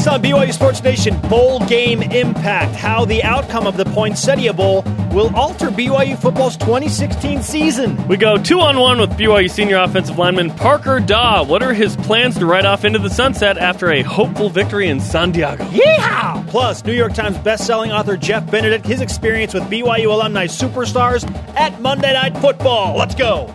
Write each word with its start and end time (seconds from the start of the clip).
Next 0.00 0.14
on 0.14 0.22
BYU 0.22 0.50
Sports 0.54 0.82
Nation, 0.82 1.20
bowl 1.28 1.60
game 1.66 2.00
impact. 2.00 2.74
How 2.74 3.04
the 3.04 3.22
outcome 3.22 3.66
of 3.66 3.76
the 3.76 3.84
Poinsettia 3.84 4.54
Bowl 4.54 4.80
will 5.12 5.30
alter 5.36 5.68
BYU 5.68 6.18
football's 6.18 6.56
2016 6.56 7.42
season. 7.42 8.08
We 8.08 8.16
go 8.16 8.38
two 8.38 8.60
on 8.60 8.78
one 8.78 8.98
with 8.98 9.10
BYU 9.10 9.50
senior 9.50 9.76
offensive 9.76 10.16
lineman 10.16 10.52
Parker 10.52 11.00
Dawe. 11.00 11.44
What 11.44 11.62
are 11.62 11.74
his 11.74 11.96
plans 11.96 12.38
to 12.38 12.46
ride 12.46 12.64
off 12.64 12.86
into 12.86 12.98
the 12.98 13.10
sunset 13.10 13.58
after 13.58 13.90
a 13.90 14.00
hopeful 14.00 14.48
victory 14.48 14.88
in 14.88 15.00
San 15.00 15.32
Diego? 15.32 15.64
Yeehaw! 15.64 16.48
Plus, 16.48 16.82
New 16.82 16.94
York 16.94 17.12
Times 17.12 17.36
bestselling 17.36 17.92
author 17.92 18.16
Jeff 18.16 18.50
Benedict, 18.50 18.86
his 18.86 19.02
experience 19.02 19.52
with 19.52 19.64
BYU 19.64 20.06
alumni 20.06 20.46
superstars 20.46 21.30
at 21.56 21.78
Monday 21.82 22.14
Night 22.14 22.38
Football. 22.38 22.96
Let's 22.96 23.14
go. 23.14 23.54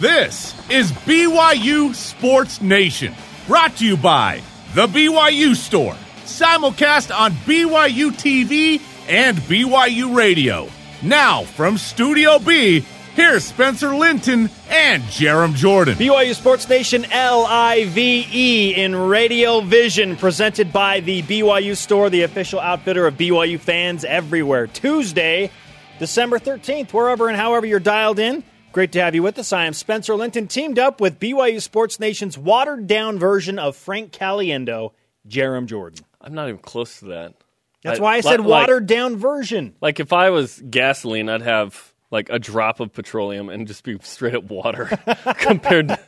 This 0.00 0.54
is 0.70 0.92
BYU 0.92 1.94
Sports 1.94 2.62
Nation, 2.62 3.14
brought 3.46 3.76
to 3.76 3.84
you 3.84 3.98
by 3.98 4.40
The 4.74 4.86
BYU 4.86 5.56
Store, 5.56 5.96
simulcast 6.24 7.16
on 7.16 7.32
BYU 7.32 8.10
TV 8.10 8.82
and 9.08 9.38
BYU 9.38 10.14
Radio. 10.14 10.68
Now, 11.02 11.44
from 11.44 11.78
Studio 11.78 12.38
B, 12.38 12.80
here's 13.14 13.44
Spencer 13.44 13.94
Linton 13.94 14.50
and 14.68 15.02
Jarom 15.04 15.54
Jordan. 15.54 15.94
BYU 15.94 16.34
Sports 16.34 16.68
Nation 16.68 17.06
L 17.10 17.46
I 17.46 17.86
V 17.86 18.28
E 18.30 18.74
in 18.74 18.94
Radio 18.94 19.62
Vision, 19.62 20.16
presented 20.16 20.70
by 20.70 21.00
the 21.00 21.22
BYU 21.22 21.74
Store, 21.74 22.10
the 22.10 22.22
official 22.24 22.60
outfitter 22.60 23.06
of 23.06 23.14
BYU 23.14 23.58
fans 23.58 24.04
everywhere. 24.04 24.66
Tuesday, 24.66 25.50
December 25.98 26.38
13th, 26.38 26.92
wherever 26.92 27.28
and 27.28 27.38
however 27.38 27.64
you're 27.64 27.80
dialed 27.80 28.18
in. 28.18 28.44
Great 28.72 28.92
to 28.92 29.00
have 29.00 29.14
you 29.14 29.22
with 29.22 29.38
us. 29.38 29.52
I 29.52 29.64
am 29.64 29.72
Spencer 29.72 30.14
Linton, 30.14 30.46
teamed 30.46 30.78
up 30.78 31.00
with 31.00 31.18
BYU 31.18 31.60
Sports 31.60 31.98
Nation's 31.98 32.36
watered 32.36 32.86
down 32.86 33.18
version 33.18 33.58
of 33.58 33.76
Frank 33.76 34.12
Caliendo, 34.12 34.92
Jarom 35.26 35.66
Jordan. 35.66 36.04
I'm 36.20 36.34
not 36.34 36.48
even 36.48 36.58
close 36.60 37.00
to 37.00 37.06
that. 37.06 37.34
That's 37.82 37.98
why 38.00 38.16
I 38.16 38.20
said 38.20 38.40
like- 38.40 38.48
watered 38.48 38.86
down 38.86 39.16
version. 39.16 39.74
Like 39.80 40.00
if 40.00 40.12
I 40.12 40.30
was 40.30 40.62
gasoline, 40.68 41.28
I'd 41.28 41.42
have 41.42 41.94
like 42.10 42.28
a 42.30 42.38
drop 42.38 42.80
of 42.80 42.92
petroleum 42.92 43.48
and 43.48 43.66
just 43.66 43.84
be 43.84 43.98
straight 44.02 44.34
up 44.34 44.44
water 44.44 44.86
compared 45.38 45.88
to, 45.88 45.98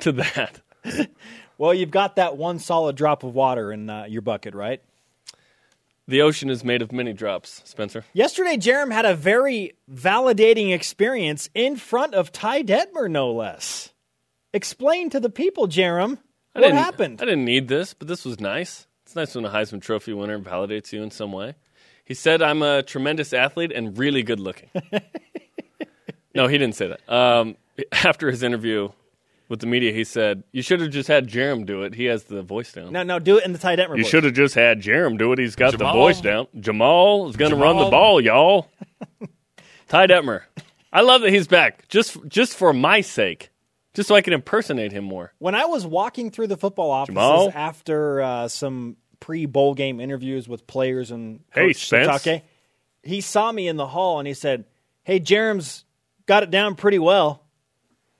to 0.00 0.12
that. 0.12 0.60
Well, 1.58 1.74
you've 1.74 1.90
got 1.90 2.14
that 2.16 2.36
one 2.36 2.60
solid 2.60 2.94
drop 2.94 3.24
of 3.24 3.34
water 3.34 3.72
in 3.72 3.90
uh, 3.90 4.04
your 4.04 4.22
bucket, 4.22 4.54
right? 4.54 4.80
The 6.08 6.22
ocean 6.22 6.48
is 6.48 6.64
made 6.64 6.80
of 6.80 6.90
many 6.90 7.12
drops, 7.12 7.60
Spencer. 7.66 8.02
Yesterday, 8.14 8.56
Jarom 8.56 8.90
had 8.90 9.04
a 9.04 9.14
very 9.14 9.74
validating 9.92 10.74
experience 10.74 11.50
in 11.54 11.76
front 11.76 12.14
of 12.14 12.32
Ty 12.32 12.62
Detmer, 12.62 13.10
no 13.10 13.30
less. 13.30 13.92
Explain 14.54 15.10
to 15.10 15.20
the 15.20 15.28
people, 15.28 15.68
Jarom, 15.68 16.16
I 16.54 16.60
what 16.60 16.68
didn't- 16.68 16.76
happened. 16.78 17.20
I 17.22 17.26
didn't 17.26 17.44
need 17.44 17.68
this, 17.68 17.92
but 17.92 18.08
this 18.08 18.24
was 18.24 18.40
nice. 18.40 18.86
It's 19.04 19.14
nice 19.14 19.34
when 19.34 19.44
a 19.44 19.50
Heisman 19.50 19.82
Trophy 19.82 20.14
winner 20.14 20.38
validates 20.38 20.92
you 20.92 21.02
in 21.02 21.10
some 21.10 21.30
way. 21.30 21.54
He 22.06 22.14
said, 22.14 22.40
I'm 22.40 22.62
a 22.62 22.82
tremendous 22.82 23.34
athlete 23.34 23.70
and 23.74 23.98
really 23.98 24.22
good 24.22 24.40
looking. 24.40 24.70
no, 26.34 26.46
he 26.46 26.56
didn't 26.56 26.74
say 26.74 26.88
that. 26.88 27.12
Um, 27.12 27.56
after 27.92 28.30
his 28.30 28.42
interview 28.42 28.88
with 29.48 29.60
the 29.60 29.66
media, 29.66 29.92
he 29.92 30.04
said, 30.04 30.44
You 30.52 30.62
should 30.62 30.80
have 30.80 30.90
just 30.90 31.08
had 31.08 31.28
Jarom 31.28 31.64
do 31.66 31.82
it. 31.82 31.94
He 31.94 32.04
has 32.06 32.24
the 32.24 32.42
voice 32.42 32.72
down. 32.72 32.92
No, 32.92 33.02
no, 33.02 33.18
do 33.18 33.38
it 33.38 33.44
in 33.44 33.52
the 33.52 33.58
Ty 33.58 33.76
Detmer 33.76 33.96
You 33.96 34.04
should 34.04 34.24
have 34.24 34.34
just 34.34 34.54
had 34.54 34.80
Jarom 34.82 35.18
do 35.18 35.32
it. 35.32 35.38
He's 35.38 35.56
got 35.56 35.74
Jamaal. 35.74 35.78
the 35.78 35.92
voice 35.92 36.20
down. 36.20 36.46
Jamaal 36.56 37.30
is 37.30 37.36
going 37.36 37.50
to 37.50 37.56
run 37.56 37.76
the 37.76 37.90
ball, 37.90 38.20
y'all. 38.20 38.68
Ty 39.88 40.06
Detmer. 40.06 40.42
I 40.92 41.00
love 41.02 41.22
that 41.22 41.30
he's 41.30 41.46
back. 41.48 41.88
Just 41.88 42.16
just 42.28 42.56
for 42.56 42.72
my 42.72 43.00
sake. 43.00 43.50
Just 43.94 44.08
so 44.08 44.14
I 44.14 44.20
can 44.20 44.32
impersonate 44.32 44.92
him 44.92 45.04
more. 45.04 45.32
When 45.38 45.54
I 45.54 45.64
was 45.64 45.84
walking 45.86 46.30
through 46.30 46.46
the 46.48 46.56
football 46.56 46.90
offices 46.90 47.16
Jamaal? 47.16 47.54
after 47.54 48.20
uh, 48.22 48.48
some 48.48 48.96
pre-bowl 49.18 49.74
game 49.74 49.98
interviews 49.98 50.48
with 50.48 50.66
players 50.66 51.10
and 51.10 51.40
Hey, 51.52 51.68
Coach 51.68 51.86
Spence. 51.86 52.06
Sitake, 52.22 52.42
he 53.02 53.20
saw 53.20 53.50
me 53.50 53.66
in 53.66 53.76
the 53.76 53.86
hall 53.86 54.18
and 54.18 54.28
he 54.28 54.34
said, 54.34 54.64
"Hey, 55.02 55.18
Jarom's 55.20 55.84
got 56.26 56.42
it 56.42 56.50
down 56.50 56.74
pretty 56.76 56.98
well." 56.98 57.42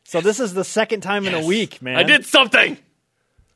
So 0.09 0.23
this 0.23 0.41
is 0.41 0.55
the 0.55 0.65
second 0.65 1.03
time 1.03 1.27
in 1.27 1.35
a 1.35 1.45
week, 1.45 1.83
man. 1.83 1.97
I 1.97 2.03
did 2.03 2.25
something. 2.25 2.79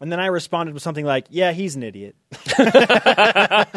And 0.00 0.12
then 0.12 0.20
I 0.20 0.26
responded 0.26 0.74
with 0.74 0.82
something 0.82 1.06
like, 1.06 1.24
"Yeah, 1.30 1.52
he's 1.52 1.76
an 1.76 1.82
idiot." 1.82 2.14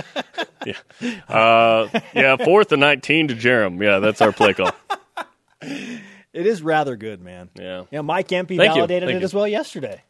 Uh, 1.30 1.88
yeah, 2.16 2.38
fourth 2.38 2.72
and 2.72 2.80
19 2.80 3.28
to 3.28 3.36
Jarom. 3.36 3.80
Yeah, 3.84 4.00
that's 4.00 4.20
our 4.22 4.32
play 4.32 4.54
call. 4.54 4.72
It 6.34 6.48
is 6.48 6.62
rather 6.62 6.98
good, 6.98 7.22
man. 7.22 7.50
Yeah. 7.56 7.84
Know, 7.94 8.04
Mike 8.04 8.30
Empey 8.30 8.58
Thank 8.58 8.72
you. 8.72 8.76
validated 8.76 9.08
Thank 9.08 9.18
it 9.18 9.20
you. 9.20 9.26
as 9.26 9.34
well 9.34 9.48
yesterday. 9.48 10.04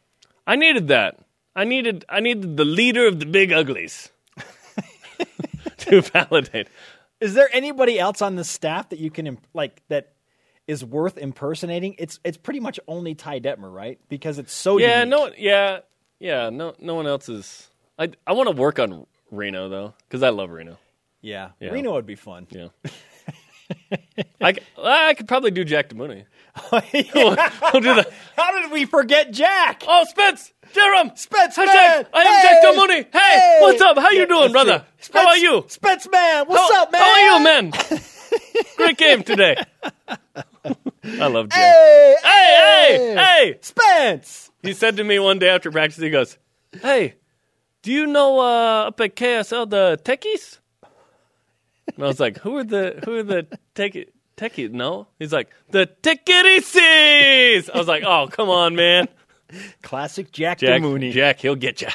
I 0.44 0.56
needed 0.56 0.88
that. 0.88 1.20
I 1.54 1.62
needed 1.64 2.04
I 2.08 2.18
needed 2.18 2.56
the 2.56 2.64
leader 2.64 3.06
of 3.06 3.20
the 3.20 3.26
big 3.26 3.52
uglies 3.52 4.08
to 5.76 6.00
validate. 6.00 6.66
Is 7.20 7.34
there 7.34 7.48
anybody 7.52 8.00
else 8.00 8.22
on 8.22 8.34
the 8.34 8.42
staff 8.42 8.88
that 8.88 8.98
you 8.98 9.08
can 9.10 9.28
imp- 9.28 9.46
like 9.54 9.82
that 9.88 10.14
is 10.66 10.84
worth 10.84 11.16
impersonating? 11.18 11.94
It's 11.98 12.18
it's 12.24 12.36
pretty 12.36 12.60
much 12.60 12.80
only 12.88 13.14
Ty 13.14 13.40
Detmer, 13.40 13.72
right? 13.72 13.98
Because 14.08 14.38
it's 14.38 14.52
so 14.52 14.78
Yeah, 14.78 15.00
unique. 15.04 15.10
no 15.10 15.30
yeah. 15.38 15.78
Yeah, 16.18 16.50
no 16.50 16.74
no 16.80 16.94
one 16.94 17.06
else 17.06 17.28
is 17.28 17.68
I 17.98 18.10
I 18.26 18.32
want 18.32 18.48
to 18.48 18.56
work 18.56 18.78
on 18.78 19.06
Reno 19.30 19.68
though 19.68 19.94
cuz 20.10 20.22
I 20.22 20.30
love 20.30 20.50
Reno. 20.50 20.78
Yeah. 21.20 21.50
Yeah. 21.60 21.70
Reno 21.70 21.92
would 21.92 22.06
be 22.06 22.14
fun. 22.16 22.46
Yeah. 22.50 22.68
I, 24.40 24.54
I 24.80 25.14
could 25.14 25.26
probably 25.26 25.50
do 25.50 25.64
Jack 25.64 25.88
DeMooney. 25.88 26.24
Oh, 26.72 26.80
we'll, 27.14 27.36
we'll 27.72 27.82
do 27.82 27.94
the 27.94 28.10
How 28.36 28.60
did 28.60 28.70
we 28.70 28.84
forget 28.84 29.32
Jack? 29.32 29.82
Oh, 29.86 30.04
Spence, 30.08 30.52
Jarom, 30.72 31.16
Spence 31.18 31.56
Hi! 31.56 31.66
Jack. 31.66 32.06
I 32.14 32.22
am 32.22 32.34
Hey! 32.34 32.42
Jack 32.42 32.74
DeMooney. 32.74 33.06
Hey, 33.12 33.58
what's 33.62 33.80
up? 33.80 33.98
How 33.98 34.10
you 34.10 34.20
Yeah, 34.20 34.26
doing, 34.26 34.52
brother? 34.52 34.84
see. 35.00 35.12
How 35.12 35.26
are 35.26 35.36
you? 35.36 35.64
Spence 35.68 36.08
man, 36.10 36.46
what's 36.46 36.72
how, 36.72 36.82
up, 36.84 36.92
man? 36.92 37.00
How 37.02 37.10
are 37.10 37.38
you, 37.38 37.44
man? 37.44 37.72
Great 38.76 38.96
game 38.98 39.22
today. 39.24 39.56
I 41.20 41.26
love 41.26 41.48
Jack. 41.48 41.58
Hey, 41.58 42.16
Hey, 42.22 42.56
hey, 42.96 43.14
hey! 43.16 43.58
Spence. 43.60 44.50
He 44.62 44.72
said 44.72 44.96
to 44.96 45.04
me 45.04 45.18
one 45.18 45.38
day 45.38 45.48
after 45.48 45.70
practice, 45.70 45.98
he 45.98 46.10
goes, 46.10 46.38
"Hey, 46.82 47.14
do 47.82 47.92
you 47.92 48.06
know 48.06 48.38
uh, 48.40 48.88
up 48.88 49.00
at 49.00 49.14
KSL 49.16 49.68
the 49.70 49.98
techies?" 50.02 50.58
And 51.94 52.04
I 52.04 52.06
was 52.08 52.20
like, 52.20 52.38
"Who 52.38 52.56
are 52.56 52.64
the 52.64 53.00
who 53.04 53.16
are 53.18 53.22
the 53.22 53.46
techie 53.74 54.08
techies?" 54.36 54.72
No, 54.72 55.08
he's 55.18 55.32
like 55.32 55.48
the 55.70 55.88
Tickety 56.02 57.70
I 57.72 57.78
was 57.78 57.86
like, 57.88 58.02
"Oh, 58.04 58.28
come 58.30 58.48
on, 58.48 58.74
man, 58.74 59.08
Classic 59.82 60.30
Jack, 60.32 60.58
Jack, 60.58 60.82
DeMooney. 60.82 61.12
Jack, 61.12 61.40
he'll 61.40 61.56
get 61.56 61.82
you." 61.82 61.88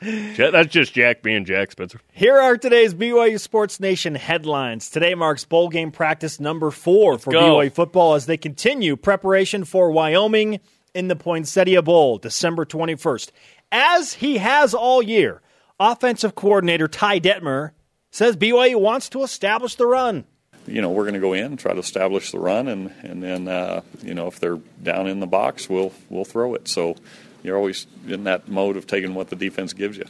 That's 0.36 0.68
just 0.68 0.94
Jack 0.94 1.22
being 1.22 1.44
Jack 1.44 1.72
Spencer. 1.72 2.00
Here 2.12 2.38
are 2.38 2.56
today's 2.56 2.94
BYU 2.94 3.40
Sports 3.40 3.80
Nation 3.80 4.14
headlines. 4.14 4.90
Today 4.90 5.14
marks 5.14 5.44
bowl 5.44 5.68
game 5.68 5.90
practice 5.90 6.40
number 6.40 6.70
four 6.70 7.18
for 7.18 7.32
go. 7.32 7.56
BYU 7.56 7.72
football 7.72 8.14
as 8.14 8.26
they 8.26 8.36
continue 8.36 8.96
preparation 8.96 9.64
for 9.64 9.90
Wyoming 9.90 10.60
in 10.94 11.08
the 11.08 11.16
Poinsettia 11.16 11.82
Bowl, 11.82 12.18
December 12.18 12.64
21st. 12.64 13.30
As 13.72 14.14
he 14.14 14.38
has 14.38 14.74
all 14.74 15.02
year, 15.02 15.42
offensive 15.80 16.34
coordinator 16.34 16.86
Ty 16.86 17.20
Detmer 17.20 17.72
says 18.10 18.36
BYU 18.36 18.80
wants 18.80 19.08
to 19.10 19.22
establish 19.22 19.74
the 19.74 19.86
run. 19.86 20.24
You 20.66 20.80
know, 20.82 20.90
we're 20.90 21.04
going 21.04 21.14
to 21.14 21.20
go 21.20 21.32
in 21.32 21.44
and 21.46 21.58
try 21.58 21.72
to 21.72 21.78
establish 21.78 22.30
the 22.32 22.38
run, 22.38 22.68
and 22.68 22.90
and 23.02 23.22
then 23.22 23.48
uh, 23.48 23.82
you 24.02 24.14
know 24.14 24.26
if 24.26 24.40
they're 24.40 24.58
down 24.82 25.06
in 25.06 25.20
the 25.20 25.26
box, 25.26 25.68
we'll 25.68 25.92
we'll 26.08 26.24
throw 26.24 26.54
it. 26.54 26.68
So 26.68 26.96
you're 27.42 27.56
always 27.56 27.86
in 28.08 28.24
that 28.24 28.48
mode 28.48 28.76
of 28.76 28.86
taking 28.86 29.14
what 29.14 29.28
the 29.28 29.36
defense 29.36 29.72
gives 29.72 29.96
you. 29.96 30.04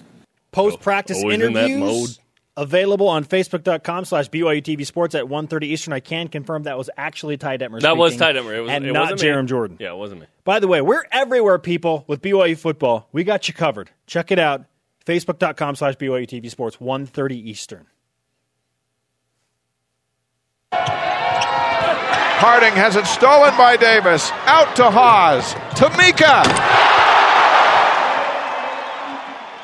Post 0.53 0.81
practice 0.81 1.19
Always 1.19 1.41
in 1.41 1.53
that 1.55 1.69
interviews 1.69 1.81
mode. 1.81 2.65
available 2.69 3.09
on 3.09 3.25
Facebook.com 3.25 4.05
slash 4.05 4.31
BYU 4.31 4.63
TV 4.63 4.87
Sports 4.87 5.17
at 5.17 5.25
1.30 5.25 5.65
Eastern. 5.65 5.93
I 5.93 5.99
can 5.99 6.29
confirm 6.29 6.63
that 6.63 6.79
was 6.79 6.89
actually 6.97 7.37
Ty 7.37 7.59
Detmer 7.59 7.81
That 7.81 7.97
was 7.97 8.17
Ty 8.17 8.35
Detmer. 8.35 8.57
It 8.57 8.61
was, 8.61 8.71
and 8.71 8.87
it 8.87 8.93
not 8.93 9.11
wasn't 9.11 9.23
me. 9.23 9.27
Jarom 9.27 9.47
Jordan. 9.47 9.77
Yeah, 9.81 9.91
it 9.91 9.97
wasn't 9.97 10.21
me. 10.21 10.27
By 10.45 10.61
the 10.61 10.69
way, 10.69 10.81
we're 10.81 11.05
everywhere, 11.11 11.59
people, 11.59 12.05
with 12.07 12.23
BYU 12.23 12.57
football. 12.57 13.09
We 13.11 13.25
got 13.25 13.49
you 13.49 13.55
covered. 13.55 13.91
Check 14.07 14.31
it 14.31 14.39
out. 14.39 14.67
Facebook.com 15.05 15.75
slash 15.75 15.97
BYU 15.97 16.29
TV 16.29 16.49
Sports, 16.49 16.77
1.30 16.77 17.33
Eastern. 17.33 17.87
Harding 22.37 22.75
has 22.75 22.97
it 22.97 23.07
stolen 23.07 23.57
by 23.57 23.77
Davis. 23.77 24.31
Out 24.45 24.77
to 24.77 24.91
Haws. 24.91 25.55
To 25.79 25.89
Mika. 25.97 26.43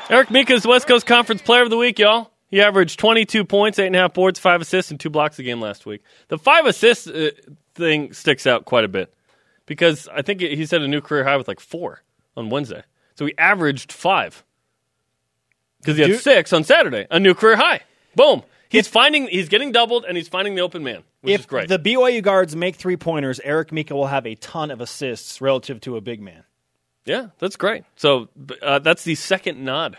Eric 0.09 0.31
Mika 0.31 0.53
is 0.53 0.65
West 0.65 0.87
Coast 0.87 1.05
Conference 1.05 1.41
Player 1.41 1.61
of 1.61 1.69
the 1.69 1.77
Week, 1.77 1.97
y'all. 1.99 2.31
He 2.49 2.59
averaged 2.61 2.99
22 2.99 3.45
points, 3.45 3.79
eight 3.79 3.87
and 3.87 3.95
a 3.95 3.99
half 3.99 4.13
boards, 4.13 4.39
five 4.39 4.59
assists, 4.59 4.91
and 4.91 4.99
two 4.99 5.09
blocks 5.09 5.39
a 5.39 5.43
game 5.43 5.61
last 5.61 5.85
week. 5.85 6.03
The 6.27 6.37
five 6.37 6.65
assists 6.65 7.07
uh, 7.07 7.29
thing 7.75 8.11
sticks 8.11 8.45
out 8.45 8.65
quite 8.65 8.83
a 8.83 8.89
bit 8.89 9.13
because 9.65 10.09
I 10.13 10.21
think 10.21 10.41
he 10.41 10.65
set 10.65 10.81
a 10.81 10.87
new 10.87 10.99
career 10.99 11.23
high 11.23 11.37
with 11.37 11.47
like 11.47 11.61
four 11.61 12.03
on 12.35 12.49
Wednesday. 12.49 12.83
So 13.15 13.25
he 13.25 13.33
averaged 13.37 13.93
five 13.93 14.43
because 15.79 15.95
he 15.95 16.01
had 16.01 16.11
Dude- 16.11 16.19
six 16.19 16.51
on 16.51 16.65
Saturday, 16.65 17.07
a 17.09 17.19
new 17.19 17.33
career 17.33 17.55
high. 17.55 17.81
Boom. 18.15 18.43
He's 18.71 18.87
finding, 18.87 19.27
he's 19.27 19.49
getting 19.49 19.71
doubled, 19.71 20.05
and 20.07 20.15
he's 20.15 20.27
finding 20.27 20.55
the 20.55 20.61
open 20.61 20.83
man, 20.83 21.03
which 21.21 21.33
if 21.33 21.39
is 21.41 21.45
great. 21.45 21.67
the 21.67 21.77
BYU 21.77 22.23
guards 22.23 22.55
make 22.55 22.75
three 22.75 22.97
pointers, 22.97 23.39
Eric 23.43 23.71
Mika 23.71 23.93
will 23.95 24.07
have 24.07 24.25
a 24.25 24.35
ton 24.35 24.71
of 24.71 24.79
assists 24.81 25.41
relative 25.41 25.81
to 25.81 25.97
a 25.97 26.01
big 26.01 26.21
man. 26.21 26.43
yeah, 27.05 27.27
that's 27.39 27.55
great. 27.57 27.83
So 27.95 28.29
uh, 28.61 28.79
that's 28.79 29.03
the 29.03 29.15
second 29.15 29.63
nod 29.63 29.97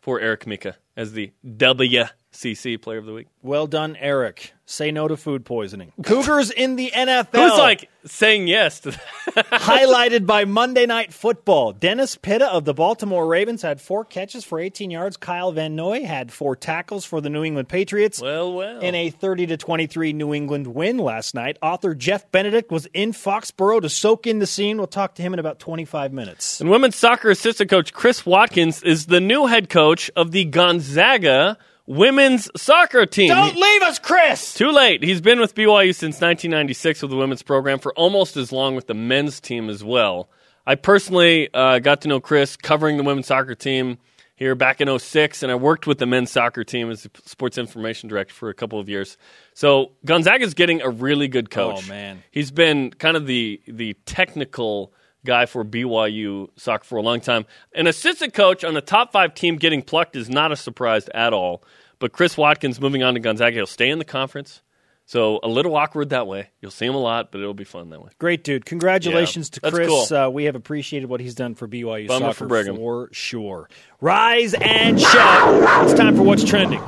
for 0.00 0.20
Eric 0.20 0.46
Mika 0.46 0.76
as 0.96 1.12
the 1.12 1.32
WCC 1.46 2.80
Player 2.82 2.98
of 2.98 3.06
the 3.06 3.12
Week. 3.12 3.28
Well 3.42 3.66
done, 3.66 3.96
Eric. 3.96 4.52
Say 4.70 4.90
no 4.90 5.08
to 5.08 5.16
food 5.16 5.46
poisoning. 5.46 5.94
Cougars 6.02 6.50
in 6.50 6.76
the 6.76 6.90
NFL. 6.94 7.28
Who's 7.32 7.58
like 7.58 7.88
saying 8.04 8.48
yes 8.48 8.80
to 8.80 8.90
that? 8.90 9.00
highlighted 9.50 10.26
by 10.26 10.44
Monday 10.44 10.84
Night 10.84 11.10
Football. 11.10 11.72
Dennis 11.72 12.16
Pitta 12.16 12.52
of 12.52 12.66
the 12.66 12.74
Baltimore 12.74 13.26
Ravens 13.26 13.62
had 13.62 13.80
four 13.80 14.04
catches 14.04 14.44
for 14.44 14.60
18 14.60 14.90
yards. 14.90 15.16
Kyle 15.16 15.52
Van 15.52 15.74
Noy 15.74 16.04
had 16.04 16.30
four 16.30 16.54
tackles 16.54 17.06
for 17.06 17.22
the 17.22 17.30
New 17.30 17.44
England 17.44 17.70
Patriots. 17.70 18.20
Well, 18.20 18.52
well. 18.52 18.80
In 18.80 18.94
a 18.94 19.08
30 19.08 19.46
to 19.46 19.56
23 19.56 20.12
New 20.12 20.34
England 20.34 20.66
win 20.66 20.98
last 20.98 21.34
night, 21.34 21.56
author 21.62 21.94
Jeff 21.94 22.30
Benedict 22.30 22.70
was 22.70 22.84
in 22.92 23.12
Foxborough 23.12 23.80
to 23.80 23.88
soak 23.88 24.26
in 24.26 24.38
the 24.38 24.46
scene. 24.46 24.76
We'll 24.76 24.86
talk 24.86 25.14
to 25.14 25.22
him 25.22 25.32
in 25.32 25.38
about 25.38 25.60
25 25.60 26.12
minutes. 26.12 26.60
And 26.60 26.68
women's 26.68 26.96
soccer 26.96 27.30
assistant 27.30 27.70
coach 27.70 27.94
Chris 27.94 28.26
Watkins 28.26 28.82
is 28.82 29.06
the 29.06 29.20
new 29.20 29.46
head 29.46 29.70
coach 29.70 30.10
of 30.14 30.32
the 30.32 30.44
Gonzaga 30.44 31.56
women's 31.88 32.50
soccer 32.54 33.06
team. 33.06 33.28
Don't 33.28 33.56
leave 33.56 33.82
us, 33.82 33.98
Chris! 33.98 34.54
Too 34.54 34.70
late. 34.70 35.02
He's 35.02 35.20
been 35.20 35.40
with 35.40 35.54
BYU 35.54 35.94
since 35.94 36.20
1996 36.20 37.02
with 37.02 37.10
the 37.10 37.16
women's 37.16 37.42
program 37.42 37.78
for 37.78 37.92
almost 37.94 38.36
as 38.36 38.52
long 38.52 38.76
with 38.76 38.86
the 38.86 38.94
men's 38.94 39.40
team 39.40 39.70
as 39.70 39.82
well. 39.82 40.28
I 40.66 40.74
personally 40.74 41.48
uh, 41.52 41.78
got 41.78 42.02
to 42.02 42.08
know 42.08 42.20
Chris 42.20 42.56
covering 42.56 42.98
the 42.98 43.02
women's 43.02 43.26
soccer 43.26 43.54
team 43.54 43.98
here 44.36 44.54
back 44.54 44.80
in 44.80 44.98
06, 44.98 45.42
and 45.42 45.50
I 45.50 45.54
worked 45.54 45.86
with 45.86 45.98
the 45.98 46.06
men's 46.06 46.30
soccer 46.30 46.62
team 46.62 46.90
as 46.90 47.04
the 47.04 47.10
sports 47.24 47.56
information 47.56 48.08
director 48.08 48.34
for 48.34 48.50
a 48.50 48.54
couple 48.54 48.78
of 48.78 48.88
years. 48.88 49.16
So 49.54 49.92
Gonzaga's 50.04 50.54
getting 50.54 50.82
a 50.82 50.90
really 50.90 51.26
good 51.26 51.50
coach. 51.50 51.84
Oh, 51.84 51.88
man. 51.88 52.22
He's 52.30 52.50
been 52.50 52.90
kind 52.90 53.16
of 53.16 53.26
the 53.26 53.60
the 53.66 53.94
technical 54.04 54.92
guy 55.24 55.46
for 55.46 55.64
BYU 55.64 56.48
soccer 56.56 56.84
for 56.84 56.98
a 56.98 57.02
long 57.02 57.20
time. 57.20 57.46
An 57.74 57.86
assistant 57.86 58.34
coach 58.34 58.62
on 58.62 58.76
a 58.76 58.80
top 58.80 59.12
five 59.12 59.34
team 59.34 59.56
getting 59.56 59.82
plucked 59.82 60.16
is 60.16 60.28
not 60.28 60.52
a 60.52 60.56
surprise 60.56 61.08
at 61.14 61.32
all. 61.32 61.64
But 61.98 62.12
Chris 62.12 62.36
Watkins 62.36 62.80
moving 62.80 63.02
on 63.02 63.14
to 63.14 63.20
Gonzaga, 63.20 63.54
he'll 63.56 63.66
stay 63.66 63.90
in 63.90 63.98
the 63.98 64.04
conference. 64.04 64.62
So 65.04 65.40
a 65.42 65.48
little 65.48 65.74
awkward 65.74 66.10
that 66.10 66.26
way. 66.26 66.50
You'll 66.60 66.70
see 66.70 66.84
him 66.84 66.94
a 66.94 66.98
lot, 67.00 67.32
but 67.32 67.40
it'll 67.40 67.54
be 67.54 67.64
fun 67.64 67.88
that 67.90 68.02
way. 68.02 68.10
Great 68.18 68.44
dude. 68.44 68.66
Congratulations 68.66 69.50
Yeah, 69.62 69.70
to 69.70 69.74
Chris. 69.74 69.88
cool. 69.88 70.16
Uh, 70.18 70.28
we 70.28 70.44
have 70.44 70.54
appreciated 70.54 71.08
what 71.08 71.20
he's 71.20 71.34
done 71.34 71.54
for 71.54 71.66
BYU 71.66 72.08
Bummer 72.08 72.26
soccer 72.26 72.34
for 72.34 72.46
Brigham. 72.46 72.76
for 72.76 73.08
sure. 73.10 73.70
Rise 74.02 74.52
and 74.54 75.00
shout. 75.00 75.84
It's 75.88 75.94
time 75.98 76.14
for 76.14 76.22
What's 76.24 76.44
Trending. 76.44 76.82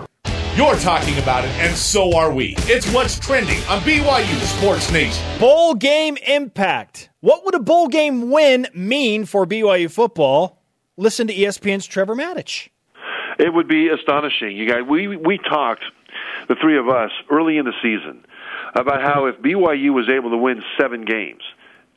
You're 0.56 0.76
talking 0.76 1.16
about 1.18 1.44
it, 1.44 1.50
and 1.52 1.74
so 1.74 2.14
are 2.14 2.30
we. 2.30 2.54
It's 2.58 2.92
what's 2.92 3.18
trending 3.18 3.56
on 3.68 3.80
BYU 3.80 4.38
Sports 4.58 4.92
Nation. 4.92 5.24
Bowl 5.38 5.74
game 5.74 6.18
impact. 6.26 7.08
What 7.20 7.46
would 7.46 7.54
a 7.54 7.60
bowl 7.60 7.88
game 7.88 8.30
win 8.30 8.66
mean 8.74 9.24
for 9.24 9.46
BYU 9.46 9.90
football? 9.90 10.60
Listen 10.98 11.26
to 11.28 11.34
ESPN's 11.34 11.86
Trevor 11.86 12.14
Matich. 12.14 12.68
It 13.40 13.54
would 13.54 13.68
be 13.68 13.88
astonishing. 13.88 14.54
You 14.54 14.68
guys, 14.68 14.82
we 14.86 15.16
we 15.16 15.38
talked, 15.38 15.82
the 16.48 16.56
three 16.60 16.76
of 16.76 16.88
us, 16.88 17.10
early 17.30 17.56
in 17.56 17.64
the 17.64 17.72
season, 17.82 18.24
about 18.74 19.00
how 19.00 19.26
if 19.26 19.36
BYU 19.36 19.94
was 19.94 20.10
able 20.10 20.30
to 20.30 20.36
win 20.36 20.62
seven 20.78 21.06
games 21.06 21.42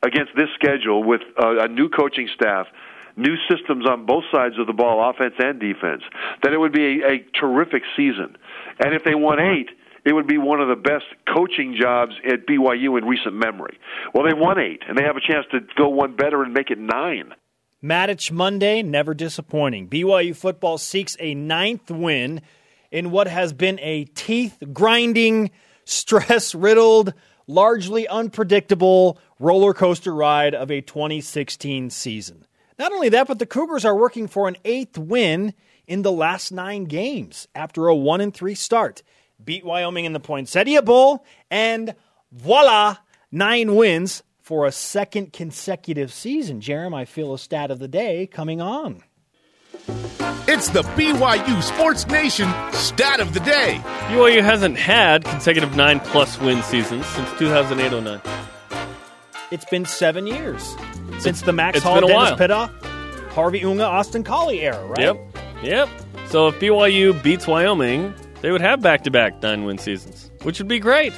against 0.01 0.31
this 0.37 0.47
schedule 0.55 1.03
with 1.03 1.21
a, 1.37 1.65
a 1.65 1.67
new 1.67 1.89
coaching 1.89 2.29
staff, 2.33 2.67
new 3.17 3.35
systems 3.49 3.85
on 3.85 4.05
both 4.05 4.23
sides 4.31 4.57
of 4.57 4.67
the 4.67 4.73
ball, 4.73 5.09
offense 5.09 5.33
and 5.37 5.59
defense, 5.59 6.03
then 6.41 6.53
it 6.53 6.59
would 6.59 6.71
be 6.71 7.01
a, 7.01 7.07
a 7.07 7.25
terrific 7.37 7.83
season. 7.97 8.37
And 8.79 8.93
if 8.93 9.03
they 9.03 9.15
won 9.15 9.41
eight, 9.41 9.69
it 10.05 10.13
would 10.13 10.27
be 10.27 10.37
one 10.37 10.61
of 10.61 10.69
the 10.69 10.75
best 10.75 11.05
coaching 11.27 11.75
jobs 11.79 12.13
at 12.25 12.47
BYU 12.47 12.97
in 12.97 13.05
recent 13.05 13.33
memory. 13.33 13.77
Well, 14.13 14.25
they 14.25 14.33
won 14.33 14.59
eight, 14.59 14.83
and 14.87 14.97
they 14.97 15.03
have 15.03 15.17
a 15.17 15.21
chance 15.21 15.45
to 15.51 15.59
go 15.75 15.89
one 15.89 16.15
better 16.15 16.41
and 16.41 16.53
make 16.53 16.71
it 16.71 16.79
nine. 16.79 17.33
Matich 17.83 18.31
Monday, 18.31 18.81
never 18.81 19.13
disappointing. 19.13 19.89
BYU 19.89 20.33
football 20.33 20.77
seeks 20.77 21.17
a 21.19 21.35
ninth 21.35 21.91
win 21.91 22.41
in 22.91 23.11
what 23.11 23.27
has 23.27 23.51
been 23.51 23.77
a 23.81 24.05
teeth 24.05 24.57
grinding, 24.71 25.51
stress 25.83 26.55
riddled, 26.55 27.13
largely 27.45 28.07
unpredictable 28.07 29.19
roller 29.37 29.73
coaster 29.73 30.15
ride 30.15 30.55
of 30.55 30.71
a 30.71 30.79
2016 30.79 31.89
season. 31.89 32.47
Not 32.79 32.93
only 32.93 33.09
that, 33.09 33.27
but 33.27 33.39
the 33.39 33.45
Cougars 33.45 33.83
are 33.83 33.95
working 33.95 34.29
for 34.29 34.47
an 34.47 34.55
eighth 34.63 34.97
win 34.97 35.53
in 35.85 36.03
the 36.03 36.11
last 36.11 36.53
nine 36.53 36.85
games 36.85 37.49
after 37.53 37.87
a 37.87 37.95
1 37.95 38.21
and 38.21 38.33
3 38.33 38.55
start. 38.55 39.03
Beat 39.43 39.65
Wyoming 39.65 40.05
in 40.05 40.13
the 40.13 40.21
Poinsettia 40.21 40.81
Bowl, 40.81 41.25
and 41.51 41.95
voila, 42.31 42.95
nine 43.29 43.75
wins 43.75 44.23
for 44.43 44.65
a 44.65 44.71
second 44.73 45.31
consecutive 45.31 46.11
season. 46.11 46.59
Jarom, 46.59 46.93
I 46.93 47.05
feel 47.05 47.33
a 47.33 47.39
stat 47.39 47.71
of 47.71 47.79
the 47.79 47.87
day 47.87 48.27
coming 48.27 48.59
on. 48.59 49.01
It's 50.45 50.67
the 50.69 50.81
BYU 50.81 51.63
Sports 51.63 52.05
Nation 52.07 52.49
stat 52.73 53.21
of 53.21 53.33
the 53.33 53.39
day. 53.39 53.79
BYU 54.09 54.43
hasn't 54.43 54.77
had 54.77 55.23
consecutive 55.23 55.77
nine 55.77 56.01
plus 56.01 56.39
win 56.41 56.61
seasons 56.61 57.05
since 57.07 57.29
2008 57.39 58.03
09. 58.03 58.21
It's 59.49 59.65
been 59.65 59.85
seven 59.85 60.27
years 60.27 60.75
since 61.19 61.41
the 61.43 61.53
Max 61.53 61.77
it's 61.77 61.85
Hall, 61.85 61.95
been 61.95 62.03
a 62.03 62.07
Dennis 62.07 62.29
while. 62.31 62.37
Pitta, 62.37 62.71
Harvey 63.29 63.63
Unga, 63.63 63.85
Austin 63.85 64.25
Collie 64.25 64.59
era, 64.59 64.85
right? 64.85 64.99
Yep. 64.99 65.37
Yep. 65.63 65.89
So 66.27 66.47
if 66.49 66.59
BYU 66.59 67.23
beats 67.23 67.47
Wyoming, 67.47 68.13
they 68.41 68.51
would 68.51 68.61
have 68.61 68.81
back 68.81 69.05
to 69.05 69.11
back 69.11 69.41
nine 69.41 69.63
win 69.63 69.77
seasons, 69.77 70.29
which 70.41 70.59
would 70.59 70.67
be 70.67 70.79
great. 70.79 71.13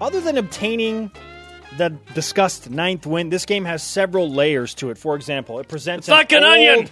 Other 0.00 0.20
than 0.22 0.38
obtaining 0.38 1.10
the 1.76 1.90
discussed 2.14 2.70
ninth 2.70 3.06
win, 3.06 3.30
this 3.30 3.46
game 3.46 3.64
has 3.64 3.82
several 3.82 4.30
layers 4.30 4.74
to 4.76 4.90
it. 4.90 4.98
For 4.98 5.16
example, 5.16 5.58
it 5.58 5.68
presents 5.68 6.08
like 6.08 6.32
an 6.32 6.44
onion. 6.44 6.88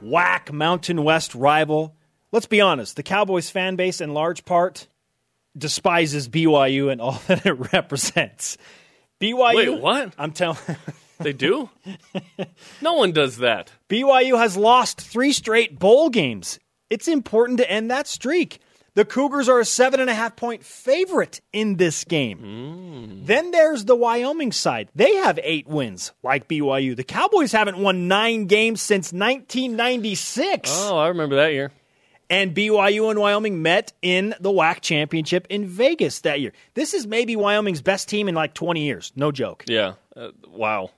whack 0.00 0.52
Mountain 0.52 1.02
West 1.04 1.34
rival. 1.34 1.94
Let's 2.30 2.46
be 2.46 2.60
honest, 2.60 2.96
the 2.96 3.02
Cowboys 3.02 3.48
fan 3.50 3.76
base, 3.76 4.00
in 4.00 4.12
large 4.12 4.44
part, 4.44 4.86
despises 5.56 6.28
BYU 6.28 6.92
and 6.92 7.00
all 7.00 7.12
that 7.26 7.46
it 7.46 7.72
represents. 7.72 8.58
BYU. 9.20 9.54
Wait, 9.54 9.80
what? 9.80 10.14
I'm 10.18 10.32
telling. 10.32 10.58
They 11.20 11.32
do? 11.32 11.68
no 12.80 12.92
one 12.92 13.10
does 13.10 13.38
that. 13.38 13.72
BYU 13.88 14.38
has 14.38 14.56
lost 14.56 15.00
three 15.00 15.32
straight 15.32 15.76
bowl 15.76 16.10
games. 16.10 16.60
It's 16.90 17.08
important 17.08 17.58
to 17.58 17.68
end 17.68 17.90
that 17.90 18.06
streak. 18.06 18.60
The 18.94 19.04
Cougars 19.04 19.48
are 19.48 19.60
a 19.60 19.64
seven 19.64 20.00
and 20.00 20.10
a 20.10 20.14
half 20.14 20.34
point 20.34 20.64
favorite 20.64 21.40
in 21.52 21.76
this 21.76 22.04
game. 22.04 23.22
Then 23.24 23.50
there's 23.52 23.84
the 23.84 23.94
Wyoming 23.94 24.50
side. 24.52 24.88
They 24.94 25.14
have 25.16 25.38
eight 25.42 25.68
wins, 25.68 26.12
like 26.22 26.48
BYU. 26.48 26.96
The 26.96 27.04
Cowboys 27.04 27.52
haven't 27.52 27.78
won 27.78 28.08
nine 28.08 28.46
games 28.46 28.80
since 28.82 29.12
1996. 29.12 30.70
Oh, 30.74 30.96
I 30.98 31.08
remember 31.08 31.36
that 31.36 31.52
year. 31.52 31.70
And 32.30 32.54
BYU 32.54 33.10
and 33.10 33.18
Wyoming 33.18 33.62
met 33.62 33.92
in 34.02 34.34
the 34.40 34.50
WAC 34.50 34.80
championship 34.80 35.46
in 35.48 35.66
Vegas 35.66 36.20
that 36.20 36.40
year. 36.40 36.52
This 36.74 36.92
is 36.92 37.06
maybe 37.06 37.36
Wyoming's 37.36 37.80
best 37.80 38.08
team 38.08 38.28
in 38.28 38.34
like 38.34 38.52
20 38.52 38.82
years. 38.84 39.12
No 39.16 39.32
joke. 39.32 39.64
Yeah. 39.66 39.94
Uh, 40.14 40.30
wow. 40.46 40.90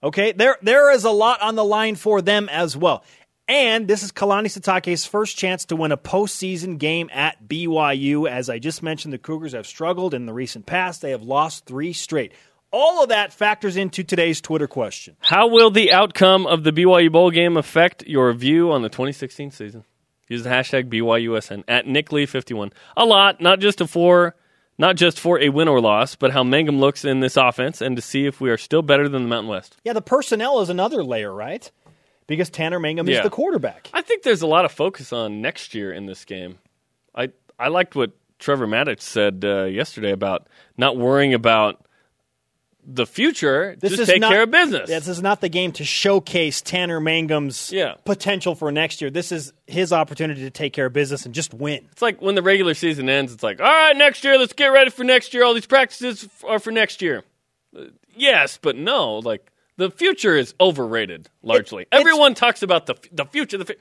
Okay, 0.00 0.30
there 0.30 0.56
there 0.62 0.92
is 0.92 1.02
a 1.02 1.10
lot 1.10 1.42
on 1.42 1.56
the 1.56 1.64
line 1.64 1.96
for 1.96 2.22
them 2.22 2.48
as 2.50 2.76
well. 2.76 3.02
And 3.50 3.88
this 3.88 4.02
is 4.02 4.12
Kalani 4.12 4.48
Sitake's 4.48 5.06
first 5.06 5.38
chance 5.38 5.64
to 5.66 5.76
win 5.76 5.90
a 5.90 5.96
postseason 5.96 6.76
game 6.76 7.08
at 7.10 7.48
BYU. 7.48 8.28
As 8.28 8.50
I 8.50 8.58
just 8.58 8.82
mentioned, 8.82 9.14
the 9.14 9.18
Cougars 9.18 9.54
have 9.54 9.66
struggled 9.66 10.12
in 10.12 10.26
the 10.26 10.34
recent 10.34 10.66
past. 10.66 11.00
They 11.00 11.12
have 11.12 11.22
lost 11.22 11.64
three 11.64 11.94
straight. 11.94 12.32
All 12.70 13.02
of 13.02 13.08
that 13.08 13.32
factors 13.32 13.78
into 13.78 14.04
today's 14.04 14.42
Twitter 14.42 14.66
question. 14.66 15.16
How 15.20 15.48
will 15.48 15.70
the 15.70 15.92
outcome 15.92 16.46
of 16.46 16.62
the 16.62 16.72
BYU 16.72 17.10
Bowl 17.10 17.30
game 17.30 17.56
affect 17.56 18.06
your 18.06 18.30
view 18.34 18.70
on 18.70 18.82
the 18.82 18.90
2016 18.90 19.50
season? 19.52 19.84
Use 20.28 20.42
the 20.42 20.50
hashtag 20.50 20.90
BYUSN 20.90 21.64
at 21.66 21.86
NickLee51. 21.86 22.72
A 22.98 23.06
lot, 23.06 23.40
not 23.40 23.60
just 23.60 23.80
a 23.80 23.86
for 23.86 24.36
not 24.76 24.96
just 24.96 25.18
for 25.18 25.40
a 25.40 25.48
win 25.48 25.68
or 25.68 25.80
loss, 25.80 26.14
but 26.14 26.32
how 26.32 26.44
Mangum 26.44 26.78
looks 26.78 27.04
in 27.04 27.20
this 27.20 27.38
offense 27.38 27.80
and 27.80 27.96
to 27.96 28.02
see 28.02 28.26
if 28.26 28.42
we 28.42 28.50
are 28.50 28.58
still 28.58 28.82
better 28.82 29.08
than 29.08 29.22
the 29.22 29.28
Mountain 29.28 29.48
West. 29.48 29.76
Yeah, 29.84 29.94
the 29.94 30.02
personnel 30.02 30.60
is 30.60 30.68
another 30.68 31.02
layer, 31.02 31.32
right? 31.32 31.70
Because 32.28 32.50
Tanner 32.50 32.78
Mangum 32.78 33.08
is 33.08 33.20
the 33.22 33.30
quarterback. 33.30 33.90
I 33.92 34.02
think 34.02 34.22
there's 34.22 34.42
a 34.42 34.46
lot 34.46 34.64
of 34.64 34.70
focus 34.70 35.12
on 35.12 35.40
next 35.40 35.74
year 35.74 35.92
in 35.92 36.06
this 36.06 36.24
game. 36.24 36.58
I 37.14 37.30
I 37.58 37.68
liked 37.68 37.96
what 37.96 38.12
Trevor 38.38 38.68
Matich 38.68 39.00
said 39.00 39.44
uh, 39.44 39.64
yesterday 39.64 40.12
about 40.12 40.46
not 40.76 40.96
worrying 40.96 41.34
about 41.34 41.84
the 42.90 43.06
future. 43.06 43.76
This 43.78 43.90
just 43.90 44.02
is 44.02 44.08
take 44.08 44.20
not, 44.20 44.30
care 44.30 44.42
of 44.44 44.50
business. 44.50 44.88
This 44.88 45.08
is 45.08 45.20
not 45.20 45.40
the 45.40 45.48
game 45.48 45.72
to 45.72 45.84
showcase 45.84 46.62
Tanner 46.62 47.00
Mangum's 47.00 47.70
Yeah. 47.70 47.94
potential 48.04 48.54
for 48.54 48.70
next 48.72 49.00
year. 49.02 49.10
This 49.10 49.30
is 49.32 49.52
his 49.66 49.92
opportunity 49.92 50.42
to 50.42 50.50
take 50.50 50.72
care 50.72 50.86
of 50.86 50.92
business 50.94 51.26
and 51.26 51.34
just 51.34 51.52
win. 51.52 51.86
It's 51.92 52.00
like 52.00 52.22
when 52.22 52.34
the 52.34 52.42
regular 52.42 52.72
season 52.74 53.08
ends, 53.10 53.32
it's 53.32 53.42
like, 53.42 53.60
all 53.60 53.66
right, 53.66 53.94
next 53.96 54.24
year, 54.24 54.38
let's 54.38 54.54
get 54.54 54.68
ready 54.68 54.90
for 54.90 55.04
next 55.04 55.34
year. 55.34 55.44
All 55.44 55.52
these 55.52 55.66
practices 55.66 56.28
are 56.46 56.58
for 56.58 56.70
next 56.70 57.02
year. 57.02 57.24
Uh, 57.76 57.84
yes, 58.16 58.58
but 58.60 58.74
no. 58.76 59.18
Like 59.18 59.50
the 59.78 59.90
future 59.90 60.36
is 60.36 60.54
overrated 60.60 61.30
largely. 61.42 61.82
it's- 61.84 61.98
Everyone 62.00 62.34
talks 62.34 62.62
about 62.62 62.84
the 62.86 62.96
the 63.10 63.24
future. 63.24 63.56
The 63.56 63.64
fu- 63.64 63.74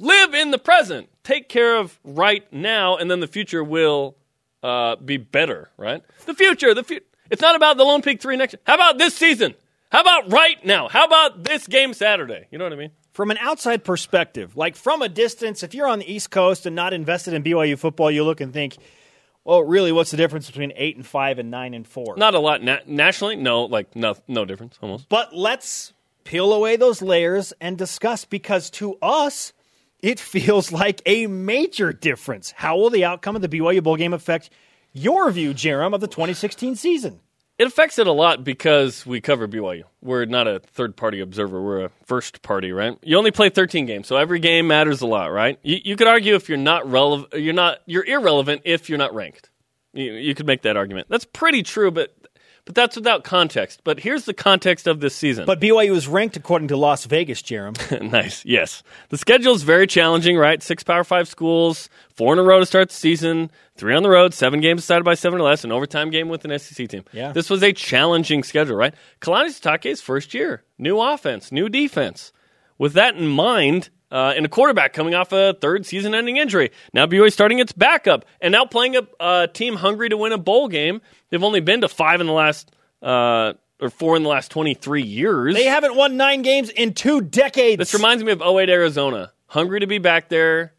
live 0.00 0.34
in 0.34 0.50
the 0.50 0.58
present. 0.58 1.08
Take 1.22 1.48
care 1.48 1.76
of 1.76 1.98
right 2.02 2.50
now, 2.52 2.96
and 2.96 3.08
then 3.08 3.20
the 3.20 3.28
future 3.28 3.62
will 3.62 4.16
uh, 4.62 4.96
be 4.96 5.16
better. 5.18 5.70
Right? 5.76 6.02
The 6.26 6.34
future. 6.34 6.74
The 6.74 6.82
future. 6.82 7.04
It's 7.30 7.40
not 7.42 7.54
about 7.56 7.76
the 7.76 7.84
Lone 7.84 8.02
Peak 8.02 8.20
Three 8.20 8.36
next. 8.36 8.56
How 8.66 8.74
about 8.74 8.98
this 8.98 9.14
season? 9.14 9.54
How 9.92 10.00
about 10.00 10.32
right 10.32 10.64
now? 10.66 10.88
How 10.88 11.04
about 11.04 11.44
this 11.44 11.68
game 11.68 11.94
Saturday? 11.94 12.48
You 12.50 12.58
know 12.58 12.64
what 12.64 12.72
I 12.72 12.76
mean? 12.76 12.90
from 13.12 13.30
an 13.30 13.38
outside 13.38 13.84
perspective, 13.84 14.56
like 14.56 14.74
from 14.74 15.00
a 15.00 15.08
distance, 15.08 15.62
if 15.62 15.72
you're 15.72 15.86
on 15.86 16.00
the 16.00 16.12
East 16.12 16.32
Coast 16.32 16.66
and 16.66 16.74
not 16.74 16.92
invested 16.92 17.32
in 17.32 17.44
BYU 17.44 17.78
football, 17.78 18.10
you 18.10 18.24
look 18.24 18.40
and 18.40 18.52
think, 18.52 18.76
well, 19.44 19.62
really, 19.62 19.92
what's 19.92 20.10
the 20.10 20.16
difference 20.16 20.46
between 20.46 20.72
eight 20.74 20.96
and 20.96 21.06
five 21.06 21.38
and 21.38 21.50
nine 21.50 21.74
and 21.74 21.86
four? 21.86 22.16
Not 22.16 22.34
a 22.34 22.38
lot 22.38 22.62
na- 22.62 22.78
nationally. 22.86 23.36
No, 23.36 23.64
like 23.64 23.94
no, 23.94 24.16
no 24.26 24.44
difference 24.44 24.78
almost. 24.80 25.08
But 25.08 25.34
let's 25.34 25.92
peel 26.24 26.52
away 26.52 26.76
those 26.76 27.02
layers 27.02 27.52
and 27.60 27.76
discuss 27.76 28.24
because 28.24 28.70
to 28.70 28.96
us, 29.02 29.52
it 30.00 30.18
feels 30.18 30.72
like 30.72 31.02
a 31.06 31.26
major 31.26 31.92
difference. 31.92 32.52
How 32.52 32.76
will 32.76 32.90
the 32.90 33.04
outcome 33.04 33.36
of 33.36 33.42
the 33.42 33.48
BYU 33.48 33.82
bowl 33.82 33.96
game 33.96 34.14
affect 34.14 34.50
your 34.92 35.30
view, 35.30 35.52
Jarom, 35.52 35.94
of 35.94 36.00
the 36.00 36.08
2016 36.08 36.76
season? 36.76 37.20
It 37.56 37.68
affects 37.68 38.00
it 38.00 38.08
a 38.08 38.12
lot 38.12 38.42
because 38.42 39.06
we 39.06 39.20
cover 39.20 39.46
BYU. 39.46 39.84
We're 40.02 40.24
not 40.24 40.48
a 40.48 40.58
third 40.58 40.96
party 40.96 41.20
observer. 41.20 41.62
We're 41.62 41.84
a 41.84 41.90
first 42.04 42.42
party, 42.42 42.72
right? 42.72 42.98
You 43.02 43.16
only 43.16 43.30
play 43.30 43.48
13 43.48 43.86
games, 43.86 44.08
so 44.08 44.16
every 44.16 44.40
game 44.40 44.66
matters 44.66 45.02
a 45.02 45.06
lot, 45.06 45.26
right? 45.26 45.58
You, 45.62 45.78
you 45.84 45.96
could 45.96 46.08
argue 46.08 46.34
if 46.34 46.48
you're 46.48 46.58
not 46.58 46.90
relevant, 46.90 47.32
you're 47.34 47.54
not 47.54 47.78
you're 47.86 48.04
irrelevant 48.04 48.62
if 48.64 48.88
you're 48.88 48.98
not 48.98 49.14
ranked. 49.14 49.50
You, 49.92 50.14
you 50.14 50.34
could 50.34 50.46
make 50.46 50.62
that 50.62 50.76
argument. 50.76 51.06
That's 51.08 51.24
pretty 51.24 51.62
true, 51.62 51.92
but 51.92 52.12
but 52.64 52.74
that's 52.74 52.96
without 52.96 53.24
context. 53.24 53.80
But 53.84 54.00
here's 54.00 54.24
the 54.24 54.34
context 54.34 54.86
of 54.86 55.00
this 55.00 55.14
season. 55.14 55.44
But 55.44 55.60
BYU 55.60 55.94
is 55.94 56.08
ranked 56.08 56.36
according 56.36 56.68
to 56.68 56.76
Las 56.76 57.04
Vegas, 57.04 57.42
Jarom. 57.42 58.10
nice. 58.10 58.44
Yes. 58.44 58.82
The 59.10 59.18
schedule 59.18 59.54
is 59.54 59.62
very 59.62 59.86
challenging, 59.86 60.36
right? 60.36 60.62
Six 60.62 60.82
Power 60.82 61.04
Five 61.04 61.28
schools, 61.28 61.88
four 62.14 62.32
in 62.32 62.38
a 62.38 62.42
row 62.42 62.60
to 62.60 62.66
start 62.66 62.88
the 62.88 62.94
season, 62.94 63.50
three 63.76 63.94
on 63.94 64.02
the 64.02 64.08
road, 64.08 64.32
seven 64.32 64.60
games 64.60 64.82
decided 64.82 65.04
by 65.04 65.14
seven 65.14 65.40
or 65.40 65.44
less, 65.44 65.64
an 65.64 65.72
overtime 65.72 66.10
game 66.10 66.28
with 66.28 66.44
an 66.44 66.58
SEC 66.58 66.88
team. 66.88 67.04
Yeah. 67.12 67.32
This 67.32 67.50
was 67.50 67.62
a 67.62 67.72
challenging 67.72 68.42
schedule, 68.42 68.76
right? 68.76 68.94
Kalani 69.20 69.48
Sitake's 69.48 70.00
first 70.00 70.32
year, 70.32 70.62
new 70.78 71.00
offense, 71.00 71.52
new 71.52 71.68
defense. 71.68 72.32
With 72.78 72.94
that 72.94 73.14
in 73.16 73.28
mind, 73.28 73.90
uh, 74.10 74.32
and 74.36 74.46
a 74.46 74.48
quarterback 74.48 74.92
coming 74.92 75.14
off 75.14 75.32
a 75.32 75.54
third 75.60 75.86
season-ending 75.86 76.36
injury. 76.36 76.70
Now 76.92 77.06
BYU 77.06 77.32
starting 77.32 77.58
its 77.58 77.72
backup, 77.72 78.24
and 78.40 78.52
now 78.52 78.64
playing 78.64 78.96
a, 78.96 79.02
a 79.20 79.48
team 79.52 79.76
hungry 79.76 80.08
to 80.08 80.16
win 80.16 80.32
a 80.32 80.38
bowl 80.38 80.68
game. 80.68 81.00
They've 81.30 81.42
only 81.42 81.60
been 81.60 81.80
to 81.80 81.88
five 81.88 82.20
in 82.20 82.26
the 82.26 82.32
last 82.32 82.70
uh, 83.02 83.54
or 83.80 83.90
four 83.90 84.16
in 84.16 84.22
the 84.22 84.28
last 84.28 84.50
twenty-three 84.50 85.02
years. 85.02 85.54
They 85.54 85.64
haven't 85.64 85.96
won 85.96 86.16
nine 86.16 86.42
games 86.42 86.70
in 86.70 86.94
two 86.94 87.20
decades. 87.20 87.78
This 87.78 87.94
reminds 87.94 88.22
me 88.22 88.32
of 88.32 88.40
08 88.40 88.68
Arizona. 88.70 89.32
Hungry 89.46 89.80
to 89.80 89.86
be 89.86 89.98
back 89.98 90.28
there. 90.28 90.72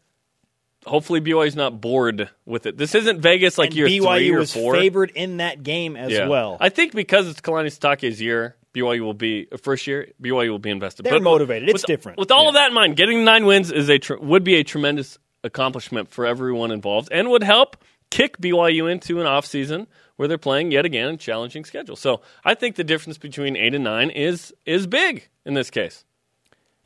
Hopefully 0.86 1.20
BYU's 1.20 1.56
not 1.56 1.80
bored 1.80 2.30
with 2.44 2.66
it. 2.66 2.76
This 2.76 2.94
isn't 2.94 3.20
Vegas 3.20 3.58
like 3.58 3.70
and 3.70 3.76
year 3.76 3.86
BYU 3.88 4.16
three 4.18 4.30
or 4.30 4.38
was 4.38 4.52
four. 4.52 4.74
favored 4.74 5.10
in 5.16 5.38
that 5.38 5.62
game 5.64 5.96
as 5.96 6.12
Yeah. 6.12 6.28
well. 6.28 6.56
I 6.60 6.68
think 6.68 6.94
because 6.94 7.26
it's 7.26 7.40
Kalani 7.40 7.66
Sitake's 7.76 8.20
year, 8.20 8.54
BYU 8.76 9.00
will 9.00 9.14
be 9.14 9.46
first 9.62 9.86
year. 9.86 10.12
BYU 10.20 10.50
will 10.50 10.58
be 10.58 10.70
invested. 10.70 11.04
They're 11.06 11.18
motivated. 11.20 11.68
It's 11.70 11.82
with, 11.82 11.86
different. 11.86 12.18
With 12.18 12.30
all 12.30 12.42
Yeah. 12.42 12.48
of 12.48 12.54
that 12.54 12.68
in 12.68 12.74
mind, 12.74 12.96
getting 12.96 13.24
nine 13.24 13.46
wins 13.46 13.72
is 13.72 13.88
a 13.88 13.98
tr- 13.98 14.16
would 14.20 14.44
be 14.44 14.56
a 14.56 14.64
tremendous 14.64 15.18
accomplishment 15.42 16.10
for 16.10 16.26
everyone 16.26 16.70
involved, 16.70 17.08
and 17.10 17.30
would 17.30 17.42
help 17.42 17.76
kick 18.10 18.38
BYU 18.38 18.86
into 18.90 19.20
an 19.20 19.26
off 19.26 19.46
season 19.46 19.86
where 20.16 20.28
they're 20.28 20.38
playing 20.38 20.70
yet 20.72 20.84
again 20.84 21.14
a 21.14 21.16
challenging 21.16 21.64
schedule. 21.64 21.96
So 21.96 22.20
I 22.44 22.54
think 22.54 22.76
the 22.76 22.84
difference 22.84 23.16
between 23.18 23.56
eight 23.56 23.74
and 23.74 23.84
nine 23.84 24.10
is 24.10 24.52
is 24.66 24.86
big 24.86 25.28
in 25.44 25.54
this 25.54 25.70
case. 25.70 26.04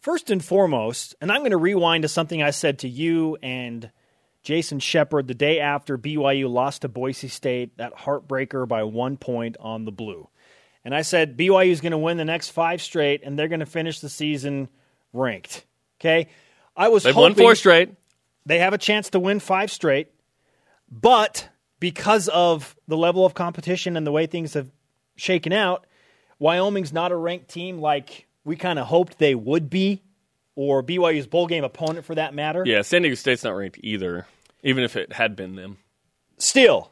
First 0.00 0.30
and 0.30 0.42
foremost, 0.44 1.14
and 1.20 1.30
I'm 1.30 1.40
going 1.40 1.50
to 1.50 1.58
rewind 1.58 2.02
to 2.02 2.08
something 2.08 2.42
I 2.42 2.50
said 2.50 2.78
to 2.80 2.88
you 2.88 3.36
and 3.42 3.90
Jason 4.42 4.78
Shepard 4.78 5.28
the 5.28 5.34
day 5.34 5.60
after 5.60 5.98
BYU 5.98 6.48
lost 6.48 6.82
to 6.82 6.88
Boise 6.88 7.28
State, 7.28 7.76
that 7.76 7.94
heartbreaker 7.94 8.66
by 8.66 8.82
one 8.84 9.18
point 9.18 9.56
on 9.60 9.84
the 9.84 9.92
blue. 9.92 10.28
And 10.84 10.94
I 10.94 11.02
said 11.02 11.36
BYU 11.36 11.70
is 11.70 11.80
going 11.80 11.92
to 11.92 11.98
win 11.98 12.16
the 12.16 12.24
next 12.24 12.50
five 12.50 12.80
straight, 12.80 13.22
and 13.22 13.38
they're 13.38 13.48
going 13.48 13.60
to 13.60 13.66
finish 13.66 14.00
the 14.00 14.08
season 14.08 14.68
ranked. 15.12 15.64
Okay, 16.00 16.28
I 16.76 16.88
was 16.88 17.02
They've 17.02 17.14
won 17.14 17.34
four 17.34 17.54
straight. 17.54 17.90
they 18.46 18.58
have 18.60 18.72
a 18.72 18.78
chance 18.78 19.10
to 19.10 19.20
win 19.20 19.40
five 19.40 19.70
straight, 19.70 20.08
but 20.90 21.48
because 21.78 22.28
of 22.28 22.74
the 22.88 22.96
level 22.96 23.24
of 23.26 23.34
competition 23.34 23.96
and 23.96 24.06
the 24.06 24.12
way 24.12 24.26
things 24.26 24.54
have 24.54 24.70
shaken 25.16 25.52
out, 25.52 25.86
Wyoming's 26.38 26.92
not 26.92 27.12
a 27.12 27.16
ranked 27.16 27.48
team 27.48 27.78
like 27.78 28.26
we 28.44 28.56
kind 28.56 28.78
of 28.78 28.86
hoped 28.86 29.18
they 29.18 29.34
would 29.34 29.68
be, 29.68 30.02
or 30.54 30.82
BYU's 30.82 31.26
bowl 31.26 31.46
game 31.46 31.64
opponent 31.64 32.06
for 32.06 32.14
that 32.14 32.32
matter. 32.34 32.62
Yeah, 32.66 32.80
San 32.82 33.02
Diego 33.02 33.14
State's 33.14 33.44
not 33.44 33.54
ranked 33.54 33.78
either, 33.82 34.26
even 34.62 34.82
if 34.84 34.96
it 34.96 35.12
had 35.12 35.36
been 35.36 35.56
them. 35.56 35.76
Still, 36.38 36.90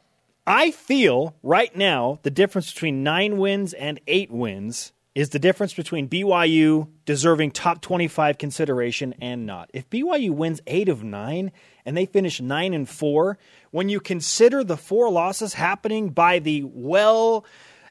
I 0.48 0.70
feel 0.70 1.34
right 1.42 1.74
now 1.76 2.20
the 2.22 2.30
difference 2.30 2.72
between 2.72 3.02
nine 3.02 3.36
wins 3.36 3.74
and 3.74 4.00
eight 4.06 4.30
wins 4.30 4.92
is 5.14 5.28
the 5.28 5.38
difference 5.38 5.74
between 5.74 6.08
BYU 6.08 6.88
deserving 7.04 7.50
top 7.50 7.82
25 7.82 8.38
consideration 8.38 9.14
and 9.20 9.44
not. 9.44 9.68
If 9.74 9.90
BYU 9.90 10.30
wins 10.30 10.62
eight 10.66 10.88
of 10.88 11.04
nine 11.04 11.52
and 11.84 11.94
they 11.94 12.06
finish 12.06 12.40
nine 12.40 12.72
and 12.72 12.88
four, 12.88 13.36
when 13.72 13.90
you 13.90 14.00
consider 14.00 14.64
the 14.64 14.78
four 14.78 15.10
losses 15.10 15.52
happening 15.52 16.08
by 16.08 16.38
the 16.38 16.62
well 16.64 17.44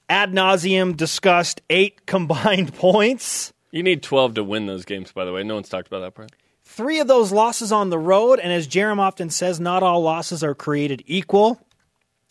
ad 0.10 0.32
nauseum 0.34 0.98
discussed 0.98 1.62
eight 1.70 2.06
combined 2.08 2.74
points, 2.74 3.54
You 3.70 3.84
need 3.84 4.02
12 4.02 4.34
to 4.36 4.44
win 4.44 4.66
those 4.66 4.84
games, 4.86 5.12
by 5.12 5.26
the 5.26 5.32
way. 5.32 5.44
No 5.44 5.54
one's 5.56 5.70
talked 5.70 5.88
about 5.88 6.00
that 6.00 6.16
part. 6.16 6.32
three 6.64 7.00
of 7.00 7.08
those 7.08 7.32
losses 7.32 7.72
on 7.72 7.92
the 7.92 8.00
road, 8.00 8.40
and 8.40 8.52
as 8.52 8.68
Jarom 8.68 8.98
often 8.98 9.30
says, 9.30 9.60
not 9.60 9.84
all 9.84 10.02
losses 10.02 10.44
are 10.44 10.56
created 10.56 11.04
equal. 11.06 11.62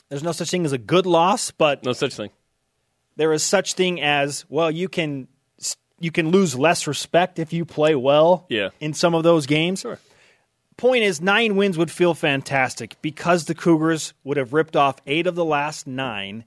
There's 0.09 0.23
no 0.23 0.33
such 0.33 0.51
thing 0.51 0.65
as 0.65 0.73
a 0.73 0.79
good 0.79 1.07
loss, 1.07 1.51
but 1.51 1.85
No 1.85 1.93
such 1.93 2.15
thing. 2.15 2.31
there 3.17 3.33
is 3.33 3.43
such 3.43 3.75
thing 3.75 4.01
as 4.01 4.45
well 4.49 4.71
you 4.71 4.89
can 4.89 5.29
you 5.99 6.11
can 6.13 6.31
lose 6.31 6.55
less 6.55 6.87
respect 6.87 7.39
if 7.39 7.53
you 7.55 7.65
play 7.65 7.95
well 7.95 8.45
Yeah. 8.51 8.69
in 8.81 8.93
some 8.93 9.15
of 9.15 9.23
those 9.23 9.47
games 9.47 9.81
Sure. 9.81 9.99
point 10.77 11.03
is 11.03 11.21
nine 11.23 11.57
wins 11.57 11.79
would 11.79 11.91
feel 11.91 12.13
fantastic 12.13 12.97
because 13.01 13.47
the 13.47 13.55
cougars 13.55 14.13
would 14.23 14.37
have 14.37 14.53
ripped 14.53 14.77
off 14.77 14.97
eight 15.07 15.27
of 15.27 15.35
the 15.35 15.45
last 15.45 15.87
nine 15.87 16.45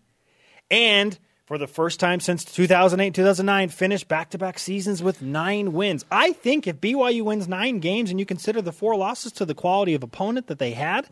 and 0.69 1.17
for 1.47 1.57
the 1.57 1.65
first 1.65 1.99
time 1.99 2.19
since 2.19 2.45
2008 2.45 3.15
2009 3.15 3.69
finished 3.69 4.07
back-to-back 4.07 4.59
seasons 4.59 5.01
with 5.01 5.21
nine 5.23 5.73
wins 5.73 6.05
i 6.11 6.31
think 6.33 6.67
if 6.67 6.79
byu 6.79 7.23
wins 7.23 7.47
nine 7.47 7.79
games 7.79 8.11
and 8.11 8.19
you 8.19 8.25
consider 8.27 8.61
the 8.61 8.71
four 8.71 8.95
losses 8.95 9.31
to 9.31 9.45
the 9.45 9.55
quality 9.55 9.95
of 9.95 10.03
opponent 10.03 10.45
that 10.45 10.59
they 10.59 10.71
had 10.73 11.07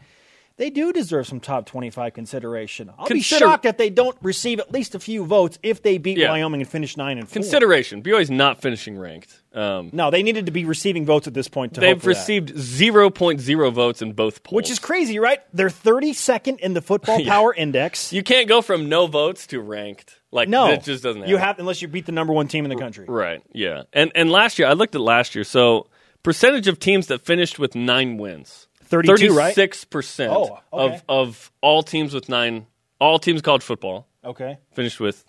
they 0.58 0.70
do 0.70 0.92
deserve 0.92 1.28
some 1.28 1.40
top 1.40 1.66
25 1.68 2.14
consideration. 2.14 2.90
I'll 2.98 3.06
Consider- 3.08 3.46
be 3.46 3.50
shocked 3.50 3.66
if 3.66 3.78
they 3.78 3.90
don't 3.90 4.18
receive 4.22 4.60
at 4.60 4.72
least 4.72 4.96
a 4.96 5.00
few 5.00 5.24
votes 5.26 5.58
if 5.64 5.82
they 5.84 5.98
beat 5.98 6.18
Yeah. 6.18 6.32
Wyoming 6.32 6.62
and 6.62 6.70
finish 6.70 6.98
9 6.98 7.18
and 7.18 7.28
4. 7.28 7.34
Consideration. 7.34 8.02
BYU's 8.02 8.30
not 8.32 8.62
finishing 8.62 8.98
ranked. 8.98 9.40
Um, 9.54 9.90
no, 9.94 10.12
they 10.12 10.24
needed 10.24 10.46
to 10.48 10.52
be 10.52 10.66
receiving 10.66 11.06
votes 11.06 11.28
at 11.28 11.34
this 11.34 11.48
point 11.48 11.74
they've 11.74 11.98
for 12.00 12.14
that. 12.14 12.20
received 12.20 12.50
0.0 12.56 13.72
votes 13.72 14.02
in 14.02 14.14
both 14.14 14.44
polls. 14.44 14.56
Which 14.56 14.70
is 14.72 14.80
crazy, 14.80 15.20
right? 15.20 15.40
They're 15.54 15.70
32nd 15.70 16.60
in 16.60 16.74
the 16.74 16.82
football 16.82 17.20
Yeah. 17.22 17.30
power 17.30 17.54
index. 17.54 18.12
You 18.14 18.24
can't 18.24 18.48
go 18.48 18.62
from 18.62 18.90
no 18.90 19.08
votes 19.08 19.48
to 19.48 19.60
ranked. 19.62 20.20
Like, 20.32 20.50
no, 20.50 20.72
it 20.72 20.84
just 20.84 21.04
doesn't 21.04 21.22
happen. 21.22 21.30
You 21.30 21.38
have 21.38 21.58
unless 21.60 21.82
you 21.82 21.88
beat 21.88 22.06
the 22.06 22.12
number 22.12 22.34
one 22.34 22.48
team 22.48 22.66
in 22.66 22.70
the 22.70 22.76
country. 22.76 23.06
Right. 23.08 23.42
Yeah. 23.54 23.84
And 23.94 24.12
and 24.14 24.30
last 24.30 24.60
year, 24.60 24.68
I 24.68 24.74
looked 24.74 24.94
at 24.94 25.02
last 25.02 25.36
year. 25.36 25.44
So 25.46 25.88
percentage 26.24 26.68
of 26.68 26.80
teams 26.80 27.08
that 27.08 27.22
finished 27.22 27.58
with 27.60 27.76
nine 27.76 28.18
wins. 28.18 28.67
32, 28.88 29.34
right? 29.36 29.54
Thirty-six 29.54 29.86
percent 29.86 30.34
Oh, 30.34 30.60
okay. 30.74 30.96
of 30.96 31.04
of 31.10 31.52
all 31.62 31.84
teams 31.84 32.14
with 32.14 32.30
nine, 32.30 32.66
all 33.00 33.20
teams 33.20 33.42
college 33.42 33.64
football 33.64 34.08
Okay. 34.24 34.58
finished 34.74 35.00
with 35.00 35.24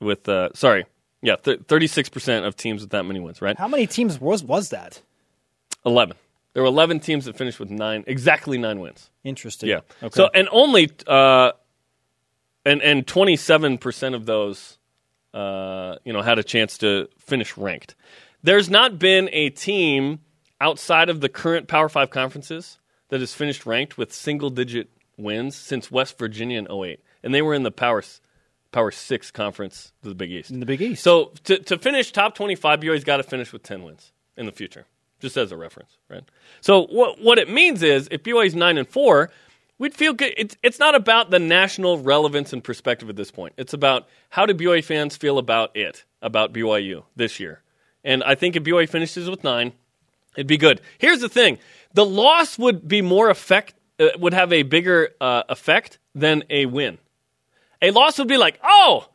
with 0.00 0.28
uh, 0.28 0.50
sorry, 0.54 0.86
yeah, 1.22 1.36
thirty-six 1.36 2.08
percent 2.08 2.44
of 2.44 2.56
teams 2.56 2.82
with 2.82 2.90
that 2.90 3.04
many 3.04 3.20
wins. 3.20 3.40
Right. 3.42 3.56
How 3.56 3.68
many 3.68 3.86
teams 3.86 4.20
was 4.20 4.42
was 4.44 4.70
that? 4.70 5.00
Eleven. 5.86 6.16
There 6.52 6.62
were 6.62 6.68
eleven 6.68 7.00
teams 7.00 7.24
that 7.24 7.36
finished 7.36 7.58
with 7.58 7.70
nine, 7.70 8.04
exactly 8.06 8.58
nine 8.58 8.78
wins. 8.80 9.10
Interesting. 9.24 9.68
Yeah. 9.70 9.80
Okay. 10.02 10.14
So 10.14 10.28
and 10.34 10.48
only 10.52 10.90
uh, 11.06 11.52
and 12.64 12.80
and 12.82 13.06
twenty 13.06 13.36
seven 13.36 13.76
percent 13.78 14.14
of 14.14 14.24
those, 14.26 14.78
uh, 15.32 15.96
you 16.04 16.12
know, 16.12 16.22
had 16.22 16.38
a 16.38 16.44
chance 16.44 16.78
to 16.78 17.08
finish 17.18 17.56
ranked. 17.56 17.94
There's 18.42 18.70
not 18.70 18.98
been 18.98 19.28
a 19.32 19.50
team 19.50 20.20
outside 20.60 21.08
of 21.08 21.20
the 21.20 21.28
current 21.28 21.66
Power 21.66 21.88
Five 21.88 22.10
conferences 22.10 22.78
that 23.14 23.20
has 23.20 23.32
finished 23.32 23.64
ranked 23.64 23.96
with 23.96 24.12
single 24.12 24.50
digit 24.50 24.90
wins 25.16 25.54
since 25.54 25.88
West 25.88 26.18
Virginia 26.18 26.58
in 26.58 26.66
08. 26.68 26.98
and 27.22 27.32
they 27.32 27.42
were 27.42 27.54
in 27.54 27.62
the 27.62 27.70
Power 27.70 28.02
Power 28.72 28.90
Six 28.90 29.30
conference, 29.30 29.92
the 30.02 30.16
Big 30.16 30.32
East. 30.32 30.50
in 30.50 30.58
the 30.58 30.66
Big 30.66 30.82
East. 30.82 31.04
So 31.04 31.26
to, 31.44 31.58
to 31.60 31.78
finish 31.78 32.10
top 32.10 32.34
25, 32.34 32.82
you 32.82 32.90
always 32.90 33.04
got 33.04 33.18
to 33.18 33.22
finish 33.22 33.52
with 33.52 33.62
10 33.62 33.84
wins 33.84 34.10
in 34.36 34.46
the 34.46 34.50
future, 34.50 34.86
just 35.20 35.36
as 35.36 35.52
a 35.52 35.56
reference, 35.56 35.96
right? 36.10 36.24
So 36.60 36.86
what 36.86 37.20
what 37.20 37.38
it 37.38 37.48
means 37.48 37.84
is 37.84 38.08
if 38.10 38.24
BYU's 38.24 38.56
9 38.56 38.78
and 38.78 38.88
4, 38.88 39.30
we'd 39.78 39.94
feel 39.94 40.12
good. 40.12 40.34
It's, 40.36 40.56
it's 40.64 40.80
not 40.80 40.96
about 40.96 41.30
the 41.30 41.38
national 41.38 42.00
relevance 42.00 42.52
and 42.52 42.64
perspective 42.64 43.08
at 43.08 43.14
this 43.14 43.30
point. 43.30 43.54
It's 43.56 43.74
about 43.74 44.08
how 44.30 44.44
do 44.44 44.54
BYU 44.54 44.82
fans 44.82 45.16
feel 45.16 45.38
about 45.38 45.76
it, 45.76 46.02
about 46.20 46.52
BYU 46.52 47.04
this 47.14 47.38
year. 47.38 47.62
And 48.02 48.24
I 48.24 48.34
think 48.34 48.56
if 48.56 48.64
BYU 48.64 48.88
finishes 48.88 49.30
with 49.30 49.44
9, 49.44 49.72
it'd 50.34 50.48
be 50.48 50.56
good. 50.56 50.80
Here's 50.98 51.20
the 51.20 51.28
thing. 51.28 51.60
The 51.94 52.04
loss 52.04 52.58
would 52.58 52.86
be 52.86 53.02
more 53.02 53.30
effect 53.30 53.74
uh, 53.98 54.08
would 54.18 54.34
have 54.34 54.52
a 54.52 54.62
bigger 54.64 55.10
uh, 55.20 55.44
effect 55.48 55.98
than 56.14 56.42
a 56.50 56.66
win. 56.66 56.98
A 57.80 57.90
loss 57.92 58.18
would 58.18 58.28
be 58.28 58.36
like, 58.36 58.58
"Oh, 58.64 59.06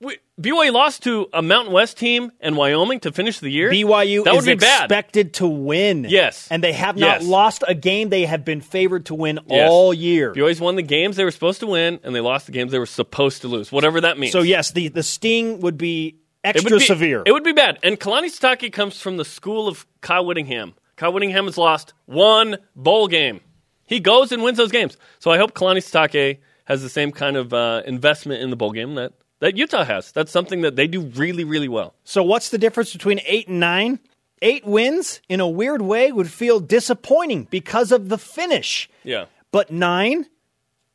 we, 0.00 0.18
BYU 0.40 0.72
lost 0.72 1.02
to 1.04 1.28
a 1.32 1.42
Mountain 1.42 1.72
West 1.72 1.96
team 1.98 2.30
and 2.40 2.56
Wyoming 2.56 3.00
to 3.00 3.12
finish 3.12 3.38
the 3.40 3.48
year. 3.50 3.70
BYU 3.70 4.24
that 4.24 4.34
is 4.34 4.46
would 4.46 4.58
be 4.58 4.64
bad. 4.64 4.84
expected 4.84 5.34
to 5.34 5.48
win. 5.48 6.06
Yes. 6.08 6.46
And 6.50 6.62
they 6.62 6.72
have 6.72 6.96
not 6.96 7.20
Yes. 7.20 7.26
lost 7.28 7.64
a 7.66 7.74
game 7.74 8.08
they 8.10 8.24
have 8.26 8.44
been 8.44 8.60
favored 8.60 9.06
to 9.06 9.14
win 9.14 9.40
Yes. 9.48 9.68
all 9.70 9.92
year. 9.94 10.32
BYU's 10.34 10.60
won 10.60 10.76
the 10.76 10.82
games 10.82 11.16
they 11.16 11.24
were 11.24 11.30
supposed 11.30 11.60
to 11.60 11.66
win, 11.68 11.98
and 12.04 12.14
they 12.14 12.20
lost 12.20 12.46
the 12.46 12.52
games 12.52 12.70
they 12.72 12.78
were 12.78 12.86
supposed 12.86 13.42
to 13.42 13.48
lose. 13.48 13.72
Whatever 13.72 14.00
that 14.02 14.18
means. 14.18 14.32
So 14.32 14.42
yes, 14.42 14.70
the, 14.72 14.88
the 14.88 15.02
sting 15.02 15.60
would 15.60 15.78
be 15.78 16.16
It 16.44 16.48
extra 16.56 16.70
would 16.72 16.78
be, 16.80 16.84
severe. 16.84 17.22
It 17.24 17.32
would 17.32 17.44
be 17.44 17.52
bad. 17.52 17.78
And 17.82 17.98
Kalani 17.98 18.26
Sitake 18.26 18.72
comes 18.72 19.00
from 19.00 19.16
the 19.16 19.24
school 19.24 19.66
of 19.68 19.86
Kyle 20.00 20.26
Whittingham. 20.26 20.74
Kyle 20.96 21.12
Whittingham 21.12 21.46
has 21.46 21.58
lost 21.58 21.92
one 22.06 22.58
bowl 22.76 23.08
game. 23.08 23.40
He 23.86 24.00
goes 24.00 24.32
and 24.32 24.42
wins 24.42 24.58
those 24.58 24.72
games. 24.72 24.96
So 25.18 25.30
I 25.30 25.38
hope 25.38 25.52
Kalani 25.54 25.78
Sitake 25.78 26.38
has 26.64 26.82
the 26.82 26.88
same 26.88 27.12
kind 27.12 27.36
of 27.36 27.52
uh, 27.52 27.82
investment 27.86 28.42
in 28.42 28.50
the 28.50 28.56
bowl 28.56 28.72
game 28.72 28.94
that, 28.94 29.12
that 29.40 29.56
Utah 29.56 29.84
has. 29.84 30.12
That's 30.12 30.32
something 30.32 30.62
that 30.62 30.76
they 30.76 30.86
do 30.86 31.02
really, 31.02 31.44
really 31.44 31.68
well. 31.68 31.94
so 32.04 32.22
what's 32.22 32.48
the 32.50 32.58
difference 32.58 32.92
between 32.92 33.20
eight 33.26 33.48
and 33.48 33.60
nine? 33.60 33.98
Eight 34.42 34.64
wins, 34.66 35.20
in 35.28 35.40
a 35.40 35.48
weird 35.48 35.80
way, 35.82 36.12
would 36.12 36.30
feel 36.30 36.60
disappointing 36.60 37.44
because 37.50 37.92
of 37.92 38.08
the 38.08 38.18
finish. 38.18 38.90
Yeah. 39.02 39.26
But 39.52 39.70
nine 39.70 40.26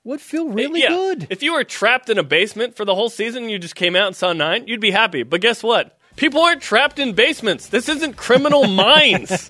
would 0.03 0.21
feel 0.21 0.49
really 0.49 0.81
Yeah. 0.81 0.89
good. 0.89 1.27
If 1.29 1.43
you 1.43 1.53
were 1.53 1.63
trapped 1.63 2.09
in 2.09 2.17
a 2.17 2.23
basement 2.23 2.75
for 2.75 2.85
the 2.85 2.95
whole 2.95 3.09
season 3.09 3.43
and 3.43 3.51
you 3.51 3.59
just 3.59 3.75
came 3.75 3.95
out 3.95 4.07
and 4.07 4.15
saw 4.15 4.33
nine, 4.33 4.67
you'd 4.67 4.81
be 4.81 4.91
happy. 4.91 5.23
But 5.23 5.41
guess 5.41 5.61
what? 5.63 5.97
People 6.19 6.41
aren't 6.41 6.61
trapped 6.61 6.99
in 6.99 7.13
basements. 7.13 7.67
This 7.67 7.87
isn't 7.87 8.17
criminal 8.17 8.67
minds. 8.67 9.49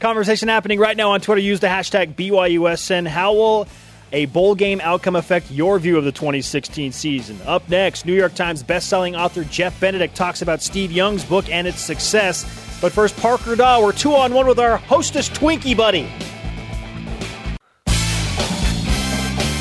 Conversation 0.00 0.48
happening 0.48 0.78
right 0.78 0.96
now 0.96 1.10
on 1.12 1.20
Twitter. 1.20 1.40
Use 1.40 1.60
the 1.60 1.66
hashtag 1.66 2.14
BYUSN. 2.14 3.06
How 3.06 3.34
will 3.34 3.68
a 4.10 4.24
bowl 4.24 4.54
game 4.54 4.80
outcome 4.82 5.16
affect 5.16 5.50
your 5.50 5.78
view 5.78 5.98
of 5.98 6.04
the 6.04 6.12
2016 6.12 6.92
season? 6.92 7.38
Up 7.44 7.68
next, 7.68 8.06
New 8.06 8.14
York 8.14 8.34
Times 8.34 8.62
bestselling 8.62 9.18
author 9.18 9.44
Jeff 9.44 9.78
Benedict 9.78 10.14
talks 10.14 10.40
about 10.40 10.62
Steve 10.62 10.90
Young's 10.92 11.24
book 11.26 11.50
and 11.50 11.66
its 11.66 11.80
success. 11.82 12.44
But 12.80 12.92
first, 12.92 13.14
Parker 13.18 13.54
Dawe. 13.54 13.82
We're 13.82 13.92
two 13.92 14.14
on 14.14 14.32
one 14.32 14.46
with 14.46 14.58
our 14.58 14.78
hostess 14.78 15.28
Twinkie 15.28 15.76
Buddy. 15.76 16.08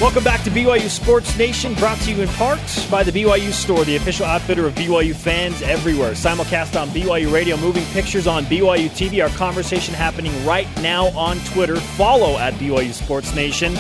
Welcome 0.02 0.26
back 0.26 0.44
to 0.44 0.52
BYU 0.52 0.90
Sports 0.90 1.38
Nation, 1.38 1.74
brought 1.76 1.98
to 2.02 2.12
you 2.12 2.22
in 2.22 2.28
part 2.28 2.60
by 2.92 3.02
the 3.02 3.14
BYU 3.14 3.54
Store, 3.54 3.86
the 3.86 3.96
official 3.96 4.26
outfitter 4.26 4.68
of 4.68 4.76
BYU 4.76 5.16
fans 5.16 5.62
everywhere. 5.62 6.12
Simulcast 6.12 6.80
on 6.80 6.90
BYU 6.90 7.32
Radio, 7.32 7.56
moving 7.56 7.86
pictures 7.86 8.28
on 8.28 8.44
BYU 8.44 8.90
TV. 8.90 9.24
Our 9.24 9.30
conversation 9.38 9.94
happening 9.94 10.46
right 10.46 10.68
now 10.82 11.08
on 11.18 11.40
Twitter. 11.46 11.78
Follow 11.78 12.38
at 12.38 12.54
BYU 12.56 12.92
Sports 12.92 13.34
Nation. 13.36 13.72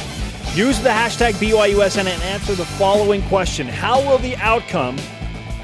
Use 0.53 0.79
the 0.79 0.89
hashtag 0.89 1.33
BYUSN 1.33 2.05
and 2.05 2.23
answer 2.23 2.55
the 2.55 2.65
following 2.65 3.21
question 3.23 3.67
How 3.67 3.99
will 3.99 4.17
the 4.17 4.37
outcome 4.37 4.97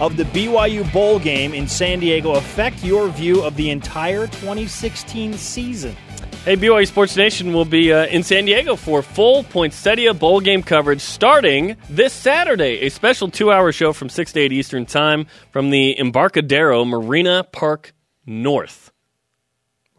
of 0.01 0.17
the 0.17 0.25
BYU 0.25 0.91
Bowl 0.91 1.17
game 1.17 1.53
in 1.53 1.65
San 1.65 2.01
Diego 2.01 2.33
affect 2.33 2.83
your 2.83 3.07
view 3.07 3.41
of 3.41 3.55
the 3.55 3.69
entire 3.69 4.27
2016 4.27 5.31
season? 5.35 5.95
Hey, 6.43 6.55
BYU 6.55 6.87
Sports 6.87 7.15
Nation 7.15 7.53
will 7.53 7.65
be 7.65 7.93
uh, 7.93 8.07
in 8.07 8.23
San 8.23 8.45
Diego 8.45 8.75
for 8.75 9.03
full 9.03 9.43
Poinsettia 9.43 10.15
Bowl 10.15 10.39
game 10.39 10.63
coverage 10.63 10.99
starting 11.01 11.77
this 11.87 12.13
Saturday. 12.13 12.81
A 12.81 12.89
special 12.89 13.29
two 13.29 13.51
hour 13.51 13.71
show 13.71 13.93
from 13.93 14.09
6 14.09 14.33
to 14.33 14.39
8 14.39 14.51
Eastern 14.51 14.87
Time 14.87 15.27
from 15.51 15.69
the 15.69 15.95
Embarcadero 15.99 16.83
Marina 16.83 17.43
Park 17.43 17.93
North. 18.25 18.91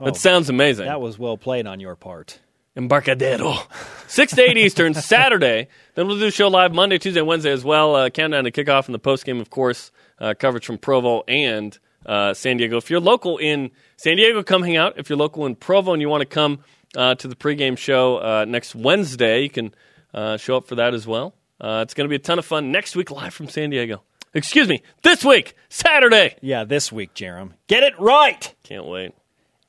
That 0.00 0.16
sounds 0.16 0.48
amazing. 0.48 0.86
That 0.86 1.00
was 1.00 1.16
well 1.16 1.36
played 1.36 1.68
on 1.68 1.78
your 1.78 1.94
part. 1.94 2.40
Embarcadero. 2.74 3.58
6 4.08 4.34
to 4.34 4.42
8 4.42 4.56
Eastern, 4.56 4.94
Saturday. 4.94 5.68
Then 5.94 6.08
we'll 6.08 6.16
do 6.16 6.24
the 6.24 6.32
show 6.32 6.48
live 6.48 6.74
Monday, 6.74 6.98
Tuesday, 6.98 7.22
Wednesday 7.22 7.52
as 7.52 7.62
well. 7.62 7.94
Uh, 7.94 8.10
countdown 8.10 8.42
to 8.44 8.50
kickoff 8.50 8.86
and 8.86 8.94
the 8.96 8.98
post 8.98 9.24
game, 9.24 9.40
of 9.40 9.50
course, 9.50 9.92
uh, 10.18 10.34
coverage 10.36 10.66
from 10.66 10.78
Provo 10.78 11.22
and 11.28 11.78
uh, 12.06 12.34
San 12.34 12.56
Diego. 12.56 12.76
If 12.76 12.90
you're 12.90 13.00
local 13.00 13.38
in 13.38 13.70
San 13.96 14.16
Diego, 14.16 14.42
come 14.42 14.62
hang 14.62 14.76
out. 14.76 14.98
If 14.98 15.08
you're 15.08 15.18
local 15.18 15.46
in 15.46 15.54
Provo 15.54 15.92
and 15.92 16.02
you 16.02 16.08
want 16.08 16.22
to 16.22 16.26
come 16.26 16.60
uh, 16.96 17.14
to 17.16 17.28
the 17.28 17.36
pregame 17.36 17.76
show 17.76 18.18
uh, 18.18 18.44
next 18.46 18.74
Wednesday, 18.74 19.42
you 19.42 19.50
can 19.50 19.74
uh, 20.14 20.36
show 20.36 20.56
up 20.56 20.66
for 20.66 20.76
that 20.76 20.94
as 20.94 21.06
well. 21.06 21.34
Uh, 21.60 21.80
it's 21.82 21.94
going 21.94 22.06
to 22.06 22.08
be 22.08 22.16
a 22.16 22.18
ton 22.18 22.38
of 22.38 22.44
fun 22.44 22.72
next 22.72 22.96
week 22.96 23.10
live 23.10 23.32
from 23.32 23.48
San 23.48 23.70
Diego. 23.70 24.02
Excuse 24.34 24.68
me, 24.68 24.82
this 25.02 25.24
week, 25.24 25.54
Saturday. 25.68 26.36
Yeah, 26.40 26.64
this 26.64 26.90
week, 26.90 27.14
Jarom. 27.14 27.52
Get 27.66 27.82
it 27.82 27.98
right! 27.98 28.54
Can't 28.62 28.86
wait. 28.86 29.12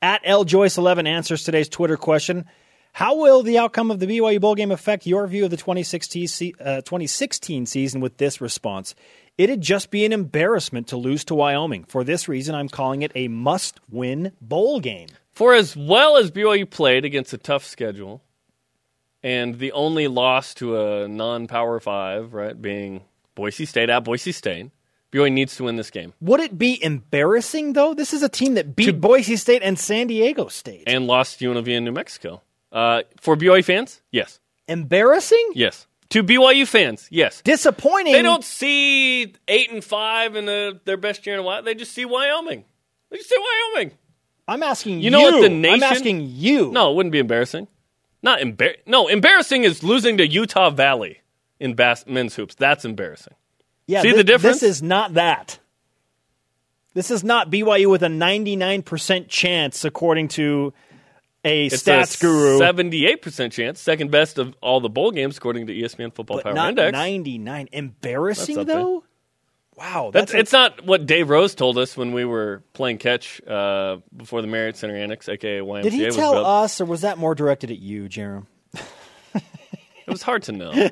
At 0.00 0.24
LJoyce11 0.24 1.06
answers 1.06 1.44
today's 1.44 1.68
Twitter 1.68 1.96
question. 1.96 2.46
How 2.94 3.16
will 3.16 3.42
the 3.42 3.58
outcome 3.58 3.90
of 3.90 3.98
the 3.98 4.06
BYU 4.06 4.40
Bowl 4.40 4.54
game 4.54 4.70
affect 4.70 5.04
your 5.04 5.26
view 5.26 5.44
of 5.44 5.50
the 5.50 5.56
2016, 5.56 6.54
uh, 6.60 6.76
2016 6.76 7.66
season 7.66 8.00
with 8.00 8.18
this 8.18 8.40
response? 8.40 8.94
It'd 9.36 9.60
just 9.60 9.90
be 9.90 10.04
an 10.04 10.12
embarrassment 10.12 10.86
to 10.88 10.96
lose 10.96 11.24
to 11.24 11.34
Wyoming. 11.34 11.84
For 11.84 12.04
this 12.04 12.28
reason, 12.28 12.54
I'm 12.54 12.68
calling 12.68 13.02
it 13.02 13.10
a 13.14 13.26
must 13.28 13.80
win 13.90 14.32
bowl 14.40 14.78
game. 14.78 15.08
For 15.32 15.54
as 15.54 15.76
well 15.76 16.16
as 16.16 16.30
BYU 16.30 16.70
played 16.70 17.04
against 17.04 17.32
a 17.32 17.38
tough 17.38 17.64
schedule, 17.64 18.22
and 19.24 19.58
the 19.58 19.72
only 19.72 20.06
loss 20.06 20.54
to 20.54 20.80
a 20.80 21.08
non-power 21.08 21.80
five, 21.80 22.32
right, 22.32 22.60
being 22.60 23.02
Boise 23.34 23.66
State 23.66 23.90
at 23.90 24.04
Boise 24.04 24.30
State, 24.30 24.70
BYU 25.10 25.32
needs 25.32 25.56
to 25.56 25.64
win 25.64 25.76
this 25.76 25.90
game 25.90 26.12
Would 26.20 26.40
it 26.40 26.56
be 26.58 26.82
embarrassing, 26.82 27.72
though? 27.72 27.94
This 27.94 28.12
is 28.12 28.22
a 28.22 28.28
team 28.28 28.54
that 28.54 28.76
beat 28.76 29.00
Boise 29.00 29.36
State 29.36 29.62
and 29.64 29.76
San 29.78 30.06
Diego 30.06 30.46
State. 30.46 30.84
and 30.86 31.08
lost 31.08 31.40
to 31.40 31.50
UNLV 31.50 31.66
in 31.66 31.84
New 31.84 31.92
Mexico. 31.92 32.42
Uh, 32.70 33.02
for 33.20 33.36
BYU 33.36 33.64
fans, 33.64 34.00
yes, 34.12 34.38
embarrassing? 34.68 35.50
yes. 35.54 35.88
To 36.14 36.22
BYU 36.22 36.64
fans, 36.64 37.08
yes. 37.10 37.42
Disappointing. 37.42 38.12
They 38.12 38.22
don't 38.22 38.44
see 38.44 39.34
eight 39.48 39.72
and 39.72 39.82
five 39.82 40.36
in 40.36 40.46
the, 40.46 40.80
their 40.84 40.96
best 40.96 41.26
year 41.26 41.34
in 41.34 41.40
a 41.40 41.42
while. 41.42 41.60
They 41.64 41.74
just 41.74 41.90
see 41.90 42.04
Wyoming. 42.04 42.64
They 43.10 43.16
just 43.16 43.28
see 43.28 43.36
Wyoming. 43.74 43.90
I'm 44.46 44.62
asking 44.62 44.98
you. 44.98 45.06
You 45.06 45.10
know 45.10 45.22
what 45.22 45.40
the 45.40 45.48
nation? 45.48 45.82
I'm 45.82 45.82
asking 45.82 46.20
you. 46.28 46.70
No, 46.70 46.92
it 46.92 46.94
wouldn't 46.94 47.10
be 47.10 47.18
embarrassing. 47.18 47.66
Not 48.22 48.38
embar. 48.38 48.76
No, 48.86 49.08
embarrassing 49.08 49.64
is 49.64 49.82
losing 49.82 50.18
to 50.18 50.28
Utah 50.28 50.70
Valley 50.70 51.18
in 51.58 51.74
bas- 51.74 52.06
men's 52.06 52.36
hoops. 52.36 52.54
That's 52.54 52.84
embarrassing. 52.84 53.34
Yeah, 53.88 54.02
See 54.02 54.12
thi- 54.12 54.16
the 54.18 54.22
difference? 54.22 54.60
This 54.60 54.70
is 54.70 54.82
not 54.84 55.14
that. 55.14 55.58
This 56.92 57.10
is 57.10 57.24
not 57.24 57.50
BYU 57.50 57.90
with 57.90 58.04
a 58.04 58.08
99% 58.08 59.26
chance, 59.26 59.84
according 59.84 60.28
to 60.28 60.72
a 61.44 61.66
It's 61.66 61.82
stats 61.82 62.16
a 62.16 62.20
guru. 62.20 62.58
Seventy-eight 62.58 63.22
percent 63.22 63.52
chance, 63.52 63.80
second 63.80 64.10
best 64.10 64.38
of 64.38 64.54
all 64.60 64.80
the 64.80 64.88
bowl 64.88 65.10
games 65.10 65.36
according 65.36 65.66
to 65.68 65.74
ESPN 65.74 66.14
Football 66.14 66.38
but 66.38 66.44
Power 66.44 66.54
not 66.54 66.68
Index. 66.70 66.92
99. 66.92 67.68
Embarrassing, 67.72 68.64
though? 68.64 69.04
Wow. 69.76 70.10
That's 70.12 70.32
That's, 70.32 70.42
it's 70.42 70.52
not 70.52 70.86
what 70.86 71.04
Dave 71.06 71.28
Rose 71.28 71.54
told 71.54 71.78
us 71.78 71.96
when 71.96 72.12
we 72.12 72.24
were 72.24 72.62
playing 72.74 72.98
catch 72.98 73.40
uh, 73.46 73.96
before 74.16 74.40
the 74.40 74.46
Marriott 74.46 74.76
Center 74.76 74.96
Annex, 74.96 75.28
aka 75.28 75.58
YMCA, 75.58 75.82
Did 75.82 75.92
he 75.92 76.10
tell 76.10 76.32
built. 76.34 76.46
us, 76.46 76.80
or 76.80 76.84
was 76.84 77.00
that 77.00 77.18
more 77.18 77.34
directed 77.34 77.70
at 77.70 77.78
you, 77.78 78.04
Jarom? 78.08 78.46
It 80.06 80.10
was 80.10 80.20
hard 80.22 80.42
to 80.44 80.52
know. 80.52 80.70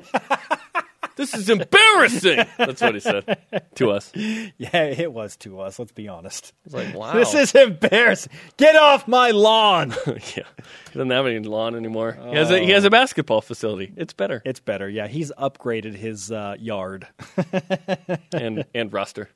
this 1.15 1.33
is 1.33 1.49
embarrassing. 1.49 2.45
That's 2.57 2.81
what 2.81 2.93
he 2.95 2.99
said 2.99 3.41
to 3.75 3.91
us. 3.91 4.11
Yeah, 4.15 4.83
it 4.83 5.11
was 5.11 5.35
to 5.37 5.59
us. 5.61 5.79
Let's 5.79 5.91
be 5.91 6.07
honest. 6.07 6.53
It's 6.65 6.73
like, 6.73 6.93
wow. 6.95 7.13
This 7.13 7.33
is 7.33 7.53
embarrassing. 7.53 8.31
Get 8.57 8.75
off 8.75 9.07
my 9.07 9.31
lawn. 9.31 9.93
yeah. 10.07 10.13
He 10.15 10.93
doesn't 10.93 11.09
have 11.09 11.25
any 11.25 11.39
lawn 11.39 11.75
anymore. 11.75 12.17
He 12.29 12.35
has 12.35 12.51
a 12.51 12.59
he 12.59 12.71
has 12.71 12.85
a 12.85 12.89
basketball 12.89 13.41
facility. 13.41 13.93
It's 13.95 14.13
better. 14.13 14.41
it's 14.45 14.59
better. 14.59 14.89
Yeah, 14.89 15.07
he's 15.07 15.31
upgraded 15.37 15.95
his 15.95 16.31
uh, 16.31 16.55
yard. 16.59 17.07
and 18.33 18.65
and 18.73 18.93
roster. 18.93 19.29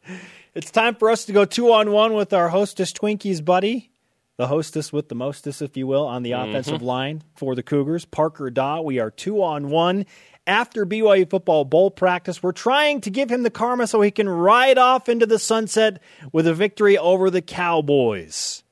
It's 0.56 0.72
time 0.72 0.96
for 0.96 1.10
us 1.10 1.26
to 1.26 1.34
go 1.34 1.46
two 1.46 1.72
on 1.72 1.92
one 1.92 2.13
with 2.13 2.34
our 2.34 2.50
hostess 2.50 2.92
Twinkies 2.92 3.44
buddy, 3.44 3.92
the 4.38 4.48
hostess 4.48 4.92
with 4.92 5.10
the 5.10 5.16
mostess, 5.16 5.62
if 5.62 5.78
you 5.78 5.88
will, 5.88 6.06
on 6.06 6.24
the 6.24 6.32
offensive 6.32 6.82
line 6.82 7.24
for 7.36 7.56
the 7.56 7.63
Cougars, 7.63 8.06
Parker 8.06 8.50
Dawe. 8.50 8.82
We 8.82 9.00
are 9.00 9.12
two 9.12 9.44
on 9.44 9.70
one. 9.70 10.06
After 10.47 10.86
BYU 10.86 11.29
football 11.29 11.65
bowl 11.65 11.91
practice, 11.91 12.41
we're 12.41 12.53
trying 12.53 13.01
to 13.01 13.10
give 13.10 13.29
him 13.29 13.43
the 13.43 13.49
karma 13.49 13.86
so 13.86 13.99
he 13.99 14.12
can 14.12 14.29
ride 14.29 14.77
off 14.77 15.10
into 15.10 15.25
the 15.25 15.39
sunset 15.39 16.01
with 16.31 16.47
a 16.47 16.53
victory 16.53 16.97
over 16.97 17.29
the 17.29 17.41
Cowboys. 17.41 18.63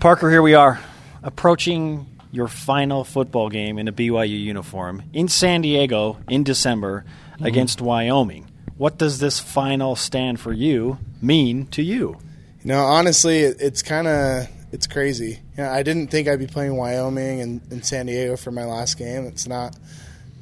Parker, 0.00 0.28
here 0.28 0.42
we 0.42 0.54
are, 0.54 0.80
approaching 1.22 2.06
your 2.32 2.48
final 2.48 3.04
football 3.04 3.48
game 3.48 3.78
in 3.78 3.86
a 3.86 3.92
BYU 3.92 4.38
uniform 4.38 5.04
in 5.12 5.28
San 5.28 5.62
Diego 5.62 6.18
in 6.28 6.42
December 6.42 7.04
mm-hmm. 7.34 7.44
against 7.44 7.80
Wyoming. 7.80 8.50
What 8.76 8.98
does 8.98 9.20
this 9.20 9.38
final 9.38 9.94
stand 9.94 10.40
for 10.40 10.52
you 10.52 10.98
mean 11.22 11.66
to 11.68 11.82
you? 11.82 12.18
You 12.62 12.72
know, 12.72 12.82
honestly, 12.82 13.38
it's 13.42 13.82
kind 13.82 14.08
of 14.08 14.48
it's 14.72 14.88
crazy. 14.88 15.38
You 15.56 15.62
know, 15.62 15.70
I 15.70 15.84
didn't 15.84 16.08
think 16.08 16.26
I'd 16.26 16.40
be 16.40 16.48
playing 16.48 16.76
Wyoming 16.76 17.40
and, 17.40 17.60
and 17.70 17.86
San 17.86 18.06
Diego 18.06 18.36
for 18.36 18.50
my 18.50 18.64
last 18.64 18.98
game. 18.98 19.24
It's 19.24 19.46
not 19.46 19.76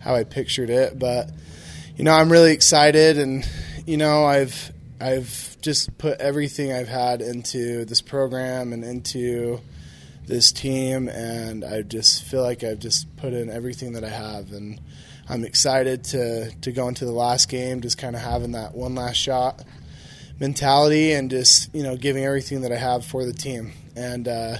how 0.06 0.14
I 0.14 0.22
pictured 0.22 0.70
it, 0.70 0.96
but 0.96 1.30
you 1.96 2.04
know, 2.04 2.12
I'm 2.12 2.30
really 2.30 2.52
excited, 2.52 3.18
and 3.18 3.44
you 3.86 3.96
know, 3.96 4.24
I've 4.24 4.72
I've 5.00 5.56
just 5.60 5.98
put 5.98 6.20
everything 6.20 6.72
I've 6.72 6.88
had 6.88 7.20
into 7.20 7.84
this 7.84 8.00
program 8.02 8.72
and 8.72 8.84
into 8.84 9.60
this 10.24 10.52
team, 10.52 11.08
and 11.08 11.64
I 11.64 11.82
just 11.82 12.22
feel 12.22 12.42
like 12.42 12.62
I've 12.62 12.78
just 12.78 13.16
put 13.16 13.32
in 13.32 13.50
everything 13.50 13.94
that 13.94 14.04
I 14.04 14.10
have, 14.10 14.52
and 14.52 14.80
I'm 15.28 15.44
excited 15.44 16.04
to 16.04 16.52
to 16.52 16.70
go 16.70 16.86
into 16.86 17.04
the 17.04 17.12
last 17.12 17.48
game, 17.48 17.80
just 17.80 17.98
kind 17.98 18.14
of 18.14 18.22
having 18.22 18.52
that 18.52 18.76
one 18.76 18.94
last 18.94 19.16
shot 19.16 19.64
mentality 20.38 21.14
and 21.14 21.30
just 21.30 21.74
you 21.74 21.82
know 21.82 21.96
giving 21.96 22.24
everything 22.24 22.60
that 22.60 22.70
I 22.70 22.76
have 22.76 23.04
for 23.04 23.24
the 23.24 23.32
team. 23.32 23.72
And 23.96 24.28
uh, 24.28 24.58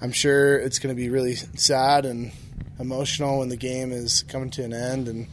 I'm 0.00 0.12
sure 0.12 0.56
it's 0.56 0.78
going 0.78 0.94
to 0.94 1.00
be 1.00 1.08
really 1.10 1.34
sad 1.34 2.06
and 2.06 2.30
emotional 2.78 3.38
when 3.38 3.48
the 3.48 3.56
game 3.56 3.92
is 3.92 4.22
coming 4.24 4.50
to 4.50 4.62
an 4.64 4.72
end 4.72 5.06
and 5.08 5.26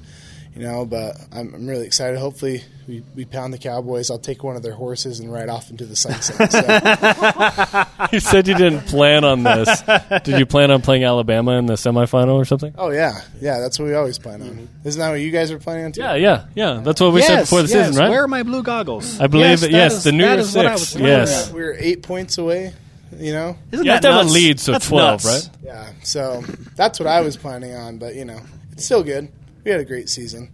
you 0.56 0.62
know 0.62 0.86
but 0.86 1.16
i'm, 1.32 1.54
I'm 1.56 1.66
really 1.68 1.86
excited 1.86 2.20
hopefully 2.20 2.62
we, 2.88 3.04
we 3.16 3.24
pound 3.26 3.54
the 3.54 3.58
cowboys 3.58 4.12
i'll 4.12 4.20
take 4.20 4.44
one 4.44 4.56
of 4.58 4.62
their 4.64 4.74
horses 4.74 5.20
and 5.20 5.32
ride 5.32 5.48
off 5.50 5.70
into 5.72 5.86
the 5.86 5.96
sunset 5.96 6.52
so, 6.52 8.08
You 8.12 8.20
said 8.20 8.48
you 8.48 8.56
didn't 8.56 8.82
plan 8.88 9.24
on 9.24 9.44
this. 9.44 9.82
Did 10.24 10.38
you 10.40 10.46
plan 10.46 10.70
on 10.72 10.82
playing 10.82 11.06
Alabama 11.06 11.52
in 11.54 11.66
the 11.68 11.76
semifinal 11.76 12.34
or 12.34 12.44
something? 12.46 12.74
oh 12.78 12.90
yeah 12.90 13.22
yeah 13.40 13.60
that's 13.60 13.80
what 13.80 13.86
we 13.86 13.94
always 13.96 14.20
plan 14.20 14.42
on 14.42 14.68
isn't 14.84 15.00
that 15.00 15.10
what 15.12 15.22
you 15.22 15.32
guys 15.32 15.50
are 15.52 15.60
planning 15.60 15.86
on 15.86 15.92
too 15.94 16.02
Yeah, 16.02 16.16
yeah, 16.16 16.46
yeah. 16.54 16.82
That's 16.84 17.00
what 17.00 17.14
we 17.14 17.22
yes, 17.22 17.28
said 17.30 17.40
before 17.42 17.62
the 17.62 17.70
yes. 17.70 17.88
season, 17.88 18.02
right? 18.04 18.10
Where 18.10 18.24
are 18.24 18.28
my 18.28 18.44
blue 18.44 18.64
goggles? 18.64 19.20
I 19.22 19.28
believe 19.28 19.46
yes, 19.50 19.64
it- 19.64 19.72
that 19.72 19.78
yes, 19.78 19.94
is- 19.94 20.04
the 20.04 20.12
New 20.12 20.26
that 20.26 20.34
Year's 20.36 20.56
what 20.56 20.66
I 20.66 20.76
Six, 20.76 20.94
was 20.96 21.02
yes. 21.02 21.54
we 21.54 21.62
were 21.62 21.76
eight 21.80 22.04
points 22.04 22.38
away 22.38 22.74
you 23.18 23.34
know 23.34 23.58
Isn't 23.72 23.86
You 23.86 23.92
have 23.92 24.02
to 24.02 24.08
have 24.12 24.22
a 24.22 24.24
nuts? 24.24 24.34
lead, 24.34 24.60
so 24.60 24.72
That's 24.74 24.88
12, 24.88 25.04
nuts. 25.12 25.26
right? 25.26 25.58
yeah 25.64 25.90
so 26.04 26.42
that's 26.76 27.00
what 27.00 27.08
i 27.08 27.22
was 27.22 27.38
planning 27.38 27.74
on 27.76 27.98
but 27.98 28.16
you 28.16 28.26
know 28.26 28.40
it's 28.72 28.86
still 28.86 29.04
good 29.04 29.32
we 29.64 29.72
had 29.72 29.80
a 29.80 29.86
great 29.86 30.10
season 30.10 30.52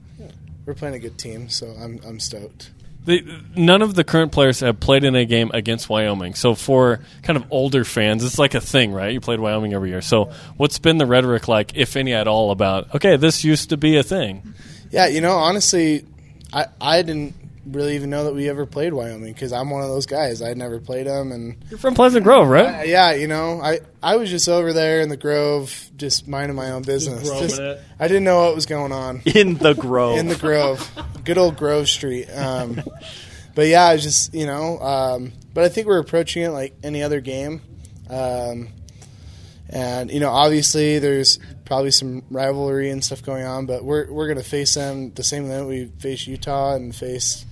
we're 0.66 0.74
playing 0.74 0.96
a 0.96 1.00
good 1.00 1.18
team 1.18 1.50
so 1.50 1.68
i'm, 1.80 2.00
I'm 2.06 2.20
stoked 2.20 2.72
The, 3.06 3.24
none 3.56 3.82
of 3.82 3.96
the 3.96 4.04
current 4.04 4.32
players 4.34 4.60
have 4.60 4.80
played 4.82 5.04
in 5.06 5.16
a 5.16 5.24
game 5.24 5.50
against 5.54 5.88
Wyoming. 5.88 6.34
So 6.36 6.56
for 6.56 7.00
kind 7.24 7.38
of 7.38 7.46
older 7.52 7.86
fans, 7.86 8.22
it's 8.26 8.38
like 8.38 8.54
a 8.54 8.60
thing, 8.60 8.92
right? 8.92 9.14
You 9.14 9.22
played 9.22 9.40
Wyoming 9.40 9.74
every 9.74 9.92
year. 9.92 10.02
So 10.02 10.30
what's 10.58 10.78
been 10.78 10.98
the 10.98 11.06
rhetoric 11.06 11.48
like, 11.48 11.72
if 11.78 11.96
any 11.96 12.14
at 12.14 12.28
all, 12.28 12.52
about 12.52 12.94
okay, 12.96 13.16
this 13.16 13.46
used 13.46 13.70
to 13.70 13.78
be 13.78 13.96
a 13.96 14.04
thing? 14.04 14.54
Yeah, 14.92 15.08
you 15.08 15.22
know, 15.22 15.38
honestly, 15.38 16.04
I 16.52 16.66
I 16.82 17.02
didn't 17.02 17.34
really 17.72 17.96
even 17.96 18.10
know 18.10 18.24
that 18.26 18.34
we 18.34 18.50
ever 18.50 18.66
played 18.66 18.94
Wyoming 18.94 19.34
because 19.34 19.52
I'm 19.54 19.70
one 19.70 19.82
of 19.82 19.88
those 19.90 20.06
guys. 20.06 20.42
I'd 20.42 20.58
never 20.58 20.80
played 20.80 21.08
them, 21.08 21.32
and 21.32 21.58
You're 21.70 21.78
from 21.80 21.94
Pleasant 21.96 22.24
Grove, 22.24 22.48
right? 22.48 22.82
uh, 22.82 22.84
yeah, 22.84 23.14
you 23.14 23.28
know, 23.28 23.62
I 23.62 23.80
I 24.02 24.16
was 24.18 24.30
just 24.30 24.48
over 24.50 24.74
there 24.74 25.02
in 25.02 25.10
the 25.10 25.18
Grove, 25.18 25.90
just 25.98 26.28
minding 26.28 26.56
my 26.56 26.72
own 26.72 26.82
business. 26.84 27.30
roaming 27.30 27.50
Just- 27.50 27.62
I 28.00 28.08
didn't 28.08 28.24
know 28.24 28.44
what 28.46 28.56
was 28.56 28.66
going 28.66 28.92
on 28.92 29.22
In 29.26 29.56
the 29.56 29.74
Grove. 29.74 30.18
in 30.18 30.28
the 30.28 30.36
Grove, 30.36 30.90
good 31.24 31.38
old 31.38 31.58
Grove 31.58 31.88
Street. 31.90 32.26
Um, 32.30 32.82
but 33.56 33.68
yeah, 33.68 33.86
I 33.86 33.94
was 33.94 34.04
just 34.04 34.34
you 34.34 34.46
know, 34.46 34.80
um, 34.80 35.34
but 35.54 35.64
I 35.64 35.70
think 35.70 35.88
we're 35.88 36.00
approaching 36.00 36.44
it 36.44 36.50
like 36.50 36.76
any 36.84 37.02
other 37.04 37.22
game. 37.22 37.62
Um, 38.10 38.70
and 39.70 40.10
you 40.12 40.20
know, 40.22 40.30
obviously, 40.30 41.00
there's 41.00 41.40
probably 41.66 41.92
some 41.92 42.24
rivalry 42.30 42.90
and 42.90 43.04
stuff 43.04 43.22
going 43.22 43.44
on, 43.46 43.66
but 43.66 43.84
we're 43.84 44.10
we're 44.12 44.28
going 44.28 44.38
to 44.38 44.44
face 44.50 44.76
them 44.76 45.12
the 45.14 45.24
same 45.24 45.50
way 45.50 45.62
we 45.64 45.86
face 46.00 46.26
Utah 46.26 46.76
and 46.76 46.96
face 46.96 47.46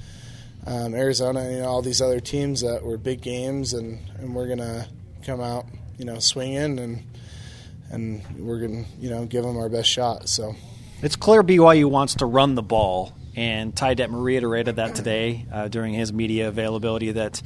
um, 0.66 0.96
Arizona 0.96 1.42
and 1.42 1.52
you 1.54 1.62
know, 1.62 1.68
all 1.68 1.82
these 1.82 2.02
other 2.02 2.20
teams 2.20 2.62
that 2.62 2.84
were 2.84 2.98
big 2.98 3.22
games, 3.22 3.74
and, 3.74 4.00
and 4.18 4.34
we're 4.34 4.54
to 4.56 4.88
come 5.26 5.42
out, 5.42 5.66
you 5.98 6.06
know, 6.06 6.20
swinging 6.20 6.80
and 6.80 7.04
and 7.92 8.24
we're 8.38 8.60
to 8.60 8.86
you 9.00 9.10
know 9.10 9.26
give 9.26 9.44
them 9.44 9.58
our 9.58 9.70
best 9.70 9.90
shot. 9.90 10.28
So 10.30 10.56
It's 11.02 11.16
clear 11.16 11.44
BYU 11.44 11.86
wants 11.86 12.16
to 12.16 12.26
run 12.26 12.56
the 12.56 12.64
ball, 12.64 13.14
and 13.36 13.76
Ty 13.76 13.96
Detmer 13.96 14.24
reiterated 14.24 14.78
that 14.78 14.96
today 14.96 15.46
uh, 15.52 15.68
during 15.68 15.94
his 15.94 16.12
media 16.12 16.48
availability. 16.48 17.12
That 17.12 17.42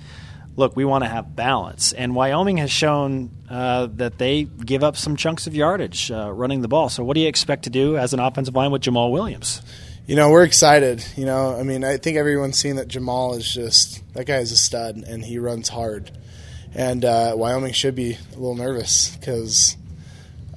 look, 0.56 0.76
we 0.76 0.86
want 0.86 1.04
to 1.04 1.10
have 1.10 1.36
balance, 1.36 1.94
and 1.94 2.16
Wyoming 2.16 2.58
has 2.58 2.72
shown 2.72 3.32
uh, 3.50 3.88
that 3.96 4.18
they 4.18 4.44
give 4.44 4.84
up 4.84 4.96
some 4.98 5.16
chunks 5.16 5.48
of 5.48 5.56
yardage 5.56 6.12
uh, 6.12 6.32
running 6.32 6.62
the 6.62 6.68
ball. 6.68 6.90
So, 6.90 7.04
what 7.04 7.16
do 7.16 7.22
you 7.22 7.28
expect 7.28 7.64
to 7.64 7.70
do 7.70 7.98
as 7.98 8.14
an 8.14 8.20
offensive 8.20 8.56
line 8.56 8.72
with 8.72 8.82
Jamaal 8.82 9.12
Williams? 9.12 9.62
You 10.10 10.16
know, 10.16 10.32
we're 10.32 10.44
excited. 10.44 11.06
You 11.16 11.28
know, 11.28 11.56
I 11.56 11.62
mean, 11.62 11.84
I 11.84 11.98
think 11.98 12.18
everyone's 12.18 12.58
seen 12.58 12.78
that 12.78 12.88
Jamaal 12.88 13.38
is 13.38 13.48
just 13.48 14.02
that 14.16 14.26
guy 14.26 14.38
is 14.38 14.52
a 14.52 14.58
stud 14.58 14.96
and 14.96 15.24
he 15.24 15.38
runs 15.38 15.70
hard. 15.70 16.10
And 16.74 17.06
uh, 17.06 17.36
Wyoming 17.36 17.74
should 17.74 17.94
be 17.94 18.14
a 18.14 18.34
little 18.34 18.56
nervous 18.56 19.16
because 19.16 19.78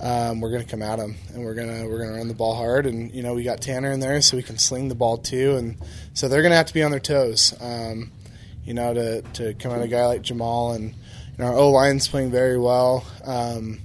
um, 0.00 0.40
we're 0.40 0.52
going 0.52 0.64
to 0.64 0.70
come 0.70 0.80
at 0.80 0.98
him, 0.98 1.16
and 1.34 1.44
we're 1.44 1.52
gonna 1.52 1.86
we're 1.86 1.98
gonna 1.98 2.16
run 2.16 2.28
the 2.28 2.34
ball 2.34 2.54
hard. 2.54 2.86
And 2.86 3.12
you 3.12 3.22
know, 3.22 3.34
we 3.34 3.42
got 3.42 3.60
Tanner 3.60 3.92
in 3.92 4.00
there, 4.00 4.22
so 4.22 4.38
we 4.38 4.42
can 4.42 4.56
sling 4.56 4.88
the 4.88 4.94
ball 4.94 5.18
too. 5.18 5.56
And 5.56 5.76
so 6.14 6.28
they're 6.28 6.40
going 6.40 6.52
to 6.52 6.56
have 6.56 6.68
to 6.68 6.74
be 6.74 6.82
on 6.82 6.90
their 6.90 6.98
toes. 6.98 7.54
Um, 7.60 8.10
you 8.64 8.72
know, 8.72 8.94
to 8.94 9.20
to 9.20 9.52
come 9.52 9.72
at 9.72 9.82
a 9.82 9.88
guy 9.88 10.06
like 10.06 10.22
Jamaal 10.22 10.76
and 10.76 10.94
you 10.94 10.94
know, 11.36 11.44
our 11.44 11.58
O 11.58 11.70
line's 11.72 12.08
playing 12.08 12.30
very 12.30 12.56
well. 12.56 13.04
Um, 13.22 13.80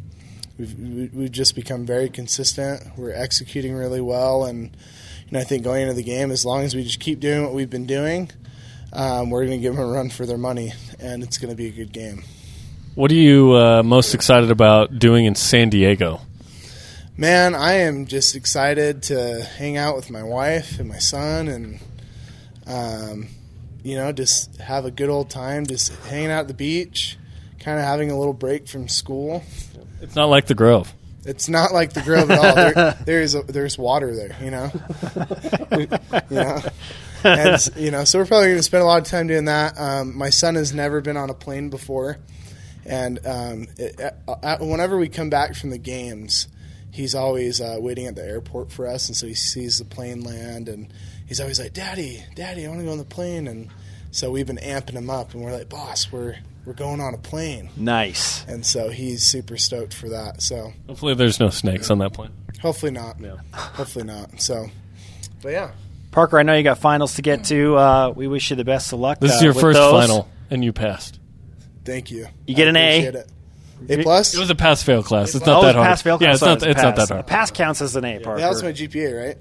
we've 0.57 1.13
we've 1.13 1.31
just 1.31 1.55
become 1.55 1.85
very 1.85 2.07
consistent. 2.07 2.83
We're 2.95 3.11
executing 3.11 3.73
really 3.73 3.99
well, 3.99 4.45
and 4.45 4.71
you 5.27 5.33
know, 5.33 5.39
I 5.41 5.43
think 5.43 5.63
going 5.63 5.81
into 5.81 5.93
the 5.93 6.03
game, 6.03 6.31
as 6.31 6.45
long 6.45 6.63
as 6.63 6.73
we 6.73 6.83
just 6.83 7.01
keep 7.01 7.19
doing 7.19 7.43
what 7.43 7.53
we've 7.53 7.69
been 7.69 7.85
doing, 7.85 8.31
um, 8.93 9.29
we're 9.29 9.45
going 9.45 9.59
to 9.59 9.61
give 9.61 9.75
them 9.75 9.83
a 9.83 9.91
run 9.91 10.09
for 10.09 10.25
their 10.25 10.37
money, 10.37 10.71
and 10.99 11.21
it's 11.21 11.37
going 11.37 11.49
to 11.49 11.55
be 11.55 11.67
a 11.67 11.71
good 11.71 11.91
game. 11.91 12.23
What 12.95 13.11
are 13.11 13.15
you 13.15 13.53
uh, 13.53 13.83
most 13.83 14.13
excited 14.13 14.51
about 14.51 14.97
doing 14.97 15.25
in 15.25 15.35
San 15.35 15.69
Diego? 15.69 16.21
Man, 17.17 17.55
I 17.55 17.73
am 17.73 18.05
just 18.05 18.35
excited 18.35 19.03
to 19.03 19.43
hang 19.43 19.75
out 19.75 19.97
with 19.97 20.09
my 20.09 20.23
wife 20.23 20.79
and 20.79 20.87
my 20.87 20.99
son, 20.99 21.49
and 21.49 21.79
um, 22.65 23.27
you 23.83 23.95
know, 23.95 24.11
just 24.13 24.55
have 24.61 24.85
a 24.85 24.91
good 24.91 25.09
old 25.09 25.29
time, 25.29 25.65
just 25.65 25.93
hanging 26.05 26.31
out 26.31 26.41
at 26.41 26.47
the 26.47 26.53
beach, 26.53 27.17
kind 27.59 27.77
of 27.77 27.83
having 27.85 28.11
a 28.11 28.17
little 28.17 28.33
break 28.33 28.67
from 28.67 28.87
school. 28.87 29.43
It's 29.99 30.15
not 30.15 30.29
like 30.29 30.47
the 30.47 30.55
Grove. 30.55 30.93
It's 31.27 31.49
not 31.49 31.73
like 31.73 31.91
the 31.91 32.01
Grove 32.01 32.31
at 32.31 32.39
all. 32.39 32.55
There, 32.55 32.97
there's 33.05 33.35
a, 33.35 33.43
there's 33.43 33.77
water 33.77 34.15
there, 34.15 34.35
you 34.41 34.49
know. 34.49 34.71
you 36.29 36.35
know, 36.35 36.61
and 37.23 37.69
you 37.75 37.91
know, 37.91 38.05
so 38.05 38.19
we're 38.19 38.25
probably 38.25 38.47
going 38.47 38.57
to 38.57 38.63
spend 38.63 38.81
a 38.81 38.85
lot 38.85 39.01
of 39.01 39.07
time 39.07 39.27
doing 39.27 39.45
that. 39.45 39.77
Um, 39.77 40.17
my 40.17 40.29
son 40.29 40.55
has 40.55 40.73
never 40.73 41.01
been 41.01 41.17
on 41.17 41.29
a 41.29 41.33
plane 41.33 41.69
before, 41.69 42.17
and 42.85 43.19
um, 43.25 43.67
it, 43.77 43.99
uh, 44.27 44.57
whenever 44.59 44.97
we 44.97 45.09
come 45.09 45.29
back 45.29 45.55
from 45.55 45.69
the 45.71 45.77
games, 45.77 46.47
he's 46.91 47.13
always 47.13 47.59
uh, 47.59 47.77
waiting 47.79 48.07
at 48.07 48.15
the 48.15 48.25
airport 48.25 48.71
for 48.71 48.87
us, 48.87 49.09
and 49.09 49.15
so 49.15 49.27
he 49.27 49.33
sees 49.33 49.79
the 49.79 49.85
plane 49.85 50.21
land, 50.21 50.69
and 50.69 50.93
he's 51.25 51.41
always 51.41 51.59
like, 51.59 51.73
"Daddy, 51.73 52.23
Daddy, 52.35 52.65
I 52.65 52.69
want 52.69 52.79
to 52.79 52.85
go 52.85 52.91
on 52.93 52.97
the 52.97 53.03
plane." 53.03 53.47
And 53.47 53.69
so 54.11 54.31
we've 54.31 54.47
been 54.47 54.57
amping 54.57 54.93
him 54.93 55.09
up, 55.09 55.33
and 55.33 55.43
we're 55.43 55.51
like, 55.51 55.69
"Boss, 55.69 56.11
we're 56.11 56.35
we're 56.65 56.73
going 56.73 56.99
on 57.01 57.13
a 57.13 57.17
plane," 57.17 57.69
Nice. 57.77 58.45
and 58.47 58.65
so 58.65 58.89
he's 58.89 59.23
super 59.23 59.57
stoked 59.57 59.93
for 59.93 60.09
that. 60.09 60.41
So 60.41 60.73
Hopefully, 60.87 61.13
there's 61.13 61.39
no 61.39 61.49
snakes 61.49 61.89
on 61.91 61.99
that 61.99 62.13
plane. 62.13 62.31
hopefully 62.61 62.91
not. 62.91 63.19
Yeah. 63.19 63.35
Hopefully 63.53 64.05
not. 64.05 64.41
So, 64.41 64.67
but 65.41 65.49
yeah. 65.53 65.71
Parker, 66.11 66.39
I 66.39 66.43
know 66.43 66.55
you 66.55 66.63
got 66.63 66.79
finals 66.79 67.15
to 67.15 67.21
get 67.21 67.43
to. 67.45 67.75
Uh, 67.75 68.13
we 68.15 68.27
wish 68.27 68.49
you 68.49 68.55
the 68.55 68.63
best 68.65 68.91
of 68.93 68.99
luck. 68.99 69.19
This 69.19 69.33
uh, 69.33 69.35
is 69.35 69.41
your 69.43 69.53
with 69.53 69.61
first 69.61 69.77
those. 69.77 69.91
final, 70.07 70.27
and 70.49 70.63
you 70.63 70.73
passed. 70.73 71.19
Thank 71.85 72.09
you. 72.11 72.27
You 72.47 72.55
get 72.55 72.67
I 72.67 72.69
an 72.69 72.75
A. 72.75 72.99
It. 73.03 73.31
A 73.89 74.01
plus. 74.03 74.33
It 74.33 74.39
was 74.39 74.49
a 74.49 74.55
pass 74.55 74.81
fail 74.81 75.03
class. 75.03 75.35
It's 75.35 75.47
Oh, 75.47 75.51
not 75.51 75.61
that 75.61 75.75
hard. 75.75 75.87
pass 75.87 76.01
fail. 76.01 76.17
class. 76.17 76.27
Yeah, 76.27 76.33
it's 76.33 76.41
not. 76.63 76.69
It's 76.69 76.81
not 76.81 76.95
that 76.95 77.09
hard. 77.09 77.21
A 77.21 77.23
Pass 77.23 77.51
counts 77.51 77.81
as 77.81 77.95
an 77.95 78.03
A, 78.05 78.17
Parker. 78.19 78.39
Yeah, 78.39 78.47
that's 78.49 78.63
my 78.63 78.71
GPA, 78.71 79.25
right? 79.27 79.37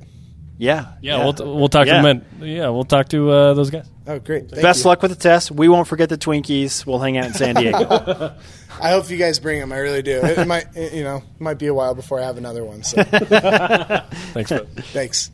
Yeah, 0.58 0.92
Yeah, 1.02 1.18
we'll 1.24 1.34
we'll 1.56 1.68
talk 1.68 1.86
Yeah. 1.86 2.00
to 2.00 2.02
them. 2.02 2.24
Yeah, 2.40 2.70
we'll 2.70 2.84
talk 2.84 3.08
to 3.10 3.30
uh, 3.30 3.54
those 3.54 3.68
guys. 3.70 3.86
Oh, 4.06 4.18
great. 4.18 4.48
Thank 4.48 4.62
Best 4.62 4.84
you. 4.84 4.88
luck 4.88 5.02
with 5.02 5.10
the 5.10 5.16
test. 5.16 5.50
We 5.50 5.68
won't 5.68 5.86
forget 5.86 6.08
the 6.08 6.16
Twinkies. 6.16 6.86
We'll 6.86 6.98
hang 7.00 7.18
out 7.18 7.26
in 7.26 7.34
San 7.34 7.56
Diego. 7.56 8.34
I 8.80 8.90
hope 8.90 9.10
you 9.10 9.16
guys 9.18 9.38
bring 9.38 9.58
them. 9.60 9.72
I 9.72 9.78
really 9.78 10.00
do. 10.02 10.18
It, 10.24 10.38
it 10.38 10.46
might, 10.46 10.66
it, 10.74 10.94
you 10.94 11.02
know, 11.04 11.22
might 11.38 11.58
be 11.58 11.66
a 11.66 11.74
while 11.74 11.94
before 11.94 12.20
I 12.20 12.24
have 12.24 12.38
another 12.38 12.64
one. 12.64 12.82
So, 12.84 13.02
Thanks. 13.04 14.50
bud. 14.50 14.68
thanks. 14.92 15.30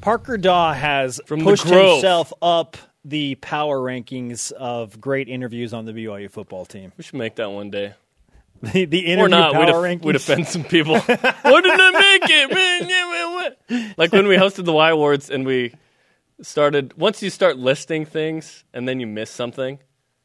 Parker 0.00 0.36
Dawe 0.36 0.72
has 0.72 1.20
From 1.26 1.42
pushed 1.42 1.64
himself 1.68 2.32
up 2.42 2.76
the 3.04 3.34
power 3.36 3.78
rankings 3.78 4.50
of 4.52 5.00
great 5.00 5.28
interviews 5.28 5.72
on 5.74 5.84
the 5.84 5.92
BYU 5.92 6.30
football 6.30 6.64
team. 6.64 6.92
we 6.96 7.04
should 7.04 7.14
make 7.18 7.36
that 7.36 7.50
one 7.50 7.70
day. 7.70 7.94
The, 8.72 8.84
the 8.86 9.00
interview 9.06 9.24
Or 9.26 9.28
not. 9.28 9.52
power 9.52 9.82
We'd, 9.82 9.98
rankings. 10.00 10.04
we'd 10.04 10.16
offend 10.16 10.46
some 10.46 10.64
people. 10.64 10.98
Why 11.00 11.16
didn't 11.16 11.80
I 11.80 11.90
make 11.90 12.30
it? 12.30 12.50
Man, 12.54 12.88
yeah, 12.88 13.54
man. 13.68 13.94
Like 13.98 14.12
when 14.12 14.26
we 14.26 14.36
hosted 14.36 14.64
the 14.64 14.72
Y 14.72 14.90
Awards 14.90 15.28
and 15.30 15.44
we 15.44 15.74
started, 16.40 16.96
once 16.96 17.22
you 17.22 17.28
start 17.30 17.58
listing 17.58 18.04
things 18.06 18.64
and 18.72 18.88
then 18.88 19.00
you 19.00 19.06
miss 19.06 19.30
something. 19.30 19.78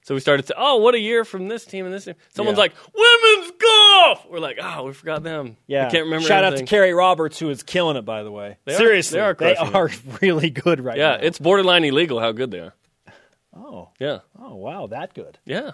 So 0.04 0.16
we 0.16 0.22
started 0.22 0.48
to, 0.48 0.56
oh, 0.58 0.78
what 0.78 0.96
a 0.96 1.00
year 1.00 1.24
from 1.26 1.50
this 1.50 1.66
team 1.66 1.86
and 1.86 1.94
this 1.94 2.06
team. 2.06 2.16
Someone's 2.34 2.58
Yeah. 2.58 2.64
like, 2.64 2.74
women's 2.96 3.52
golf. 3.60 4.26
We're 4.30 4.40
like, 4.40 4.58
oh, 4.62 4.86
we 4.86 4.94
forgot 4.94 5.22
them. 5.22 5.58
Yeah, 5.68 5.86
I 5.88 5.90
can't 5.92 6.06
remember. 6.06 6.26
Shout 6.26 6.44
out 6.46 6.58
to 6.58 6.64
Carrie 6.66 6.94
Roberts, 6.94 7.38
who 7.38 7.50
is 7.50 7.62
killing 7.62 7.98
it. 7.98 8.06
By 8.06 8.24
the 8.24 8.32
way, 8.32 8.58
They 8.66 8.74
are- 8.74 8.78
seriously, 8.78 9.18
they 9.20 9.26
are 9.26 9.34
they 9.36 9.56
are 9.58 9.90
really 10.22 10.50
good 10.50 10.80
right 10.84 10.98
Yeah, 10.98 11.18
now. 11.18 11.22
it's 11.24 11.38
borderline 11.38 11.84
illegal 11.84 12.20
how 12.22 12.32
good 12.32 12.50
they 12.52 12.60
are. 12.60 12.74
oh, 13.56 13.90
Yeah, 14.00 14.20
oh, 14.40 14.56
wow, 14.56 14.88
that 14.88 15.14
good. 15.14 15.38
yeah. 15.46 15.72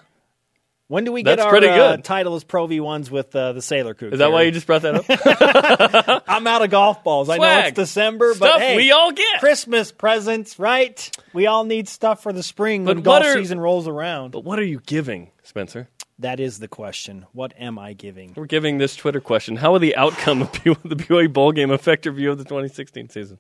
When 0.88 1.04
do 1.04 1.12
we 1.12 1.24
get 1.24 1.38
That's 1.38 1.46
our 1.46 1.50
pretty 1.50 1.68
uh, 1.68 1.98
title 1.98 2.36
as 2.36 2.44
Pro 2.44 2.68
V 2.68 2.80
ones 2.80 3.10
with 3.10 3.36
uh, 3.36 3.54
the 3.54 3.62
Sailor 3.62 3.96
Coug? 3.96 4.14
Is 4.14 4.20
that 4.20 4.32
why 4.32 4.44
you 4.44 4.52
just 4.52 4.68
brought 4.68 4.84
that 4.84 4.96
up? 5.10 6.24
I'm 6.28 6.46
out 6.46 6.62
of 6.62 6.70
golf 6.70 7.04
balls. 7.04 7.28
I 7.28 7.38
know 7.38 7.60
it's 7.66 7.76
December, 7.76 8.36
Stuff 8.36 8.48
but 8.58 8.60
hey, 8.62 8.76
we 8.76 8.92
all 8.92 9.12
get. 9.12 9.40
Christmas 9.40 9.92
presents, 9.92 10.60
right? 10.60 11.10
We 11.34 11.48
all 11.48 11.64
need 11.64 11.88
stuff 11.88 12.22
for 12.22 12.32
the 12.32 12.44
spring 12.44 12.86
But 12.86 12.98
when 12.98 13.04
golf 13.04 13.26
are- 13.26 13.34
season 13.34 13.60
rolls 13.60 13.88
around. 13.88 14.30
But 14.32 14.44
what 14.44 14.60
are 14.60 14.64
you 14.64 14.80
giving, 14.80 15.32
Spencer? 15.42 15.90
That 16.20 16.40
is 16.40 16.60
the 16.60 16.68
question. 16.68 17.26
What 17.34 17.54
am 17.60 17.80
I 17.80 17.94
giving? 17.94 18.34
We're 18.36 18.46
giving 18.46 18.78
this 18.78 18.96
Twitter 18.96 19.20
question. 19.20 19.56
How 19.56 19.72
will 19.72 19.80
the 19.80 19.96
outcome 19.96 20.44
of 20.44 20.52
the 20.64 20.96
BYU 20.96 21.34
bowl 21.34 21.52
game 21.52 21.72
affect 21.72 22.06
your 22.06 22.14
view 22.14 22.32
of 22.32 22.38
the 22.38 22.44
2016 22.46 23.10
season? 23.10 23.40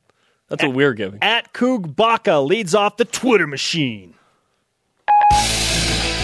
That's 0.49 0.63
what 0.63 0.73
we're 0.73 0.93
giving. 0.93 1.19
At 1.21 1.53
Coog 1.53 1.95
Baca 1.95 2.39
leads 2.39 2.73
off 2.75 2.97
the 2.97 3.05
Twitter 3.05 3.47
machine. 3.47 4.15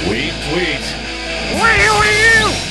Tweet, 0.05 0.33
tweet. 0.51 1.00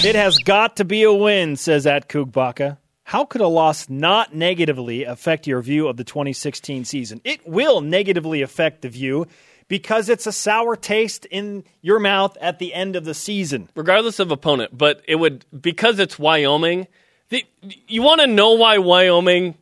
It 0.02 0.14
has 0.16 0.38
got 0.38 0.76
to 0.76 0.84
be 0.84 1.02
a 1.02 1.12
win, 1.12 1.56
says 1.56 1.86
at 1.86 2.08
Coog 2.08 2.32
Baca. 2.32 2.78
How 3.04 3.24
could 3.26 3.42
a 3.42 3.48
loss 3.48 3.88
not 3.90 4.34
negatively 4.34 5.04
affect 5.04 5.46
your 5.46 5.60
view 5.60 5.88
of 5.88 5.98
the 5.98 6.04
2016 6.04 6.84
season? 6.86 7.20
It 7.22 7.46
will 7.46 7.80
negatively 7.82 8.40
affect 8.40 8.80
the 8.82 8.88
view 8.88 9.26
because 9.68 10.08
it's 10.08 10.26
a 10.26 10.32
sour 10.32 10.74
taste 10.74 11.26
in 11.26 11.64
your 11.82 11.98
mouth 11.98 12.36
at 12.40 12.58
the 12.58 12.72
end 12.72 12.96
of 12.96 13.04
the 13.04 13.12
season. 13.14 13.68
regardless 13.74 14.18
of 14.20 14.30
opponent. 14.30 14.76
But 14.76 15.02
it 15.06 15.16
would 15.16 15.44
because 15.60 15.98
it's 15.98 16.18
Wyoming. 16.18 16.86
The, 17.28 17.44
you 17.86 18.00
want 18.02 18.22
to 18.22 18.26
know 18.26 18.52
why 18.52 18.78
Wyoming 18.78 19.54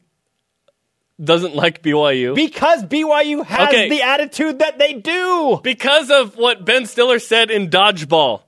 doesn't 1.22 1.57
like 1.57 1.83
BYU? 1.83 2.37
Because 2.37 2.85
BYU 2.85 3.44
has 3.44 3.68
Okay. 3.70 3.88
the 3.88 4.03
attitude 4.03 4.61
that 4.61 4.79
they 4.79 4.92
do. 4.94 5.59
because 5.64 6.11
of 6.12 6.37
what 6.37 6.64
Ben 6.64 6.87
Stiller 6.87 7.18
said 7.18 7.51
in 7.51 7.70
Dodgeball. 7.70 8.42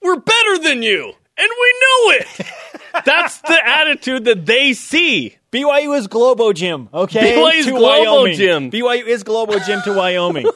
We're 0.00 0.18
better 0.20 0.58
than 0.58 0.82
you, 0.82 1.12
and 1.36 1.48
we 1.60 1.74
know 1.80 2.10
it. 2.12 2.46
That's 3.04 3.38
the 3.40 3.58
attitude 3.66 4.24
that 4.26 4.46
they 4.46 4.72
see. 4.72 5.36
BYU 5.50 5.96
is 5.96 6.06
Globo 6.06 6.52
Gym, 6.52 6.88
okay? 6.92 7.36
BYU 7.36 7.54
is 7.54 7.66
To 7.66 7.70
Globo 7.72 8.12
Wyoming. 8.14 8.36
Gym. 8.36 8.70
BYU 8.70 9.06
is 9.06 9.22
Globo 9.22 9.58
Gym 9.60 9.82
to 9.82 9.92
Wyoming. 9.92 10.46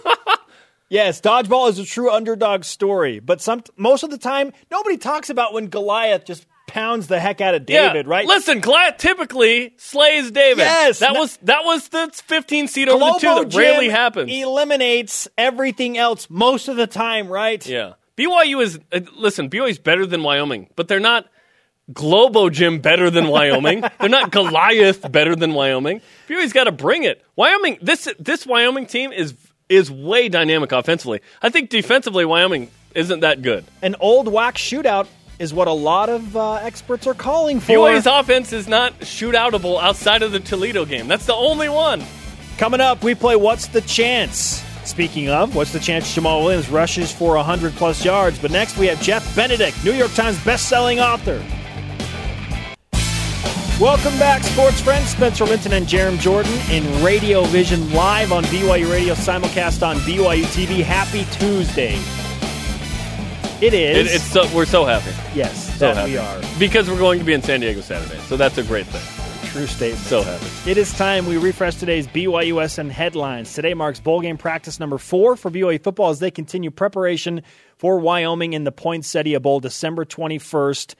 yes, 0.89 1.21
dodgeball 1.21 1.69
is 1.71 1.79
a 1.79 1.85
true 1.85 2.11
underdog 2.11 2.65
story, 2.65 3.21
but 3.21 3.41
some 3.41 3.63
most 3.77 4.03
of 4.03 4.11
the 4.11 4.19
time 4.19 4.53
nobody 4.71 4.97
talks 4.97 5.31
about 5.31 5.53
when 5.53 5.69
Goliath 5.69 6.25
just 6.25 6.47
pounds 6.67 7.07
the 7.07 7.19
heck 7.19 7.41
out 7.41 7.55
of 7.55 7.65
David, 7.65 8.07
yeah. 8.07 8.13
right? 8.13 8.27
Listen, 8.27 8.61
Goliath 8.61 8.99
typically 8.99 9.75
slays 9.79 10.31
David. 10.31 10.59
Yes. 10.59 10.99
that 10.99 11.15
No- 11.15 11.21
was 11.21 11.37
that 11.39 11.65
was 11.65 11.89
the 11.89 12.11
15 12.13 12.69
seed 12.69 12.89
over 12.89 12.99
the 12.99 13.13
two. 13.19 13.27
Globo 13.27 13.49
That 13.49 13.57
rarely 13.57 13.89
happens. 13.89 14.31
Eliminates 14.33 15.29
everything 15.39 15.97
else 15.97 16.29
most 16.29 16.69
of 16.69 16.77
the 16.77 16.87
time, 16.87 17.29
right? 17.29 17.65
Yeah. 17.67 17.95
BYU 18.19 18.63
is 18.63 18.81
uh, 18.93 19.01
listen, 19.17 19.49
BYU 19.49 19.71
is 19.71 19.79
better 19.79 20.05
than 20.05 20.23
Wyoming, 20.23 20.69
but 20.75 20.89
they're 20.89 20.99
not 20.99 21.27
Globo 21.93 22.51
Gym 22.51 22.81
better 22.81 23.11
than 23.11 23.29
Wyoming. 23.29 23.83
they're 24.01 24.09
not 24.09 24.33
Goliath 24.33 25.11
better 25.11 25.37
than 25.37 25.55
Wyoming. 25.55 26.03
BYU's 26.29 26.53
got 26.53 26.65
to 26.65 26.73
bring 26.73 27.05
it. 27.05 27.25
Wyoming 27.37 27.79
this 27.81 28.09
this 28.19 28.45
Wyoming 28.45 28.87
team 28.87 29.13
is 29.13 29.35
is 29.69 29.91
way 29.91 30.29
dynamic 30.29 30.73
offensively. 30.73 31.21
I 31.41 31.51
think 31.51 31.71
defensively 31.71 32.25
Wyoming 32.25 32.71
isn't 32.95 33.21
that 33.21 33.43
good. 33.43 33.65
An 33.83 33.95
old 34.01 34.27
wax 34.27 34.61
shootout 34.61 35.07
is 35.39 35.55
what 35.55 35.69
a 35.69 35.73
lot 35.73 36.09
of 36.09 36.37
uh, 36.37 36.55
experts 36.55 37.07
are 37.07 37.15
calling 37.15 37.61
for. 37.61 37.73
BYU's 37.73 38.07
offense 38.07 38.53
is 38.53 38.67
not 38.67 38.99
shootoutable 39.01 39.81
outside 39.81 40.23
of 40.23 40.33
the 40.33 40.41
Toledo 40.41 40.85
game. 40.85 41.07
That's 41.07 41.27
the 41.27 41.35
only 41.35 41.69
one. 41.69 42.03
Coming 42.57 42.81
up, 42.81 43.05
we 43.05 43.15
play 43.15 43.37
What's 43.37 43.69
the 43.69 43.81
Chance? 43.83 44.65
Speaking 44.89 45.29
of, 45.29 45.55
what's 45.55 45.71
the 45.71 45.79
chance 45.79 46.17
Jamaal 46.17 46.43
Williams 46.45 46.71
rushes 46.71 47.13
for 47.13 47.37
100 47.37 47.75
plus 47.75 48.03
yards? 48.05 48.39
But 48.39 48.51
next, 48.51 48.79
we 48.79 48.87
have 48.87 49.01
Jeff 49.03 49.37
Benedict, 49.37 49.85
New 49.85 49.93
York 49.93 50.13
Times 50.15 50.43
best-selling 50.47 50.99
author. 50.99 51.45
Welcome 53.79 54.19
back, 54.19 54.43
sports 54.43 54.81
friends. 54.81 55.11
Spencer 55.11 55.45
Linton 55.45 55.75
and 55.75 55.87
Jarom 55.87 56.19
Jordan 56.19 56.53
in 56.71 57.05
Radio 57.05 57.45
Vision 57.45 57.93
live 57.93 58.33
on 58.33 58.43
BYU 58.45 58.91
Radio, 58.91 59.13
simulcast 59.15 59.87
on 59.87 59.97
BYU 59.99 60.45
TV. 60.47 60.83
Happy 60.83 61.27
Tuesday. 61.39 61.95
It 63.65 63.75
is. 63.75 64.07
It, 64.11 64.15
it's 64.17 64.25
so, 64.25 64.49
we're 64.57 64.65
so 64.65 64.87
happy. 64.87 65.11
yes, 65.35 65.79
So 65.79 65.93
that 65.93 65.97
happy. 65.99 66.13
we 66.13 66.17
are. 66.19 66.41
Because 66.59 66.89
we're 66.89 66.99
going 66.99 67.19
to 67.19 67.25
be 67.27 67.35
in 67.35 67.43
San 67.43 67.61
Diego 67.61 67.83
Saturday. 67.83 68.19
So 68.23 68.39
that's 68.39 68.57
a 68.57 68.63
great 68.65 68.87
thing. 68.87 69.18
True 69.53 69.67
statement. 69.67 70.05
So 70.05 70.23
happy. 70.23 70.71
It 70.71 70.77
is 70.77 70.93
time 70.93 71.27
we 71.27 71.39
refresh 71.39 71.77
today's 71.77 72.07
BYUSN 72.07 72.91
headlines. 72.91 73.55
Today 73.55 73.73
marks 73.73 73.99
bowl 73.99 74.21
game 74.21 74.37
practice 74.37 74.79
number 74.79 74.99
four 74.99 75.37
for 75.37 75.51
BYU 75.51 75.83
football 75.83 76.11
as 76.11 76.19
they 76.19 76.31
continue 76.31 76.71
preparation 76.71 77.43
for 77.79 77.99
Wyoming 77.99 78.53
in 78.53 78.65
the 78.65 78.73
Poinsettia 78.73 79.41
Bowl 79.41 79.59
December 79.61 80.05
21st. 80.05 80.95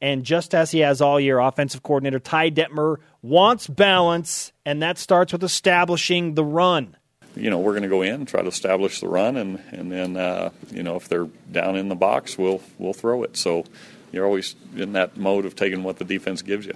And 0.00 0.24
just 0.24 0.52
as 0.52 0.72
he 0.72 0.80
has 0.80 1.00
all 1.00 1.20
year, 1.20 1.38
offensive 1.38 1.84
coordinator 1.84 2.18
Ty 2.18 2.50
Detmer 2.50 2.96
wants 3.22 3.68
balance, 3.68 4.52
and 4.66 4.82
that 4.82 4.98
starts 4.98 5.32
with 5.32 5.44
establishing 5.44 6.34
the 6.34 6.44
run. 6.44 6.96
you 7.36 7.50
know, 7.50 7.60
we're 7.60 7.72
going 7.72 7.84
to 7.84 7.88
go 7.88 8.02
in 8.02 8.14
and 8.14 8.26
try 8.28 8.42
to 8.42 8.48
establish 8.48 9.00
the 9.00 9.06
run, 9.08 9.36
and 9.36 9.62
and 9.70 9.92
then 9.92 10.16
uh, 10.16 10.50
you 10.72 10.82
know 10.82 10.96
if 10.96 11.08
they're 11.08 11.28
down 11.52 11.76
in 11.76 11.88
the 11.88 11.94
box, 11.94 12.36
we'll 12.36 12.60
we'll 12.78 12.94
throw 12.94 13.22
it. 13.22 13.36
So 13.36 13.64
you're 14.10 14.26
always 14.26 14.56
in 14.76 14.94
that 14.94 15.16
mode 15.16 15.46
of 15.46 15.54
taking 15.54 15.84
what 15.84 15.98
the 15.98 16.04
defense 16.04 16.42
gives 16.42 16.66
you. 16.66 16.74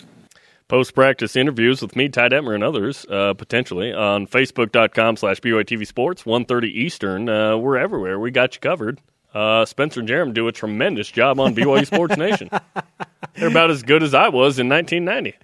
Post 0.68 0.96
practice 0.96 1.36
interviews 1.36 1.80
with 1.80 1.94
me, 1.94 2.08
Ty 2.08 2.30
Detmer, 2.30 2.52
and 2.52 2.64
others 2.64 3.06
uh, 3.08 3.34
potentially 3.34 3.92
on 3.92 4.26
Facebook.com 4.26 5.16
slash 5.16 5.40
BYTV 5.40 5.86
Sports, 5.86 6.24
1.30 6.24 6.64
Eastern. 6.64 7.28
Uh, 7.28 7.56
we're 7.56 7.76
everywhere. 7.76 8.18
We 8.18 8.32
got 8.32 8.56
you 8.56 8.60
covered. 8.60 9.00
Uh, 9.32 9.64
Spencer 9.64 10.00
and 10.00 10.08
Jarom 10.08 10.34
do 10.34 10.48
a 10.48 10.52
tremendous 10.52 11.08
job 11.08 11.38
on 11.38 11.54
BYU 11.54 11.86
Sports 11.86 12.16
Nation. 12.16 12.50
They're 13.34 13.48
about 13.48 13.70
as 13.70 13.84
good 13.84 14.02
as 14.02 14.12
I 14.12 14.28
was 14.28 14.58
in 14.58 14.68
1990. 14.68 15.38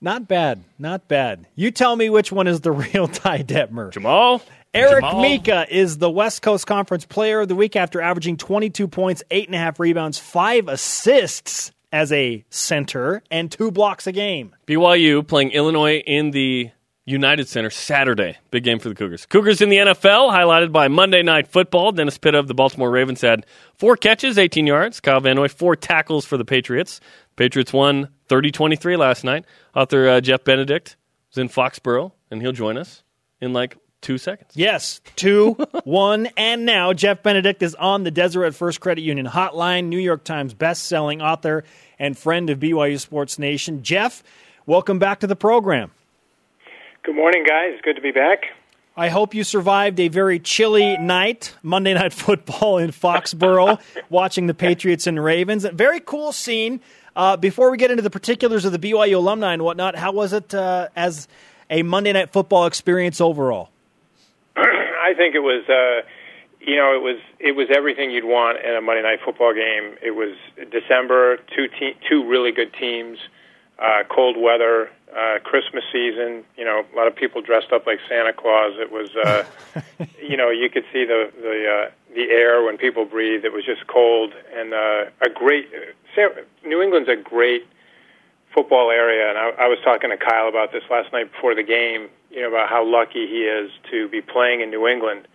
Not 0.00 0.26
bad, 0.26 0.64
not 0.78 1.06
bad. 1.06 1.46
You 1.54 1.70
tell 1.70 1.94
me 1.94 2.08
which 2.08 2.32
one 2.32 2.46
is 2.46 2.62
the 2.62 2.72
real 2.72 3.08
Ty 3.08 3.42
Detmer. 3.42 3.92
Jamaal? 3.92 4.40
Eric 4.72 5.04
Jamaal? 5.04 5.20
Mika 5.20 5.66
is 5.68 5.98
the 5.98 6.08
West 6.10 6.40
Coast 6.40 6.66
Conference 6.66 7.04
Player 7.04 7.40
of 7.40 7.48
the 7.48 7.54
Week 7.54 7.76
after 7.76 8.00
averaging 8.00 8.38
22 8.38 8.88
points, 8.88 9.22
eight 9.30 9.48
and 9.48 9.54
a 9.54 9.58
half 9.58 9.78
rebounds, 9.78 10.18
five 10.18 10.68
assists 10.68 11.71
as 11.92 12.10
a 12.10 12.44
center, 12.50 13.22
and 13.30 13.52
two 13.52 13.70
blocks 13.70 14.06
a 14.06 14.12
game. 14.12 14.56
BYU 14.66 15.26
playing 15.26 15.50
Illinois 15.50 15.98
in 15.98 16.30
the 16.30 16.70
United 17.04 17.48
Center 17.48 17.70
Saturday. 17.70 18.38
Big 18.50 18.64
game 18.64 18.78
for 18.78 18.88
the 18.88 18.94
Cougars. 18.94 19.26
Cougars 19.26 19.60
in 19.60 19.68
the 19.68 19.76
NFL, 19.76 20.32
highlighted 20.32 20.72
by 20.72 20.88
Monday 20.88 21.22
Night 21.22 21.48
Football. 21.48 21.92
Dennis 21.92 22.16
Pitta 22.16 22.38
of 22.38 22.48
the 22.48 22.54
Baltimore 22.54 22.90
Ravens 22.90 23.20
had 23.20 23.44
four 23.74 23.96
catches, 23.96 24.38
18 24.38 24.66
yards. 24.66 25.00
Kyle 25.00 25.20
Van 25.20 25.36
Noy, 25.36 25.48
four 25.48 25.74
tackles 25.76 26.24
for 26.24 26.36
the 26.36 26.44
Patriots. 26.44 27.00
Patriots 27.36 27.72
won 27.72 28.08
30 28.28 28.52
23 28.52 28.96
last 28.96 29.24
night. 29.24 29.44
Author 29.74 30.08
uh, 30.08 30.20
Jeff 30.20 30.44
Benedict 30.44 30.96
was 31.30 31.38
in 31.38 31.48
Foxborough, 31.48 32.12
and 32.30 32.40
he'll 32.40 32.52
join 32.52 32.78
us 32.78 33.02
in 33.40 33.52
like 33.52 33.76
two 34.02 34.18
seconds. 34.18 34.50
Yes, 34.54 35.00
two, 35.16 35.52
one, 35.84 36.28
and 36.36 36.66
now 36.66 36.92
Jeff 36.92 37.22
Benedict 37.22 37.62
is 37.62 37.74
on 37.76 38.02
the 38.02 38.10
Deseret 38.10 38.54
First 38.54 38.80
Credit 38.80 39.02
Union 39.02 39.26
hotline, 39.26 39.86
New 39.86 39.98
York 39.98 40.24
Times 40.24 40.52
best-selling 40.52 41.22
author 41.22 41.64
and 41.98 42.18
friend 42.18 42.50
of 42.50 42.58
BYU 42.58 43.00
Sports 43.00 43.38
Nation. 43.38 43.82
Jeff, 43.82 44.22
welcome 44.66 44.98
back 44.98 45.20
to 45.20 45.26
the 45.26 45.36
program. 45.36 45.92
Good 47.04 47.16
morning, 47.16 47.44
guys. 47.48 47.80
Good 47.82 47.96
to 47.96 48.02
be 48.02 48.12
back. 48.12 48.44
I 48.94 49.08
hope 49.08 49.34
you 49.34 49.42
survived 49.42 49.98
a 50.00 50.08
very 50.08 50.38
chilly 50.38 50.98
night, 50.98 51.54
Monday 51.62 51.94
Night 51.94 52.12
Football 52.12 52.76
in 52.76 52.90
Foxborough, 52.90 53.80
watching 54.10 54.46
the 54.46 54.54
Patriots 54.54 55.06
and 55.06 55.22
Ravens. 55.22 55.64
A 55.64 55.72
very 55.72 55.98
cool 55.98 56.30
scene. 56.30 56.80
Uh, 57.16 57.36
before 57.36 57.70
we 57.70 57.78
get 57.78 57.90
into 57.90 58.02
the 58.02 58.10
particulars 58.10 58.64
of 58.64 58.72
the 58.72 58.78
BYU 58.78 59.16
alumni 59.16 59.54
and 59.54 59.62
whatnot, 59.62 59.96
how 59.96 60.12
was 60.12 60.32
it 60.32 60.54
uh, 60.54 60.88
as 60.94 61.26
a 61.70 61.82
Monday 61.82 62.12
Night 62.12 62.32
Football 62.32 62.66
experience 62.66 63.20
overall? 63.20 63.71
I 65.02 65.14
think 65.14 65.34
it 65.34 65.40
was, 65.40 65.68
uh, 65.68 66.06
you 66.60 66.76
know, 66.76 66.94
it 66.94 67.02
was 67.02 67.18
it 67.40 67.52
was 67.52 67.68
everything 67.74 68.10
you'd 68.12 68.24
want 68.24 68.64
in 68.64 68.74
a 68.76 68.80
Monday 68.80 69.02
night 69.02 69.18
football 69.24 69.52
game. 69.52 69.96
It 70.00 70.12
was 70.12 70.36
December, 70.70 71.38
two 71.54 71.66
te- 71.68 71.96
two 72.08 72.24
really 72.24 72.52
good 72.52 72.72
teams, 72.72 73.18
uh, 73.80 74.04
cold 74.08 74.36
weather, 74.38 74.90
uh, 75.10 75.40
Christmas 75.42 75.82
season. 75.92 76.44
You 76.56 76.64
know, 76.64 76.84
a 76.92 76.96
lot 76.96 77.08
of 77.08 77.16
people 77.16 77.42
dressed 77.42 77.72
up 77.72 77.86
like 77.86 77.98
Santa 78.08 78.32
Claus. 78.32 78.74
It 78.78 78.92
was, 78.92 79.10
uh, 79.16 79.44
you 80.22 80.36
know, 80.36 80.50
you 80.50 80.70
could 80.70 80.84
see 80.92 81.04
the 81.04 81.32
the 81.34 81.56
uh, 81.66 81.90
the 82.14 82.30
air 82.30 82.62
when 82.62 82.78
people 82.78 83.04
breathe. 83.04 83.44
It 83.44 83.52
was 83.52 83.64
just 83.64 83.88
cold 83.88 84.32
and 84.54 84.72
uh, 84.72 85.04
a 85.20 85.30
great. 85.34 85.68
New 86.64 86.80
England's 86.80 87.08
a 87.08 87.16
great 87.16 87.66
football 88.54 88.90
area, 88.90 89.28
and 89.30 89.38
I, 89.38 89.64
I 89.64 89.68
was 89.68 89.78
talking 89.82 90.10
to 90.10 90.16
Kyle 90.16 90.48
about 90.48 90.72
this 90.72 90.84
last 90.90 91.12
night 91.12 91.32
before 91.32 91.54
the 91.54 91.62
game. 91.62 92.08
You 92.32 92.42
know 92.42 92.48
about 92.48 92.68
how 92.68 92.84
lucky 92.84 93.26
he 93.26 93.44
is 93.44 93.70
to 93.90 94.08
be 94.08 94.22
playing 94.22 94.62
in 94.62 94.70
New 94.70 94.88
England. 94.88 95.28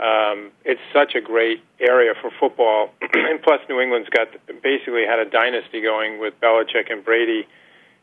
Um, 0.00 0.50
it's 0.64 0.80
such 0.94 1.14
a 1.14 1.20
great 1.20 1.62
area 1.78 2.14
for 2.20 2.30
football, 2.40 2.94
and 3.12 3.42
plus 3.42 3.60
New 3.68 3.80
England's 3.80 4.08
got 4.08 4.28
basically 4.62 5.04
had 5.04 5.18
a 5.18 5.28
dynasty 5.28 5.82
going 5.82 6.18
with 6.18 6.32
Belichick 6.40 6.90
and 6.90 7.04
Brady, 7.04 7.46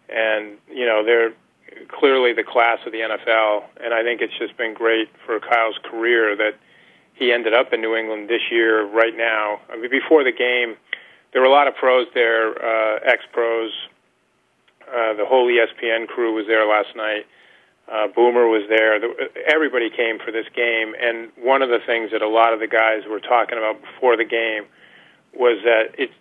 and 0.08 0.58
you 0.72 0.86
know 0.86 1.04
they're 1.04 1.34
clearly 1.88 2.34
the 2.34 2.44
class 2.44 2.80
of 2.86 2.92
the 2.92 3.00
NFL. 3.00 3.64
And 3.84 3.94
I 3.94 4.04
think 4.04 4.22
it's 4.22 4.38
just 4.38 4.56
been 4.58 4.74
great 4.74 5.10
for 5.26 5.40
Kyle's 5.40 5.80
career 5.84 6.36
that 6.36 6.54
he 7.14 7.32
ended 7.32 7.54
up 7.54 7.74
in 7.74 7.82
New 7.82 7.96
England 7.96 8.30
this 8.30 8.52
year. 8.52 8.86
Right 8.86 9.16
now, 9.18 9.60
I 9.72 9.78
mean, 9.78 9.90
before 9.90 10.24
the 10.24 10.32
game, 10.32 10.78
there 11.34 11.42
were 11.42 11.48
a 11.48 11.52
lot 11.52 11.68
of 11.68 11.76
pros 11.76 12.08
there, 12.14 12.54
uh, 12.54 13.00
ex 13.04 13.24
pros. 13.32 13.72
Uh, 14.88 15.14
the 15.16 15.26
whole 15.26 15.48
ESPN 15.48 16.08
crew 16.08 16.34
was 16.34 16.46
there 16.48 16.66
last 16.66 16.96
night. 16.96 17.26
Uh, 17.92 18.08
Boomer 18.08 18.48
was 18.48 18.64
there. 18.68 19.00
The, 19.00 19.30
everybody 19.48 19.90
came 19.90 20.20
for 20.20 20.32
this 20.32 20.48
game, 20.54 20.94
and 21.00 21.32
one 21.38 21.62
of 21.62 21.70
the 21.70 21.80
things 21.86 22.12
that 22.12 22.22
a 22.22 22.28
lot 22.28 22.54
of 22.54 22.60
the 22.60 22.68
guys 22.68 23.04
were 23.10 23.22
talking 23.22 23.58
about 23.58 23.82
before 23.82 24.18
the 24.18 24.26
game 24.26 24.66
was 25.34 25.60
that 25.64 25.96
it 25.98 26.12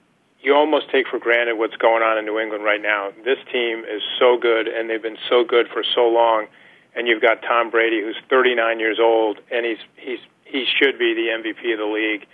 you 0.40 0.54
almost 0.54 0.88
take 0.90 1.08
for 1.08 1.18
granted 1.18 1.58
what's 1.58 1.76
going 1.76 2.04
on 2.04 2.18
in 2.18 2.24
New 2.24 2.38
England 2.38 2.62
right 2.62 2.80
now. 2.80 3.10
This 3.24 3.38
team 3.50 3.80
is 3.80 4.02
so 4.18 4.38
good, 4.38 4.68
and 4.68 4.88
they've 4.88 5.02
been 5.02 5.18
so 5.28 5.42
good 5.42 5.66
for 5.66 5.82
so 5.82 6.06
long. 6.08 6.46
And 6.94 7.08
you've 7.08 7.20
got 7.20 7.42
Tom 7.42 7.68
Brady, 7.68 8.00
who's 8.00 8.16
39 8.30 8.78
years 8.78 8.98
old, 9.00 9.40
and 9.50 9.66
he's 9.66 9.78
he's 9.96 10.20
he 10.44 10.64
should 10.64 10.98
be 10.98 11.14
the 11.14 11.28
MVP 11.34 11.72
of 11.72 11.78
the 11.78 11.86
league. 11.86 12.26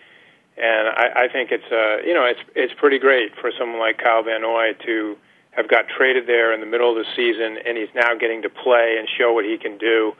And 0.58 0.88
I, 0.88 1.24
I 1.24 1.28
think 1.32 1.50
it's 1.50 1.70
uh, 1.72 2.06
you 2.06 2.12
know 2.12 2.24
it's 2.24 2.40
it's 2.54 2.74
pretty 2.74 2.98
great 2.98 3.34
for 3.40 3.50
someone 3.58 3.80
like 3.80 3.98
Kyle 3.98 4.22
Van 4.22 4.42
Noy 4.42 4.74
to 4.84 5.16
have 5.52 5.68
got 5.68 5.84
traded 5.88 6.26
there 6.26 6.52
in 6.52 6.60
the 6.60 6.66
middle 6.66 6.90
of 6.90 6.96
the 6.96 7.08
season, 7.14 7.58
and 7.64 7.76
he's 7.76 7.92
now 7.94 8.14
getting 8.18 8.42
to 8.42 8.50
play 8.50 8.96
and 8.98 9.08
show 9.08 9.32
what 9.32 9.44
he 9.44 9.56
can 9.58 9.78
do. 9.78 10.12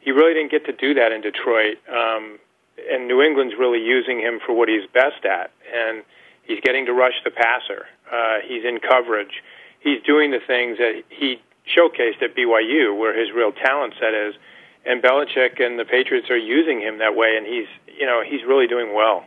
He 0.00 0.12
really 0.12 0.34
didn't 0.34 0.50
get 0.50 0.64
to 0.66 0.72
do 0.72 0.94
that 0.94 1.12
in 1.12 1.20
Detroit, 1.20 1.78
um, 1.90 2.38
and 2.90 3.08
New 3.08 3.20
England's 3.20 3.54
really 3.58 3.82
using 3.82 4.20
him 4.20 4.38
for 4.44 4.54
what 4.54 4.68
he's 4.68 4.86
best 4.94 5.24
at, 5.24 5.50
and 5.74 6.04
he's 6.44 6.60
getting 6.60 6.86
to 6.86 6.92
rush 6.92 7.18
the 7.24 7.30
passer. 7.30 7.86
Uh, 8.10 8.38
he's 8.46 8.64
in 8.64 8.78
coverage. 8.78 9.42
He's 9.80 10.00
doing 10.02 10.30
the 10.30 10.40
things 10.46 10.78
that 10.78 11.02
he 11.08 11.42
showcased 11.66 12.22
at 12.22 12.36
BYU, 12.36 12.96
where 12.96 13.18
his 13.18 13.34
real 13.34 13.52
talent 13.52 13.94
set 14.00 14.14
is. 14.14 14.34
And 14.84 15.02
Belichick 15.02 15.60
and 15.60 15.78
the 15.78 15.84
Patriots 15.84 16.30
are 16.30 16.38
using 16.38 16.80
him 16.80 16.98
that 16.98 17.16
way, 17.16 17.36
and 17.36 17.44
he's 17.44 17.66
you 17.98 18.06
know 18.06 18.22
he's 18.24 18.44
really 18.46 18.68
doing 18.68 18.94
well. 18.94 19.24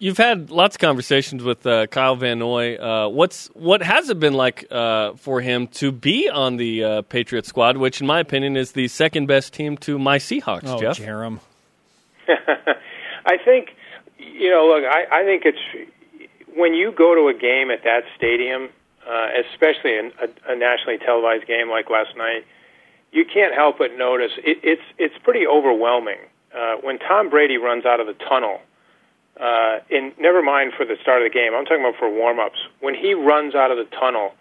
You've 0.00 0.16
had 0.16 0.50
lots 0.50 0.76
of 0.76 0.80
conversations 0.80 1.42
with 1.42 1.66
uh, 1.66 1.86
Kyle 1.88 2.16
Van 2.16 2.38
Noy. 2.38 2.76
Uh, 2.76 3.08
what's 3.08 3.48
what 3.48 3.82
has 3.82 4.08
it 4.08 4.18
been 4.18 4.32
like 4.32 4.66
uh, 4.70 5.12
for 5.12 5.42
him 5.42 5.66
to 5.66 5.92
be 5.92 6.26
on 6.26 6.56
the 6.56 6.82
uh, 6.82 7.02
Patriot 7.02 7.44
squad, 7.44 7.76
which, 7.76 8.00
in 8.00 8.06
my 8.06 8.18
opinion, 8.18 8.56
is 8.56 8.72
the 8.72 8.88
second 8.88 9.26
best 9.26 9.52
team 9.52 9.76
to 9.76 9.98
my 9.98 10.16
Seahawks? 10.16 10.62
Oh, 10.64 10.80
Jeff, 10.80 10.96
Jarom. 10.96 11.40
I 13.26 13.36
think 13.44 13.76
you 14.16 14.48
know. 14.48 14.72
Look, 14.74 14.90
I, 14.90 15.20
I 15.20 15.24
think 15.24 15.42
it's 15.44 15.90
when 16.56 16.72
you 16.72 16.92
go 16.92 17.14
to 17.14 17.28
a 17.28 17.38
game 17.38 17.70
at 17.70 17.84
that 17.84 18.04
stadium, 18.16 18.70
uh, 19.06 19.26
especially 19.52 19.98
a, 19.98 20.10
a 20.48 20.56
nationally 20.56 20.96
televised 20.96 21.46
game 21.46 21.68
like 21.68 21.90
last 21.90 22.16
night, 22.16 22.46
you 23.12 23.26
can't 23.26 23.54
help 23.54 23.76
but 23.76 23.98
notice 23.98 24.32
it, 24.38 24.60
it's 24.62 24.82
it's 24.96 25.14
pretty 25.22 25.46
overwhelming 25.46 26.20
uh, 26.56 26.76
when 26.76 26.98
Tom 26.98 27.28
Brady 27.28 27.58
runs 27.58 27.84
out 27.84 28.00
of 28.00 28.06
the 28.06 28.14
tunnel 28.14 28.62
uh, 29.38 29.78
in 29.88 30.12
never 30.18 30.42
mind 30.42 30.72
for 30.76 30.84
the 30.84 30.96
start 31.02 31.22
of 31.22 31.30
the 31.30 31.34
game. 31.34 31.54
I'm 31.54 31.64
talking 31.64 31.84
about 31.84 31.98
for 31.98 32.10
warm-ups. 32.10 32.58
When 32.80 32.94
he 32.94 33.14
runs 33.14 33.54
out 33.54 33.70
of 33.70 33.76
the 33.76 33.96
tunnel, 33.96 34.34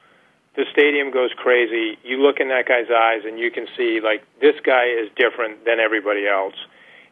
the 0.56 0.66
stadium 0.72 1.12
goes 1.12 1.32
crazy. 1.36 1.98
You 2.04 2.22
look 2.22 2.40
in 2.40 2.50
that 2.50 2.68
guy's 2.68 2.90
eyes, 2.92 3.22
and 3.26 3.40
you 3.40 3.52
can 3.52 3.68
see 3.78 4.00
like 4.02 4.24
this 4.42 4.56
guy 4.64 4.86
is 4.86 5.10
different 5.16 5.66
than 5.66 5.80
everybody 5.80 6.28
else, 6.28 6.56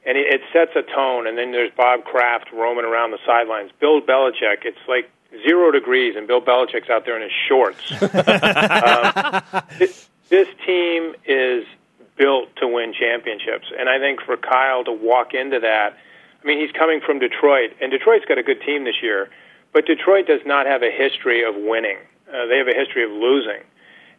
and 0.05 0.17
it, 0.17 0.27
it 0.27 0.41
sets 0.51 0.71
a 0.75 0.83
tone. 0.83 1.27
And 1.27 1.37
then 1.37 1.51
there's 1.51 1.71
Bob 1.75 2.03
Kraft 2.03 2.51
roaming 2.51 2.85
around 2.85 3.11
the 3.11 3.19
sidelines. 3.25 3.71
Bill 3.79 4.01
Belichick. 4.01 4.65
It's 4.65 4.77
like 4.87 5.09
zero 5.47 5.71
degrees, 5.71 6.15
and 6.15 6.27
Bill 6.27 6.41
Belichick's 6.41 6.89
out 6.89 7.05
there 7.05 7.15
in 7.15 7.21
his 7.21 7.31
shorts. 7.47 7.91
um, 8.01 9.63
this, 9.77 10.09
this 10.29 10.47
team 10.65 11.15
is 11.25 11.65
built 12.17 12.55
to 12.57 12.67
win 12.67 12.93
championships, 12.93 13.67
and 13.77 13.87
I 13.87 13.99
think 13.99 14.21
for 14.21 14.37
Kyle 14.37 14.83
to 14.85 14.91
walk 14.91 15.33
into 15.33 15.59
that 15.59 15.97
I 16.47 16.49
mean, 16.49 16.61
he's 16.61 16.71
coming 16.71 17.01
from 17.05 17.19
Detroit, 17.19 17.71
and 17.81 17.91
Detroit's 17.91 18.23
got 18.23 18.37
a 18.37 18.43
good 18.43 18.61
team 18.61 18.85
this 18.85 19.03
year, 19.03 19.27
but 19.73 19.85
Detroit 19.85 20.27
does 20.27 20.39
not 20.45 20.65
have 20.65 20.81
a 20.81 20.89
history 20.89 21.43
of 21.43 21.55
winning. 21.57 21.97
Uh, 22.29 22.45
they 22.45 22.57
have 22.57 22.69
a 22.69 22.73
history 22.73 23.03
of 23.03 23.11
losing, 23.11 23.59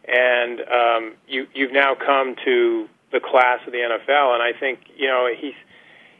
and 0.07 0.61
um, 0.69 1.15
you 1.27 1.47
you've 1.55 1.71
now 1.71 1.95
come 1.95 2.35
to 2.45 2.87
the 3.11 3.19
class 3.19 3.61
of 3.65 3.73
the 3.73 3.79
NFL, 3.79 4.35
and 4.35 4.43
I 4.43 4.53
think 4.53 4.77
you 4.95 5.07
know 5.07 5.27
he's 5.35 5.55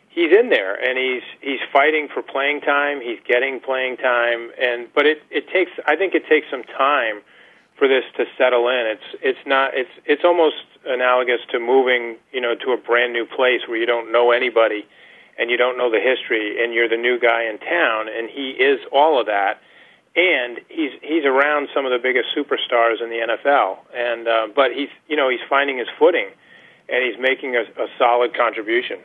he's 0.08 0.32
in 0.34 0.50
there 0.50 0.74
and 0.74 0.98
he's 0.98 1.22
he's 1.42 1.60
fighting 1.72 2.08
for 2.12 2.24
playing 2.24 2.62
time. 2.62 3.02
He's 3.02 3.20
getting 3.28 3.60
playing 3.60 3.98
time, 3.98 4.50
and 4.60 4.88
but 4.96 5.06
it 5.06 5.22
it 5.30 5.48
takes 5.54 5.70
I 5.86 5.96
think 5.96 6.16
it 6.16 6.26
takes 6.28 6.48
some 6.50 6.64
time 6.64 7.22
for 7.78 7.88
this 7.88 8.04
to 8.18 8.26
settle 8.36 8.68
in. 8.68 8.98
It's 8.98 9.22
it's 9.22 9.46
not 9.46 9.78
it's 9.78 9.94
it's 10.06 10.24
almost 10.26 10.66
analogous 10.88 11.42
to 11.52 11.60
moving 11.60 12.18
you 12.34 12.42
know 12.42 12.56
to 12.56 12.72
a 12.72 12.78
brand 12.78 13.14
new 13.14 13.28
place 13.28 13.62
where 13.68 13.78
you 13.78 13.86
don't 13.86 14.12
know 14.12 14.32
anybody 14.32 14.88
and 15.40 15.50
you 15.50 15.58
don't 15.58 15.78
know 15.78 15.90
the 15.90 16.00
history 16.00 16.62
and 16.62 16.74
you're 16.74 16.90
the 16.90 16.98
new 16.98 17.18
guy 17.20 17.46
in 17.50 17.58
town 17.58 18.08
and 18.08 18.30
he 18.30 18.52
is 18.52 18.80
all 18.92 19.20
of 19.20 19.26
that 19.26 19.62
and 20.16 20.60
he's 20.70 20.92
he's 21.02 21.26
around 21.26 21.70
some 21.74 21.86
of 21.86 21.92
the 21.92 22.00
biggest 22.00 22.28
superstars 22.36 23.02
in 23.02 23.10
the 23.10 23.20
NFL 23.26 23.78
and 23.96 24.28
uh, 24.28 24.48
but 24.56 24.72
he's 24.74 24.90
you 25.08 25.16
know 25.16 25.30
he's 25.30 25.40
finding 25.50 25.78
his 25.78 25.88
footing 25.98 26.28
and 26.90 27.04
he's 27.04 27.20
making 27.20 27.56
a, 27.56 27.62
a 27.82 27.88
solid 27.98 28.36
contribution. 28.36 29.00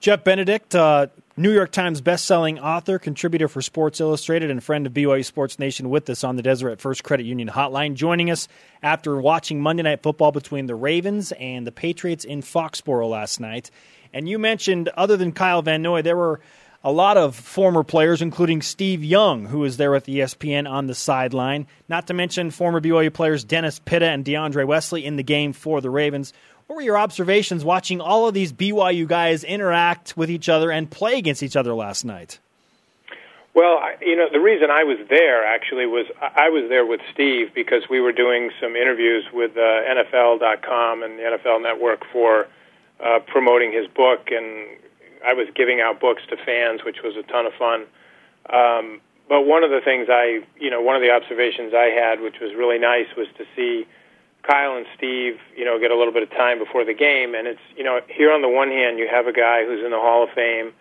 Jeff 0.00 0.22
Benedict, 0.22 0.74
uh, 0.74 1.06
New 1.36 1.50
York 1.50 1.72
Times 1.72 2.02
best-selling 2.02 2.58
author, 2.58 2.98
contributor 2.98 3.48
for 3.48 3.62
Sports 3.62 4.00
Illustrated, 4.00 4.50
and 4.50 4.62
friend 4.62 4.86
of 4.86 4.92
BYU 4.92 5.24
Sports 5.24 5.58
Nation, 5.58 5.88
with 5.88 6.08
us 6.10 6.22
on 6.22 6.36
the 6.36 6.42
Deseret 6.42 6.78
First 6.78 7.02
Credit 7.02 7.24
Union 7.24 7.48
Hotline, 7.48 7.94
joining 7.94 8.30
us 8.30 8.46
after 8.82 9.18
watching 9.18 9.62
Monday 9.62 9.82
Night 9.82 10.02
Football 10.02 10.30
between 10.30 10.66
the 10.66 10.74
Ravens 10.74 11.32
and 11.32 11.66
the 11.66 11.72
Patriots 11.72 12.24
in 12.24 12.42
Foxborough 12.42 13.08
last 13.08 13.40
night. 13.40 13.70
And 14.14 14.28
you 14.28 14.38
mentioned, 14.38 14.88
other 14.90 15.16
than 15.16 15.32
Kyle 15.32 15.60
Van 15.60 15.82
Noy, 15.82 16.00
there 16.00 16.16
were 16.16 16.40
a 16.84 16.92
lot 16.92 17.16
of 17.16 17.34
former 17.34 17.82
players, 17.82 18.22
including 18.22 18.62
Steve 18.62 19.02
Young, 19.02 19.46
who 19.46 19.58
was 19.58 19.76
there 19.76 19.90
with 19.90 20.06
ESPN 20.06 20.70
on 20.70 20.86
the 20.86 20.94
sideline. 20.94 21.66
Not 21.88 22.06
to 22.06 22.14
mention 22.14 22.52
former 22.52 22.80
BYU 22.80 23.12
players 23.12 23.42
Dennis 23.42 23.80
Pitta 23.80 24.06
and 24.06 24.24
De'Ondre 24.24 24.66
Wesley 24.68 25.04
in 25.04 25.16
the 25.16 25.24
game 25.24 25.52
for 25.52 25.80
the 25.80 25.90
Ravens. 25.90 26.32
What 26.68 26.76
were 26.76 26.82
your 26.82 26.96
observations 26.96 27.64
watching 27.64 28.00
all 28.00 28.28
of 28.28 28.34
these 28.34 28.52
BYU 28.52 29.08
guys 29.08 29.42
interact 29.42 30.16
with 30.16 30.30
each 30.30 30.48
other 30.48 30.70
and 30.70 30.88
play 30.88 31.18
against 31.18 31.42
each 31.42 31.56
other 31.56 31.74
last 31.74 32.04
night? 32.04 32.38
Well, 33.52 33.80
you 34.00 34.16
know, 34.16 34.26
the 34.32 34.40
reason 34.40 34.70
I 34.70 34.84
was 34.84 34.98
there 35.08 35.44
actually 35.44 35.86
was 35.86 36.06
I 36.20 36.50
was 36.50 36.68
there 36.68 36.86
with 36.86 37.00
Steve 37.12 37.52
because 37.52 37.82
we 37.90 38.00
were 38.00 38.12
doing 38.12 38.50
some 38.60 38.76
interviews 38.76 39.24
with 39.32 39.56
uh, 39.56 39.60
NFL.com 39.60 41.02
and 41.02 41.18
the 41.18 41.22
NFL 41.22 41.62
Network 41.62 42.04
for 42.12 42.46
uh, 43.02 43.20
promoting 43.26 43.72
his 43.72 43.86
book, 43.88 44.28
and 44.30 44.78
I 45.24 45.32
was 45.32 45.48
giving 45.54 45.80
out 45.80 46.00
books 46.00 46.22
to 46.30 46.36
fans, 46.36 46.84
which 46.84 47.02
was 47.02 47.16
a 47.16 47.22
ton 47.22 47.46
of 47.46 47.52
fun. 47.54 47.86
Um, 48.50 49.00
but 49.28 49.42
one 49.42 49.64
of 49.64 49.70
the 49.70 49.80
things 49.80 50.08
I, 50.10 50.44
you 50.60 50.70
know, 50.70 50.80
one 50.80 50.96
of 50.96 51.02
the 51.02 51.10
observations 51.10 51.72
I 51.74 51.88
had, 51.88 52.20
which 52.20 52.40
was 52.40 52.54
really 52.54 52.78
nice, 52.78 53.06
was 53.16 53.26
to 53.38 53.44
see 53.56 53.86
Kyle 54.42 54.76
and 54.76 54.86
Steve, 54.96 55.38
you 55.56 55.64
know, 55.64 55.78
get 55.80 55.90
a 55.90 55.96
little 55.96 56.12
bit 56.12 56.22
of 56.22 56.30
time 56.30 56.58
before 56.58 56.84
the 56.84 56.92
game. 56.92 57.34
And 57.34 57.48
it's, 57.48 57.64
you 57.76 57.84
know, 57.84 58.00
here 58.08 58.30
on 58.32 58.42
the 58.42 58.48
one 58.48 58.68
hand, 58.68 58.98
you 58.98 59.08
have 59.10 59.26
a 59.26 59.32
guy 59.32 59.64
who's 59.64 59.82
in 59.82 59.90
the 59.90 60.00
Hall 60.00 60.24
of 60.24 60.30
Fame, 60.34 60.72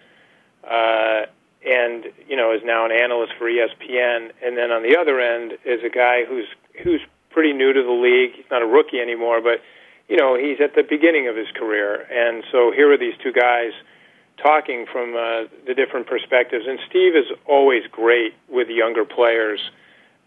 uh, 0.70 1.26
and 1.66 2.12
you 2.28 2.36
know, 2.36 2.52
is 2.54 2.62
now 2.66 2.86
an 2.86 2.92
analyst 2.92 3.34
for 3.40 3.50
ESPN. 3.50 4.32
And 4.44 4.58
then 4.58 4.72
on 4.72 4.84
the 4.84 4.98
other 4.98 5.22
end 5.22 5.54
is 5.64 5.80
a 5.84 5.90
guy 5.90 6.26
who's 6.26 6.48
who's 6.84 7.02
pretty 7.30 7.54
new 7.54 7.72
to 7.72 7.82
the 7.82 7.92
league. 7.92 8.36
He's 8.36 8.52
not 8.52 8.62
a 8.62 8.68
rookie 8.68 9.00
anymore, 9.00 9.40
but 9.42 9.62
you 10.10 10.18
know, 10.18 10.38
he's 10.38 10.60
at 10.62 10.76
the 10.76 10.84
beginning 10.84 11.28
of 11.28 11.36
his 11.36 11.48
career. 11.56 12.06
And 12.12 12.44
so 12.52 12.72
here 12.72 12.92
are 12.92 12.98
these 12.98 13.16
two 13.24 13.32
guys 13.32 13.72
talking 14.42 14.86
from 14.92 15.16
uh, 15.16 15.48
the 15.66 15.74
different 15.76 16.08
perspectives. 16.08 16.66
And 16.68 16.80
Steve 16.90 17.16
is 17.16 17.26
always 17.48 17.84
great 17.92 18.34
with 18.50 18.68
younger 18.68 19.06
players. 19.06 19.60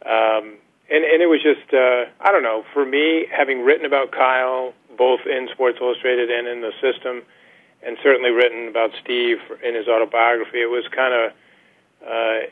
Um, 0.04 0.56
and, 0.88 1.04
and 1.04 1.20
it 1.20 1.28
was 1.28 1.42
just, 1.42 1.74
uh, 1.74 2.06
I 2.20 2.32
don't 2.32 2.42
know, 2.42 2.64
for 2.72 2.86
me, 2.86 3.26
having 3.30 3.62
written 3.64 3.84
about 3.84 4.12
Kyle, 4.12 4.72
both 4.96 5.20
in 5.26 5.48
Sports 5.52 5.78
Illustrated 5.80 6.30
and 6.30 6.46
in 6.46 6.60
the 6.60 6.72
system, 6.80 7.22
and 7.82 7.96
certainly 8.02 8.30
written 8.30 8.68
about 8.68 8.90
Steve 9.02 9.38
in 9.62 9.74
his 9.74 9.88
autobiography, 9.88 10.62
it 10.62 10.70
was 10.70 10.84
kind 10.94 11.12
of, 11.12 11.32
uh, 12.02 12.46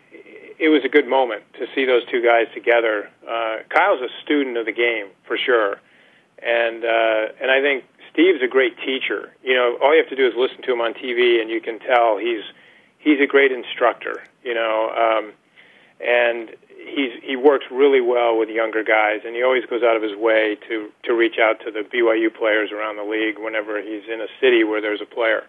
it 0.58 0.68
was 0.68 0.82
a 0.84 0.88
good 0.88 1.08
moment 1.08 1.42
to 1.54 1.66
see 1.74 1.84
those 1.84 2.02
two 2.10 2.22
guys 2.22 2.46
together. 2.54 3.08
Uh, 3.22 3.58
Kyle's 3.68 4.02
a 4.02 4.08
student 4.24 4.56
of 4.56 4.66
the 4.66 4.72
game, 4.72 5.06
for 5.26 5.38
sure 5.38 5.78
and 6.44 6.84
uh, 6.84 7.32
and 7.40 7.50
I 7.50 7.60
think 7.60 7.84
Steve's 8.12 8.42
a 8.42 8.48
great 8.48 8.76
teacher. 8.78 9.32
You 9.42 9.54
know, 9.54 9.78
all 9.82 9.94
you 9.94 10.00
have 10.00 10.10
to 10.10 10.16
do 10.16 10.26
is 10.26 10.34
listen 10.36 10.62
to 10.62 10.72
him 10.72 10.80
on 10.80 10.94
TV, 10.94 11.40
and 11.40 11.50
you 11.50 11.60
can 11.60 11.78
tell 11.80 12.18
he's 12.18 12.44
he's 12.98 13.20
a 13.20 13.26
great 13.26 13.50
instructor. 13.50 14.22
You 14.44 14.54
know, 14.54 14.90
um, 14.90 15.32
and 16.00 16.50
he's 16.68 17.12
he 17.22 17.36
works 17.36 17.64
really 17.70 18.00
well 18.00 18.38
with 18.38 18.48
younger 18.48 18.84
guys, 18.84 19.20
and 19.24 19.34
he 19.34 19.42
always 19.42 19.64
goes 19.64 19.82
out 19.82 19.96
of 19.96 20.02
his 20.02 20.16
way 20.16 20.56
to 20.68 20.90
to 21.04 21.14
reach 21.14 21.38
out 21.40 21.60
to 21.64 21.70
the 21.70 21.80
BYU 21.80 22.34
players 22.34 22.70
around 22.70 22.96
the 22.96 23.04
league 23.04 23.38
whenever 23.38 23.80
he's 23.80 24.04
in 24.12 24.20
a 24.20 24.28
city 24.40 24.64
where 24.64 24.80
there's 24.80 25.00
a 25.00 25.06
player. 25.06 25.44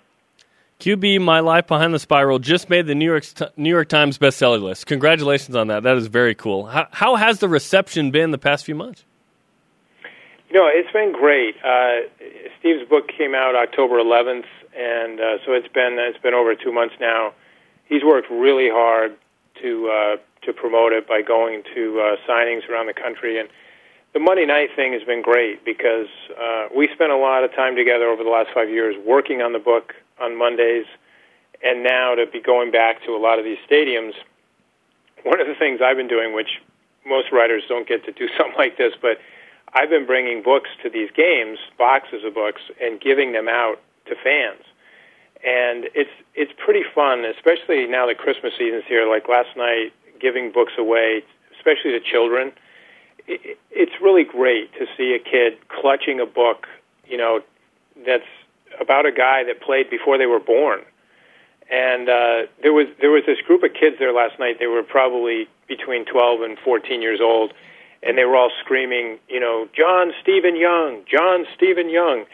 QB 0.79 1.21
My 1.21 1.39
Life 1.39 1.67
Behind 1.67 1.93
the 1.93 1.99
Spiral 1.99 2.37
just 2.37 2.69
made 2.69 2.85
the 2.85 2.95
New 2.95 3.05
York 3.05 3.25
New 3.57 3.69
York 3.69 3.89
Times 3.89 4.17
bestseller 4.17 4.61
list. 4.61 4.87
Congratulations 4.87 5.55
on 5.55 5.67
that. 5.67 5.83
That 5.83 5.97
is 5.97 6.07
very 6.07 6.35
cool. 6.35 6.65
How, 6.65 6.87
how 6.91 7.15
has 7.15 7.39
the 7.39 7.47
reception 7.47 8.11
been 8.11 8.31
the 8.31 8.37
past 8.37 8.65
few 8.65 8.75
months? 8.75 9.05
No, 10.55 10.67
it's 10.71 10.89
been 10.93 11.11
great. 11.11 11.57
Uh, 11.65 12.07
Steve's 12.57 12.87
book 12.87 13.09
came 13.09 13.35
out 13.35 13.55
October 13.55 13.99
11th, 13.99 14.47
and 14.73 15.19
uh, 15.19 15.37
so 15.45 15.51
it's 15.51 15.67
been 15.67 15.97
it's 15.99 16.17
been 16.19 16.33
over 16.33 16.55
two 16.55 16.71
months 16.71 16.95
now. 16.97 17.33
He's 17.89 18.05
worked 18.05 18.31
really 18.31 18.69
hard 18.69 19.17
to 19.61 19.89
uh, 19.89 20.15
to 20.45 20.53
promote 20.53 20.93
it 20.93 21.09
by 21.09 21.21
going 21.21 21.63
to 21.75 21.99
uh, 21.99 22.15
signings 22.25 22.69
around 22.69 22.85
the 22.85 22.93
country, 22.93 23.37
and 23.37 23.49
the 24.13 24.19
Monday 24.21 24.45
night 24.45 24.69
thing 24.77 24.93
has 24.93 25.03
been 25.03 25.21
great 25.21 25.65
because 25.65 26.07
uh, 26.41 26.67
we 26.73 26.87
spent 26.93 27.11
a 27.11 27.17
lot 27.17 27.43
of 27.43 27.53
time 27.53 27.75
together 27.75 28.07
over 28.07 28.23
the 28.23 28.29
last 28.29 28.47
five 28.53 28.69
years 28.69 28.95
working 29.05 29.41
on 29.41 29.51
the 29.51 29.59
book 29.59 29.93
on 30.21 30.37
Mondays, 30.37 30.85
and 31.65 31.83
now 31.83 32.15
to 32.15 32.25
be 32.31 32.39
going 32.39 32.71
back 32.71 33.03
to 33.03 33.11
a 33.11 33.19
lot 33.19 33.39
of 33.39 33.43
these 33.43 33.59
stadiums 33.69 34.13
one 35.23 35.41
of 35.41 35.47
the 35.47 35.55
things 35.55 35.81
I've 35.83 35.97
been 35.97 36.07
doing, 36.07 36.33
which 36.33 36.61
most 37.05 37.31
writers 37.31 37.63
don't 37.67 37.87
get 37.87 38.05
to 38.05 38.13
do 38.13 38.29
something 38.37 38.55
like 38.57 38.77
this, 38.77 38.93
but 39.01 39.19
I've 39.75 39.89
been 39.89 40.05
bringing 40.05 40.41
books 40.41 40.69
to 40.83 40.89
these 40.89 41.09
games, 41.11 41.59
boxes 41.77 42.23
of 42.23 42.33
books, 42.33 42.61
and 42.81 42.99
giving 42.99 43.33
them 43.33 43.49
out 43.49 43.75
to 44.07 44.15
fans. 44.15 44.63
And 45.43 45.89
it's 45.93 46.15
it's 46.33 46.53
pretty 46.57 46.83
fun, 46.95 47.25
especially 47.25 47.85
now 47.85 48.07
that 48.07 48.17
Christmas 48.17 48.53
season's 48.57 48.85
here. 48.87 49.07
Like 49.07 49.27
last 49.27 49.55
night, 49.57 49.91
giving 50.19 50.51
books 50.51 50.73
away, 50.77 51.23
especially 51.57 51.91
to 51.91 51.99
children. 51.99 52.53
It, 53.27 53.59
it's 53.69 53.91
really 54.01 54.23
great 54.23 54.73
to 54.79 54.85
see 54.97 55.13
a 55.13 55.19
kid 55.19 55.57
clutching 55.67 56.19
a 56.19 56.25
book, 56.25 56.67
you 57.05 57.17
know, 57.17 57.41
that's 58.05 58.23
about 58.79 59.05
a 59.05 59.11
guy 59.11 59.43
that 59.43 59.61
played 59.61 59.89
before 59.89 60.17
they 60.17 60.25
were 60.25 60.39
born. 60.39 60.81
And 61.69 62.09
uh, 62.09 62.43
there 62.61 62.73
was 62.73 62.87
there 63.01 63.11
was 63.11 63.23
this 63.25 63.39
group 63.45 63.63
of 63.63 63.73
kids 63.73 63.97
there 63.99 64.13
last 64.13 64.39
night. 64.39 64.57
They 64.59 64.67
were 64.67 64.83
probably 64.83 65.47
between 65.67 66.05
12 66.05 66.41
and 66.41 66.57
14 66.59 67.01
years 67.01 67.19
old, 67.21 67.53
and 68.05 68.17
they 68.17 68.23
were 68.25 68.35
all 68.35 68.51
screaming, 68.63 69.17
you 69.27 69.39
know, 69.39 69.67
John 69.75 70.13
Stephen 70.21 70.55
Young, 70.55 71.03
John 71.11 71.45
Stephen 71.55 71.89
Young, 71.89 72.25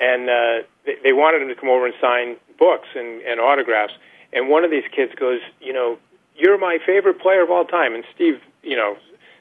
and 0.00 0.30
uh, 0.30 0.66
they, 0.84 0.96
they 1.02 1.12
wanted 1.12 1.42
him 1.42 1.48
to 1.48 1.54
come 1.54 1.68
over 1.68 1.84
and 1.84 1.94
sign 2.00 2.36
books 2.58 2.88
and, 2.94 3.20
and 3.22 3.40
autographs. 3.40 3.92
And 4.32 4.48
one 4.48 4.64
of 4.64 4.70
these 4.70 4.84
kids 4.94 5.12
goes, 5.18 5.40
you 5.60 5.72
know, 5.72 5.98
you're 6.36 6.58
my 6.58 6.78
favorite 6.86 7.20
player 7.20 7.42
of 7.42 7.50
all 7.50 7.64
time. 7.64 7.94
And 7.94 8.04
Steve, 8.14 8.40
you 8.62 8.76
know, 8.76 8.96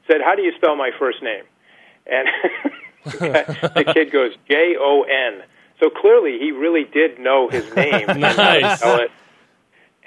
said, 0.08 0.22
how 0.24 0.36
do 0.36 0.42
you 0.42 0.54
spell 0.56 0.76
my 0.76 0.92
first 0.98 1.22
name? 1.22 1.44
And 2.08 2.28
the 3.06 3.92
kid 3.94 4.12
goes, 4.12 4.34
J 4.50 4.76
O 4.80 5.04
N. 5.04 5.44
So 5.80 5.90
clearly, 5.90 6.40
he 6.40 6.52
really 6.52 6.86
did 6.86 7.20
know 7.20 7.50
his 7.50 7.64
name. 7.76 8.08
Nice. 8.18 8.82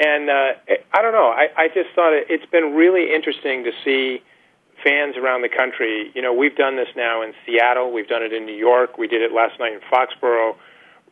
And 0.00 0.30
uh, 0.30 0.52
I 0.92 1.02
don't 1.02 1.12
know. 1.12 1.28
I, 1.28 1.48
I 1.56 1.68
just 1.68 1.90
thought 1.96 2.12
it, 2.12 2.28
it's 2.30 2.46
been 2.46 2.74
really 2.74 3.12
interesting 3.12 3.64
to 3.64 3.72
see 3.84 4.22
fans 4.82 5.16
around 5.16 5.42
the 5.42 5.48
country. 5.48 6.10
You 6.14 6.22
know, 6.22 6.32
we've 6.32 6.56
done 6.56 6.76
this 6.76 6.88
now 6.96 7.22
in 7.22 7.32
Seattle. 7.44 7.92
We've 7.92 8.08
done 8.08 8.22
it 8.22 8.32
in 8.32 8.46
New 8.46 8.56
York. 8.56 8.98
We 8.98 9.08
did 9.08 9.22
it 9.22 9.32
last 9.32 9.58
night 9.58 9.72
in 9.72 9.80
Foxborough, 9.80 10.56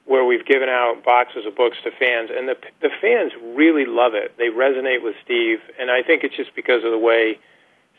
where 0.04 0.24
we've 0.24 0.44
given 0.46 0.68
out 0.68 1.04
boxes 1.04 1.46
of 1.46 1.56
books 1.56 1.76
to 1.84 1.90
fans, 1.90 2.30
and 2.34 2.48
the 2.48 2.56
the 2.80 2.90
fans 3.00 3.32
really 3.56 3.86
love 3.86 4.14
it. 4.14 4.36
They 4.38 4.48
resonate 4.48 5.02
with 5.02 5.14
Steve, 5.24 5.58
and 5.78 5.90
I 5.90 6.02
think 6.02 6.24
it's 6.24 6.36
just 6.36 6.54
because 6.54 6.84
of 6.84 6.90
the 6.90 6.98
way 6.98 7.38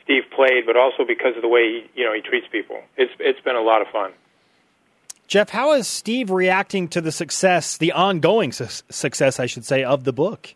Steve 0.04 0.24
played, 0.34 0.66
but 0.66 0.78
also 0.78 1.04
because 1.06 1.36
of 1.36 1.42
the 1.42 1.50
way 1.50 1.84
he, 1.94 2.02
you 2.02 2.06
know 2.06 2.14
he 2.14 2.22
treats 2.22 2.48
people. 2.52 2.82
It's 2.96 3.12
it's 3.20 3.42
been 3.42 3.56
a 3.56 3.62
lot 3.62 3.82
of 3.82 3.88
fun. 3.90 4.12
Jeff, 5.28 5.50
how 5.50 5.74
is 5.74 5.90
Steve 5.90 6.32
reacting 6.32 6.88
to 6.88 7.02
the 7.02 7.12
success, 7.12 7.78
the 7.78 7.92
ongoing 7.92 8.54
su- 8.54 8.84
success, 8.90 9.42
I 9.42 9.46
should 9.46 9.66
say, 9.66 9.84
of 9.84 10.06
the 10.06 10.14
book? 10.14 10.56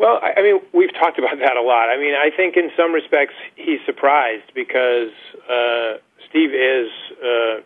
Well, 0.00 0.18
I 0.22 0.40
mean, 0.40 0.62
we've 0.72 0.94
talked 0.94 1.18
about 1.18 1.38
that 1.40 1.58
a 1.58 1.62
lot. 1.62 1.90
I 1.90 1.98
mean, 1.98 2.14
I 2.14 2.34
think 2.34 2.56
in 2.56 2.70
some 2.74 2.92
respects 2.92 3.34
he's 3.54 3.80
surprised 3.84 4.50
because 4.54 5.10
uh, 5.44 5.98
Steve 6.26 6.54
is 6.54 6.88
uh, 7.22 7.60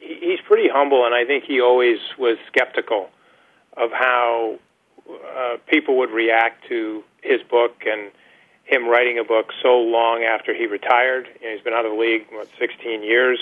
he's 0.00 0.40
pretty 0.48 0.66
humble, 0.72 1.04
and 1.04 1.14
I 1.14 1.26
think 1.26 1.44
he 1.44 1.60
always 1.60 1.98
was 2.18 2.38
skeptical 2.46 3.10
of 3.76 3.90
how 3.92 4.58
uh, 5.10 5.58
people 5.66 5.98
would 5.98 6.10
react 6.10 6.66
to 6.68 7.04
his 7.20 7.42
book 7.42 7.82
and 7.86 8.10
him 8.64 8.88
writing 8.88 9.18
a 9.18 9.24
book 9.24 9.52
so 9.62 9.76
long 9.76 10.22
after 10.24 10.54
he 10.54 10.64
retired. 10.64 11.28
You 11.42 11.48
know, 11.48 11.54
he's 11.54 11.62
been 11.62 11.74
out 11.74 11.84
of 11.84 11.92
the 11.92 11.98
league 11.98 12.24
what 12.30 12.48
16 12.58 13.02
years. 13.02 13.38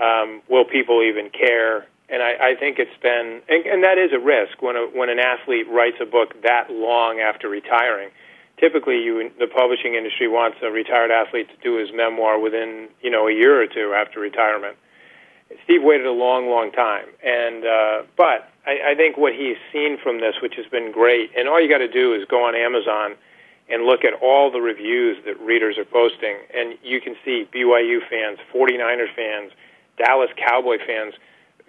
Um, 0.00 0.40
will 0.48 0.66
people 0.66 1.02
even 1.02 1.30
care? 1.30 1.86
And 2.08 2.22
I, 2.22 2.52
I 2.52 2.54
think 2.54 2.78
it's 2.78 2.96
been, 3.02 3.42
and, 3.48 3.66
and 3.66 3.82
that 3.82 3.98
is 3.98 4.12
a 4.12 4.18
risk 4.18 4.62
when 4.62 4.76
a, 4.76 4.86
when 4.94 5.08
an 5.08 5.18
athlete 5.18 5.66
writes 5.68 5.96
a 6.00 6.06
book 6.06 6.40
that 6.42 6.70
long 6.70 7.18
after 7.18 7.48
retiring. 7.48 8.10
Typically, 8.58 9.02
you 9.02 9.30
the 9.38 9.48
publishing 9.48 9.94
industry 9.94 10.28
wants 10.28 10.58
a 10.62 10.70
retired 10.70 11.10
athlete 11.10 11.48
to 11.50 11.56
do 11.62 11.76
his 11.76 11.90
memoir 11.92 12.38
within 12.38 12.88
you 13.02 13.10
know 13.10 13.28
a 13.28 13.32
year 13.32 13.60
or 13.60 13.66
two 13.66 13.92
after 13.92 14.20
retirement. 14.20 14.76
Steve 15.64 15.82
waited 15.82 16.06
a 16.06 16.12
long, 16.12 16.48
long 16.48 16.72
time, 16.72 17.06
and 17.22 17.66
uh, 17.66 18.02
but 18.16 18.50
I, 18.66 18.92
I 18.92 18.94
think 18.96 19.16
what 19.16 19.34
he's 19.34 19.56
seen 19.72 19.98
from 20.02 20.20
this, 20.20 20.34
which 20.42 20.54
has 20.56 20.66
been 20.66 20.90
great, 20.90 21.30
and 21.36 21.48
all 21.48 21.60
you 21.60 21.68
got 21.68 21.84
to 21.84 21.90
do 21.90 22.14
is 22.14 22.24
go 22.24 22.46
on 22.46 22.54
Amazon 22.54 23.14
and 23.68 23.84
look 23.84 24.04
at 24.04 24.14
all 24.22 24.50
the 24.50 24.60
reviews 24.60 25.18
that 25.26 25.38
readers 25.40 25.76
are 25.76 25.84
posting, 25.84 26.36
and 26.54 26.78
you 26.82 27.00
can 27.00 27.14
see 27.24 27.48
BYU 27.52 27.98
fans, 28.08 28.38
49er 28.54 29.12
fans, 29.14 29.52
Dallas 29.98 30.30
Cowboy 30.36 30.78
fans, 30.86 31.14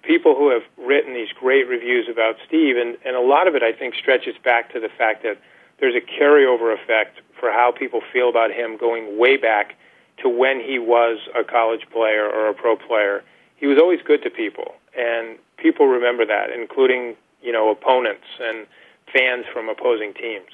people 0.03 0.35
who 0.35 0.49
have 0.51 0.63
written 0.77 1.13
these 1.13 1.29
great 1.39 1.67
reviews 1.67 2.07
about 2.09 2.35
Steve, 2.47 2.77
and, 2.77 2.97
and 3.05 3.15
a 3.15 3.21
lot 3.21 3.47
of 3.47 3.55
it 3.55 3.63
I 3.63 3.71
think 3.71 3.95
stretches 3.95 4.35
back 4.43 4.71
to 4.73 4.79
the 4.79 4.89
fact 4.89 5.23
that 5.23 5.37
there's 5.79 5.95
a 5.95 6.01
carryover 6.01 6.73
effect 6.73 7.19
for 7.39 7.51
how 7.51 7.71
people 7.71 8.01
feel 8.11 8.29
about 8.29 8.51
him 8.51 8.77
going 8.77 9.19
way 9.19 9.37
back 9.37 9.75
to 10.23 10.29
when 10.29 10.59
he 10.59 10.79
was 10.79 11.19
a 11.39 11.43
college 11.43 11.87
player 11.91 12.25
or 12.25 12.49
a 12.49 12.53
pro 12.53 12.75
player. 12.75 13.23
He 13.57 13.67
was 13.67 13.77
always 13.77 13.99
good 14.01 14.23
to 14.23 14.29
people, 14.29 14.75
and 14.97 15.37
people 15.57 15.87
remember 15.87 16.25
that, 16.25 16.49
including 16.51 17.15
you 17.41 17.51
know 17.51 17.69
opponents 17.69 18.25
and 18.39 18.65
fans 19.13 19.45
from 19.53 19.69
opposing 19.69 20.13
teams. 20.13 20.49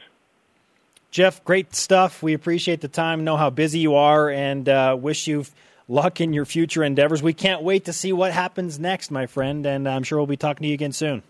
Jeff, 1.11 1.43
great 1.43 1.75
stuff. 1.75 2.23
We 2.23 2.33
appreciate 2.33 2.81
the 2.81 2.87
time, 2.87 3.23
know 3.23 3.37
how 3.37 3.49
busy 3.49 3.79
you 3.79 3.95
are, 3.95 4.29
and 4.29 4.67
uh, 4.67 4.97
wish 4.99 5.27
you 5.27 5.45
luck 5.87 6.21
in 6.21 6.33
your 6.33 6.45
future 6.45 6.83
endeavors. 6.83 7.21
We 7.23 7.33
can't 7.33 7.61
wait 7.63 7.85
to 7.85 7.93
see 7.93 8.13
what 8.13 8.31
happens 8.31 8.79
next, 8.79 9.11
my 9.11 9.25
friend, 9.25 9.65
and 9.65 9.87
I'm 9.87 10.03
sure 10.03 10.17
we'll 10.19 10.27
be 10.27 10.37
talking 10.37 10.63
to 10.63 10.67
you 10.67 10.73
again 10.73 10.91
soon. 10.91 11.23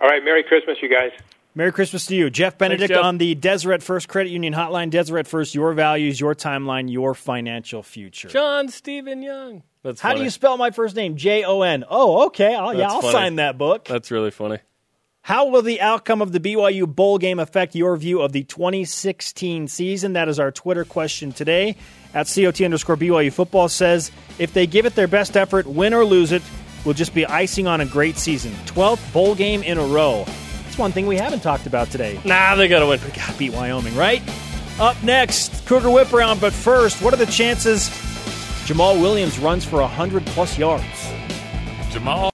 All 0.00 0.08
right, 0.08 0.22
Merry 0.24 0.42
Christmas, 0.42 0.78
you 0.80 0.88
guys. 0.88 1.10
Merry 1.54 1.72
Christmas 1.72 2.06
to 2.06 2.14
you. 2.14 2.30
Jeff 2.30 2.56
Benedict 2.56 2.92
Jeff. 2.92 3.02
on 3.02 3.18
the 3.18 3.34
Deseret 3.34 3.82
First 3.82 4.06
Credit 4.08 4.30
Union 4.30 4.54
Hotline. 4.54 4.90
Deseret 4.90 5.26
First, 5.26 5.54
your 5.56 5.72
values, 5.72 6.20
your 6.20 6.34
timeline, 6.36 6.90
your 6.92 7.14
financial 7.14 7.82
future. 7.82 8.28
John 8.28 8.68
Stephen 8.68 9.22
Young. 9.22 9.64
That's 9.82 10.00
How 10.00 10.14
do 10.14 10.22
you 10.22 10.30
spell 10.30 10.56
my 10.56 10.70
first 10.70 10.94
name? 10.94 11.16
J 11.16 11.42
O 11.44 11.62
N. 11.62 11.84
Oh, 11.88 12.26
okay. 12.26 12.54
I'll, 12.54 12.74
yeah, 12.74 12.80
That's 12.80 12.92
I'll 12.94 13.00
funny. 13.00 13.12
sign 13.12 13.36
that 13.36 13.58
book. 13.58 13.86
That's 13.86 14.10
really 14.12 14.30
funny. 14.30 14.58
How 15.28 15.48
will 15.48 15.60
the 15.60 15.82
outcome 15.82 16.22
of 16.22 16.32
the 16.32 16.40
BYU 16.40 16.86
bowl 16.86 17.18
game 17.18 17.38
affect 17.38 17.74
your 17.74 17.94
view 17.98 18.22
of 18.22 18.32
the 18.32 18.44
2016 18.44 19.68
season? 19.68 20.14
That 20.14 20.26
is 20.26 20.40
our 20.40 20.50
Twitter 20.50 20.86
question 20.86 21.32
today. 21.32 21.76
At 22.14 22.32
COT 22.34 22.62
underscore 22.62 22.96
BYU 22.96 23.30
football 23.30 23.68
says 23.68 24.10
if 24.38 24.54
they 24.54 24.66
give 24.66 24.86
it 24.86 24.94
their 24.94 25.06
best 25.06 25.36
effort, 25.36 25.66
win 25.66 25.92
or 25.92 26.02
lose 26.02 26.32
it, 26.32 26.40
will 26.86 26.94
just 26.94 27.12
be 27.12 27.26
icing 27.26 27.66
on 27.66 27.82
a 27.82 27.84
great 27.84 28.16
season. 28.16 28.52
12th 28.64 29.12
bowl 29.12 29.34
game 29.34 29.62
in 29.62 29.76
a 29.76 29.84
row. 29.84 30.24
That's 30.64 30.78
one 30.78 30.92
thing 30.92 31.06
we 31.06 31.18
haven't 31.18 31.40
talked 31.40 31.66
about 31.66 31.90
today. 31.90 32.18
Nah, 32.24 32.54
they 32.54 32.66
got 32.66 32.78
to 32.78 32.86
win. 32.86 32.98
We 33.04 33.10
got 33.10 33.30
to 33.30 33.38
beat 33.38 33.52
Wyoming, 33.52 33.94
right? 33.96 34.22
Up 34.80 34.96
next, 35.02 35.66
Cougar 35.66 35.90
Whip 35.90 36.10
Round. 36.10 36.40
But 36.40 36.54
first, 36.54 37.02
what 37.02 37.12
are 37.12 37.18
the 37.18 37.26
chances 37.26 37.90
Jamaal 38.64 38.98
Williams 38.98 39.38
runs 39.38 39.62
for 39.62 39.82
100 39.82 40.24
plus 40.24 40.56
yards? 40.56 40.86
Jamaal. 41.90 42.30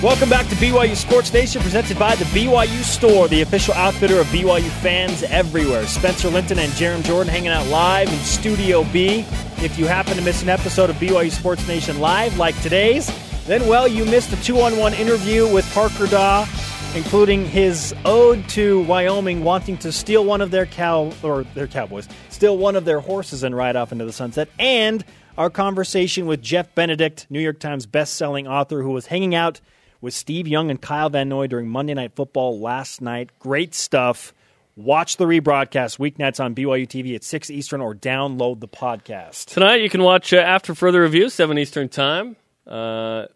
Welcome 0.00 0.30
back 0.30 0.46
to 0.46 0.54
BYU 0.54 0.94
Sports 0.94 1.32
Nation, 1.32 1.60
presented 1.60 1.98
by 1.98 2.14
the 2.14 2.24
BYU 2.26 2.84
Store, 2.84 3.26
the 3.26 3.42
official 3.42 3.74
outfitter 3.74 4.20
of 4.20 4.28
BYU 4.28 4.68
fans 4.80 5.24
everywhere. 5.24 5.88
Spencer 5.88 6.28
Linton 6.28 6.60
and 6.60 6.70
Jarom 6.74 7.02
Jordan 7.02 7.26
hanging 7.26 7.48
out 7.48 7.66
live 7.66 8.08
in 8.08 8.18
Studio 8.20 8.84
B. 8.92 9.26
If 9.56 9.76
you 9.76 9.86
happen 9.86 10.14
to 10.14 10.22
miss 10.22 10.40
an 10.40 10.50
episode 10.50 10.88
of 10.88 10.94
BYU 10.96 11.32
Sports 11.32 11.66
Nation 11.66 11.98
live, 11.98 12.38
like 12.38 12.56
today's, 12.62 13.10
then, 13.48 13.66
well, 13.66 13.88
you 13.88 14.04
missed 14.04 14.32
a 14.32 14.40
two 14.40 14.60
on 14.60 14.76
one 14.76 14.94
interview 14.94 15.52
with 15.52 15.68
Parker 15.74 16.06
Dawe, 16.06 16.48
including 16.94 17.44
his 17.44 17.92
ode 18.04 18.48
to 18.50 18.82
Wyoming 18.84 19.42
wanting 19.42 19.76
to 19.78 19.90
steal 19.90 20.24
one 20.24 20.40
of 20.40 20.52
their 20.52 20.66
cow 20.66 21.10
or 21.24 21.42
their 21.56 21.66
cowboys, 21.66 22.08
steal 22.28 22.56
one 22.56 22.76
of 22.76 22.84
their 22.84 23.00
horses 23.00 23.42
and 23.42 23.56
ride 23.56 23.74
off 23.74 23.90
into 23.90 24.04
the 24.04 24.12
sunset, 24.12 24.48
and 24.60 25.04
our 25.36 25.50
conversation 25.50 26.26
with 26.26 26.40
Jeff 26.40 26.72
Benedict, 26.76 27.26
New 27.30 27.40
York 27.40 27.58
Times 27.58 27.84
best-selling 27.84 28.46
author, 28.46 28.80
who 28.80 28.90
was 28.90 29.06
hanging 29.06 29.34
out 29.34 29.60
with 30.00 30.14
Steve 30.14 30.48
Young 30.48 30.70
and 30.70 30.80
Kyle 30.80 31.08
Van 31.08 31.28
Noy 31.28 31.46
during 31.46 31.68
Monday 31.68 31.94
Night 31.94 32.12
Football 32.14 32.60
last 32.60 33.00
night. 33.00 33.30
Great 33.38 33.74
stuff. 33.74 34.32
Watch 34.76 35.16
the 35.16 35.24
rebroadcast 35.24 35.98
weeknights 35.98 36.38
on 36.38 36.54
BYU 36.54 36.86
TV 36.86 37.16
at 37.16 37.24
6 37.24 37.50
Eastern 37.50 37.80
or 37.80 37.94
download 37.94 38.60
the 38.60 38.68
podcast. 38.68 39.46
Tonight 39.46 39.82
you 39.82 39.90
can 39.90 40.02
watch 40.02 40.32
uh, 40.32 40.36
After 40.36 40.74
Further 40.74 41.02
Review, 41.02 41.28
7 41.28 41.58
Eastern 41.58 41.88
Time. 41.88 42.36
Uh, 42.64 43.26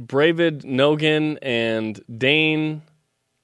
Bravid 0.00 0.64
Nogan 0.64 1.38
and 1.38 2.00
Dane 2.10 2.82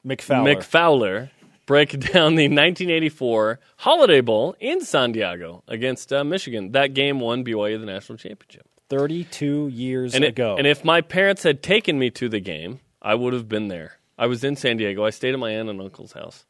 McFowler. 0.05 0.57
McFowler 0.57 1.31
break 1.67 1.91
down 2.13 2.35
the 2.35 2.49
1984 2.49 3.61
Holiday 3.77 4.21
Bowl 4.21 4.57
in 4.59 4.81
San 4.81 5.13
Diego 5.13 5.63
against 5.69 6.13
uh, 6.13 6.25
Michigan. 6.25 6.73
That 6.73 6.95
game 6.95 7.21
won 7.21 7.45
BYU 7.45 7.79
the 7.79 7.87
national 7.87 8.19
championship. 8.19 8.68
32 8.91 9.69
years 9.69 10.15
And, 10.15 10.25
it- 10.25 10.29
ago. 10.29 10.57
and 10.57 10.67
if 10.67 10.85
my 10.85 11.01
parents 11.01 11.43
had 11.43 11.63
taken 11.63 11.99
me 11.99 12.11
to 12.11 12.29
the 12.29 12.41
game, 12.41 12.81
I 13.03 13.15
would 13.15 13.33
have 13.33 13.49
been 13.49 13.69
there. 13.69 13.99
I 14.19 14.27
was 14.27 14.43
in 14.45 14.57
San 14.57 14.77
Diego. 14.79 15.05
I 15.05 15.11
stayed 15.11 15.33
at 15.35 15.39
my 15.39 15.51
aunt 15.51 15.69
and 15.69 15.81
uncle's 15.81 16.13
house. 16.13 16.45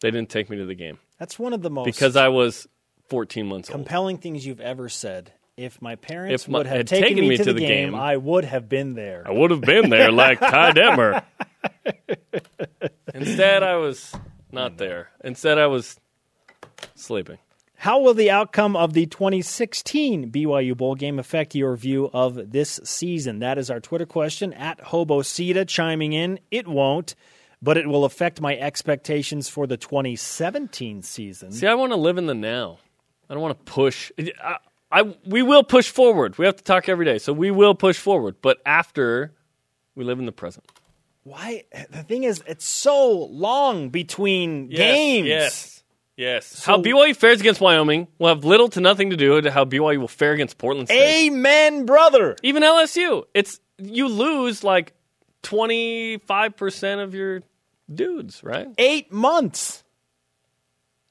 They 0.00 0.10
didn't 0.10 0.30
take 0.30 0.48
me 0.48 0.56
to 0.58 0.64
the 0.64 0.74
game 0.76 0.98
That's 1.18 1.38
one 1.38 1.52
of 1.52 1.62
the 1.62 1.70
most 1.70 1.86
because 1.86 2.14
I 2.16 2.28
was 2.28 2.66
14 3.08 3.46
months 3.46 3.68
old. 3.68 3.74
compelling 3.74 4.18
things 4.18 4.46
you've 4.46 4.60
ever 4.60 4.88
said. 4.88 5.32
If 5.56 5.82
my 5.82 5.96
parents 5.96 6.44
If 6.44 6.48
my- 6.48 6.58
would 6.58 6.66
have 6.66 6.76
had 6.76 6.86
taken, 6.86 7.26
me, 7.28 7.36
to, 7.36 7.52
the, 7.52 7.58
game, 7.60 7.94
I 7.96 8.16
would 8.16 8.44
have 8.44 8.68
been 8.68 8.94
there. 8.94 9.24
I 9.26 9.32
would 9.32 9.50
have 9.50 9.60
been 9.60 9.90
there 9.90 10.12
like 10.12 10.38
Ty 10.38 10.70
Detmer. 10.72 11.24
Instead, 13.14 13.62
I 13.64 13.74
was 13.76 14.14
not 14.52 14.76
there. 14.78 15.08
Instead, 15.24 15.58
I 15.58 15.66
was 15.66 15.98
sleeping. 16.94 17.38
How 17.80 18.00
will 18.00 18.14
the 18.14 18.32
outcome 18.32 18.74
of 18.74 18.92
the 18.92 19.06
2016 19.06 20.32
BYU 20.32 20.76
Bowl 20.76 20.96
game 20.96 21.20
affect 21.20 21.54
your 21.54 21.76
view 21.76 22.10
of 22.12 22.50
this 22.50 22.80
season? 22.82 23.38
That 23.38 23.56
is 23.56 23.70
our 23.70 23.78
Twitter 23.78 24.04
question 24.04 24.52
at 24.52 24.80
Hobosita 24.86 25.66
chiming 25.68 26.12
in. 26.12 26.40
It 26.50 26.66
won't, 26.66 27.14
but 27.62 27.76
it 27.76 27.86
will 27.86 28.04
affect 28.04 28.40
my 28.40 28.56
expectations 28.56 29.48
for 29.48 29.68
the 29.68 29.76
2017 29.76 31.02
season. 31.02 31.52
See, 31.52 31.68
I 31.68 31.74
want 31.74 31.92
to 31.92 31.96
live 31.96 32.18
in 32.18 32.26
the 32.26 32.34
now. 32.34 32.78
I 33.30 33.34
don't 33.34 33.42
want 33.44 33.64
to 33.64 33.72
push. 33.72 34.10
I, 34.42 34.56
I 34.90 35.02
we 35.24 35.42
will 35.42 35.62
push 35.62 35.88
forward. 35.88 36.36
We 36.36 36.46
have 36.46 36.56
to 36.56 36.64
talk 36.64 36.88
every 36.88 37.04
day, 37.04 37.18
so 37.18 37.32
we 37.32 37.52
will 37.52 37.76
push 37.76 37.96
forward. 37.96 38.36
But 38.42 38.58
after, 38.66 39.34
we 39.94 40.02
live 40.02 40.18
in 40.18 40.26
the 40.26 40.32
present. 40.32 40.66
Why? 41.22 41.62
The 41.90 42.02
thing 42.02 42.24
is, 42.24 42.42
it's 42.48 42.66
so 42.66 43.12
long 43.26 43.90
between 43.90 44.68
Yes, 44.72 44.78
games. 44.78 45.28
Yes. 45.28 45.77
Yes. 46.18 46.64
how 46.64 46.82
BYU 46.82 47.14
fares 47.14 47.40
against 47.40 47.60
Wyoming 47.60 48.08
will 48.18 48.26
have 48.26 48.44
little 48.44 48.68
to 48.70 48.80
nothing 48.80 49.10
to 49.10 49.16
do 49.16 49.34
with 49.34 49.46
how 49.46 49.64
BYU 49.64 49.98
will 49.98 50.08
fare 50.08 50.32
against 50.32 50.58
Portland 50.58 50.88
State. 50.88 51.26
Amen, 51.28 51.86
brother. 51.86 52.34
Even 52.42 52.64
LSU. 52.64 53.24
It's 53.34 53.60
you 53.78 54.08
lose 54.08 54.64
like 54.64 54.94
twenty 55.42 56.18
five 56.18 56.56
percent 56.56 57.00
of 57.00 57.14
your 57.14 57.42
dudes, 57.92 58.42
right? 58.42 58.66
Eight 58.78 59.12
months. 59.12 59.84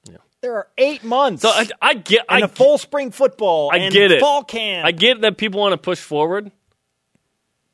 Yeah. 0.10 0.18
There 0.42 0.56
are 0.56 0.68
eight 0.78 1.06
months. 1.06 1.42
So 1.42 1.50
I, 1.52 1.70
I 1.82 1.94
get 1.94 2.26
and 2.28 2.44
I 2.44 2.46
a 2.46 2.50
full 2.50 2.78
spring 2.78 3.12
football. 3.12 3.72
I 3.72 3.78
and 3.78 3.94
get 3.94 4.12
it. 4.12 4.20
Fall 4.20 4.44
camp. 4.44 4.86
I 4.86 4.92
get 4.92 5.22
that 5.22 5.38
people 5.38 5.62
want 5.62 5.72
to 5.72 5.78
push 5.78 6.00
forward. 6.00 6.52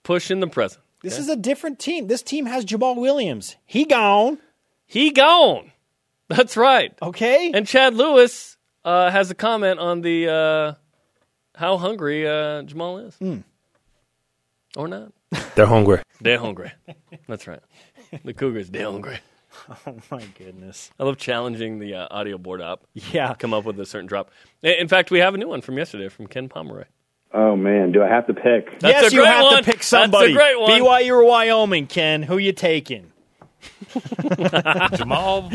Push 0.04 0.30
in 0.30 0.40
the 0.40 0.48
present. 0.48 0.84
This 1.02 1.18
is 1.18 1.30
a 1.30 1.36
different 1.36 1.80
team. 1.80 2.08
This 2.08 2.22
team 2.22 2.46
has 2.46 2.64
Jamaal 2.64 2.96
Williams. 2.96 3.58
He 3.66 3.86
gone. 3.86 4.38
He 4.86 5.12
gone. 5.12 5.73
That's 6.36 6.58
right. 6.58 6.94
Okay. 7.02 7.52
And 7.54 7.68
Chad 7.68 7.94
Lewis 7.96 8.58
uh, 8.84 9.10
has 9.12 9.30
a 9.32 9.36
comment 9.36 9.80
on 9.80 10.02
the 10.02 10.30
uh, 10.30 10.74
how 11.56 11.78
hungry 11.78 12.28
uh, 12.28 12.64
Jamaal 12.64 13.08
is, 13.08 13.44
or 14.76 14.88
not. 14.88 15.12
They're 15.56 15.66
hungry. 15.66 16.00
They're 16.22 16.40
hungry. 16.40 16.72
That's 17.28 17.48
right. 17.48 17.62
The 18.24 18.34
Cougars, 18.34 18.70
they're 18.70 18.90
hungry. 18.90 19.20
Oh 19.86 19.96
my 20.10 20.26
goodness. 20.40 20.90
I 21.00 21.04
love 21.04 21.18
challenging 21.18 21.78
the 21.78 21.94
uh, 21.94 22.08
audio 22.10 22.40
board 22.40 22.60
up. 22.60 22.88
Yeah. 22.96 23.36
Come 23.36 23.54
up 23.54 23.66
with 23.66 23.80
a 23.80 23.86
certain 23.86 24.08
drop. 24.08 24.32
In 24.64 24.88
fact, 24.88 25.12
we 25.12 25.20
have 25.20 25.36
a 25.36 25.38
new 25.38 25.48
one 25.48 25.62
from 25.62 25.78
yesterday 25.78 26.10
from 26.10 26.26
Ken 26.26 26.50
Pomeroy. 26.50 26.86
Oh 27.36 27.56
man, 27.56 27.92
do 27.92 28.02
I 28.02 28.08
have 28.08 28.26
to 28.28 28.34
pick? 28.34 28.80
That's 28.80 29.04
yes, 29.04 29.12
a 29.12 29.16
you 29.16 29.24
have 29.24 29.44
one. 29.44 29.58
to 29.58 29.64
pick 29.64 29.76
That's 29.76 29.86
a 29.86 29.90
somebody. 29.90 30.34
great 30.34 30.60
one. 30.60 30.72
BYU 30.72 31.10
or 31.12 31.24
Wyoming, 31.24 31.86
Ken? 31.86 32.24
Who 32.24 32.40
you 32.40 32.52
taking? 32.52 33.12
Jamaal. 34.93 35.49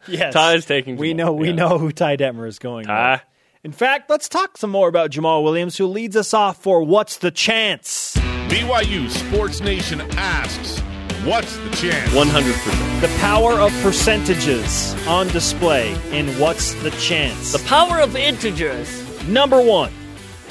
Yes. 0.08 0.32
Ty 0.34 0.54
is 0.54 0.66
taking. 0.66 0.96
We 0.96 1.12
Jamaal. 1.12 1.16
know 1.16 1.32
we 1.32 1.48
Yeah. 1.48 1.54
know 1.54 1.78
who 1.78 1.90
Ty 1.92 2.16
Detmer 2.16 2.46
is 2.46 2.58
going. 2.58 2.86
Ty. 2.86 3.12
with. 3.12 3.20
In 3.64 3.72
fact, 3.72 4.08
let's 4.10 4.28
talk 4.28 4.56
some 4.56 4.70
more 4.70 4.88
about 4.88 5.10
Jamaal 5.10 5.42
Williams, 5.42 5.76
who 5.76 5.86
leads 5.86 6.14
us 6.16 6.32
off 6.32 6.62
for 6.62 6.82
what's 6.82 7.16
the 7.18 7.30
chance? 7.32 8.16
BYU 8.48 9.10
Sports 9.10 9.60
Nation 9.60 10.00
asks, 10.12 10.78
what's 11.26 11.56
the 11.58 11.70
chance? 11.70 12.12
One 12.14 12.28
hundred 12.28 12.54
percent. 12.54 13.00
The 13.02 13.08
power 13.18 13.52
of 13.54 13.72
percentages 13.82 14.94
on 15.06 15.26
display 15.28 15.92
in 16.12 16.28
what's 16.38 16.74
the 16.82 16.90
chance? 16.92 17.52
The 17.52 17.66
power 17.68 18.00
of 18.00 18.14
integers. 18.14 19.02
Number 19.26 19.60
one. 19.60 19.92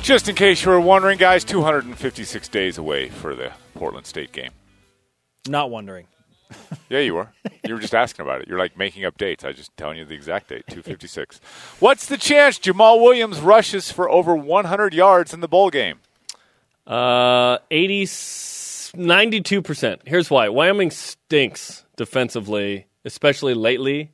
Just 0.01 0.27
in 0.29 0.35
case 0.35 0.63
you 0.65 0.71
were 0.71 0.79
wondering, 0.81 1.17
guys, 1.17 1.43
256 1.45 2.47
days 2.49 2.77
away 2.77 3.09
for 3.09 3.33
the 3.33 3.51
Portland 3.73 4.05
State 4.05 4.31
game. 4.33 4.51
Not 5.47 5.71
wondering. 5.71 6.05
Yeah, 6.87 6.99
you 6.99 7.15
were. 7.15 7.29
You 7.65 7.73
were 7.73 7.79
just 7.81 7.95
asking 7.95 8.25
about 8.25 8.41
it. 8.41 8.47
You're 8.47 8.59
like 8.59 8.77
making 8.77 9.05
up 9.05 9.17
dates. 9.17 9.43
I 9.43 9.47
was 9.47 9.57
just 9.57 9.75
telling 9.75 9.97
you 9.97 10.05
the 10.05 10.13
exact 10.13 10.49
date, 10.49 10.65
256. 10.67 11.41
What's 11.79 12.05
the 12.05 12.17
chance 12.17 12.59
Jamaal 12.59 13.01
Williams 13.01 13.39
rushes 13.39 13.91
for 13.91 14.07
over 14.07 14.35
100 14.35 14.93
yards 14.93 15.33
in 15.33 15.39
the 15.39 15.47
bowl 15.47 15.71
game? 15.71 15.97
Uh, 16.85 17.57
80, 17.71 18.03
92%. 18.05 19.99
Here's 20.05 20.29
why. 20.29 20.47
Wyoming 20.49 20.91
stinks 20.91 21.85
defensively, 21.95 22.85
especially 23.03 23.55
lately 23.55 24.11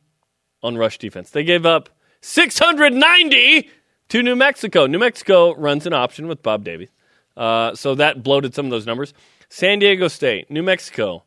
on 0.63 0.77
rush 0.77 0.97
defense. 0.97 1.31
They 1.31 1.43
gave 1.43 1.65
up 1.65 1.89
690 2.21 3.69
to 4.09 4.23
New 4.23 4.35
Mexico. 4.35 4.85
New 4.87 4.99
Mexico 4.99 5.53
runs 5.55 5.85
an 5.85 5.93
option 5.93 6.27
with 6.27 6.41
Bob 6.41 6.63
Davies. 6.63 6.89
Uh, 7.35 7.75
so 7.75 7.95
that 7.95 8.23
bloated 8.23 8.53
some 8.53 8.65
of 8.65 8.71
those 8.71 8.85
numbers. 8.85 9.13
San 9.49 9.79
Diego 9.79 10.07
State, 10.07 10.49
New 10.49 10.63
Mexico, 10.63 11.23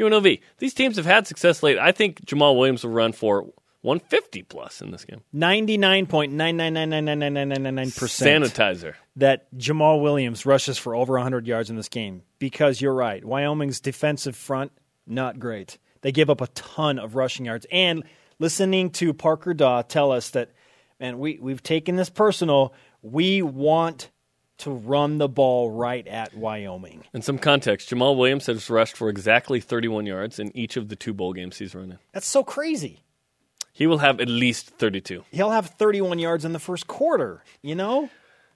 UNLV. 0.00 0.40
These 0.58 0.74
teams 0.74 0.96
have 0.96 1.06
had 1.06 1.26
success 1.26 1.62
late. 1.62 1.78
I 1.78 1.92
think 1.92 2.24
Jamaal 2.24 2.58
Williams 2.58 2.84
will 2.84 2.92
run 2.92 3.12
for 3.12 3.46
150 3.82 4.42
plus 4.42 4.82
in 4.82 4.90
this 4.90 5.04
game. 5.04 5.22
99.999999999% 5.34 7.92
Sanitizer. 7.92 8.94
that 9.16 9.52
Jamaal 9.56 10.02
Williams 10.02 10.46
rushes 10.46 10.78
for 10.78 10.94
over 10.94 11.14
100 11.14 11.46
yards 11.46 11.70
in 11.70 11.76
this 11.76 11.88
game 11.88 12.22
because 12.38 12.80
you're 12.80 12.94
right. 12.94 13.24
Wyoming's 13.24 13.80
defensive 13.80 14.36
front, 14.36 14.72
not 15.06 15.38
great. 15.38 15.78
They 16.02 16.12
give 16.12 16.30
up 16.30 16.40
a 16.40 16.46
ton 16.48 16.98
of 16.98 17.14
rushing 17.14 17.46
yards. 17.46 17.66
And 17.70 18.04
listening 18.38 18.90
to 18.90 19.12
Parker 19.12 19.54
Dawe 19.54 19.82
tell 19.82 20.12
us 20.12 20.30
that, 20.30 20.50
man, 20.98 21.18
we, 21.18 21.38
we've 21.40 21.62
taken 21.62 21.96
this 21.96 22.10
personal. 22.10 22.72
We 23.02 23.42
want 23.42 24.10
to 24.60 24.70
run 24.70 25.18
the 25.18 25.28
ball 25.28 25.70
right 25.70 26.06
at 26.06 26.34
Wyoming. 26.36 27.04
In 27.12 27.22
some 27.22 27.38
context, 27.38 27.90
Jamaal 27.90 28.16
Williams 28.16 28.46
has 28.46 28.70
rushed 28.70 28.96
for 28.96 29.08
exactly 29.08 29.60
31 29.60 30.06
yards 30.06 30.38
in 30.38 30.56
each 30.56 30.76
of 30.76 30.88
the 30.88 30.96
two 30.96 31.12
bowl 31.12 31.32
games 31.32 31.58
he's 31.58 31.74
run 31.74 31.92
in. 31.92 31.98
That's 32.12 32.26
so 32.28 32.42
crazy. 32.44 33.02
He 33.72 33.86
will 33.86 33.98
have 33.98 34.20
at 34.20 34.28
least 34.28 34.70
32. 34.70 35.24
He'll 35.30 35.50
have 35.50 35.66
31 35.70 36.18
yards 36.18 36.44
in 36.44 36.52
the 36.52 36.58
first 36.58 36.86
quarter, 36.86 37.42
you 37.62 37.74
know? 37.74 38.10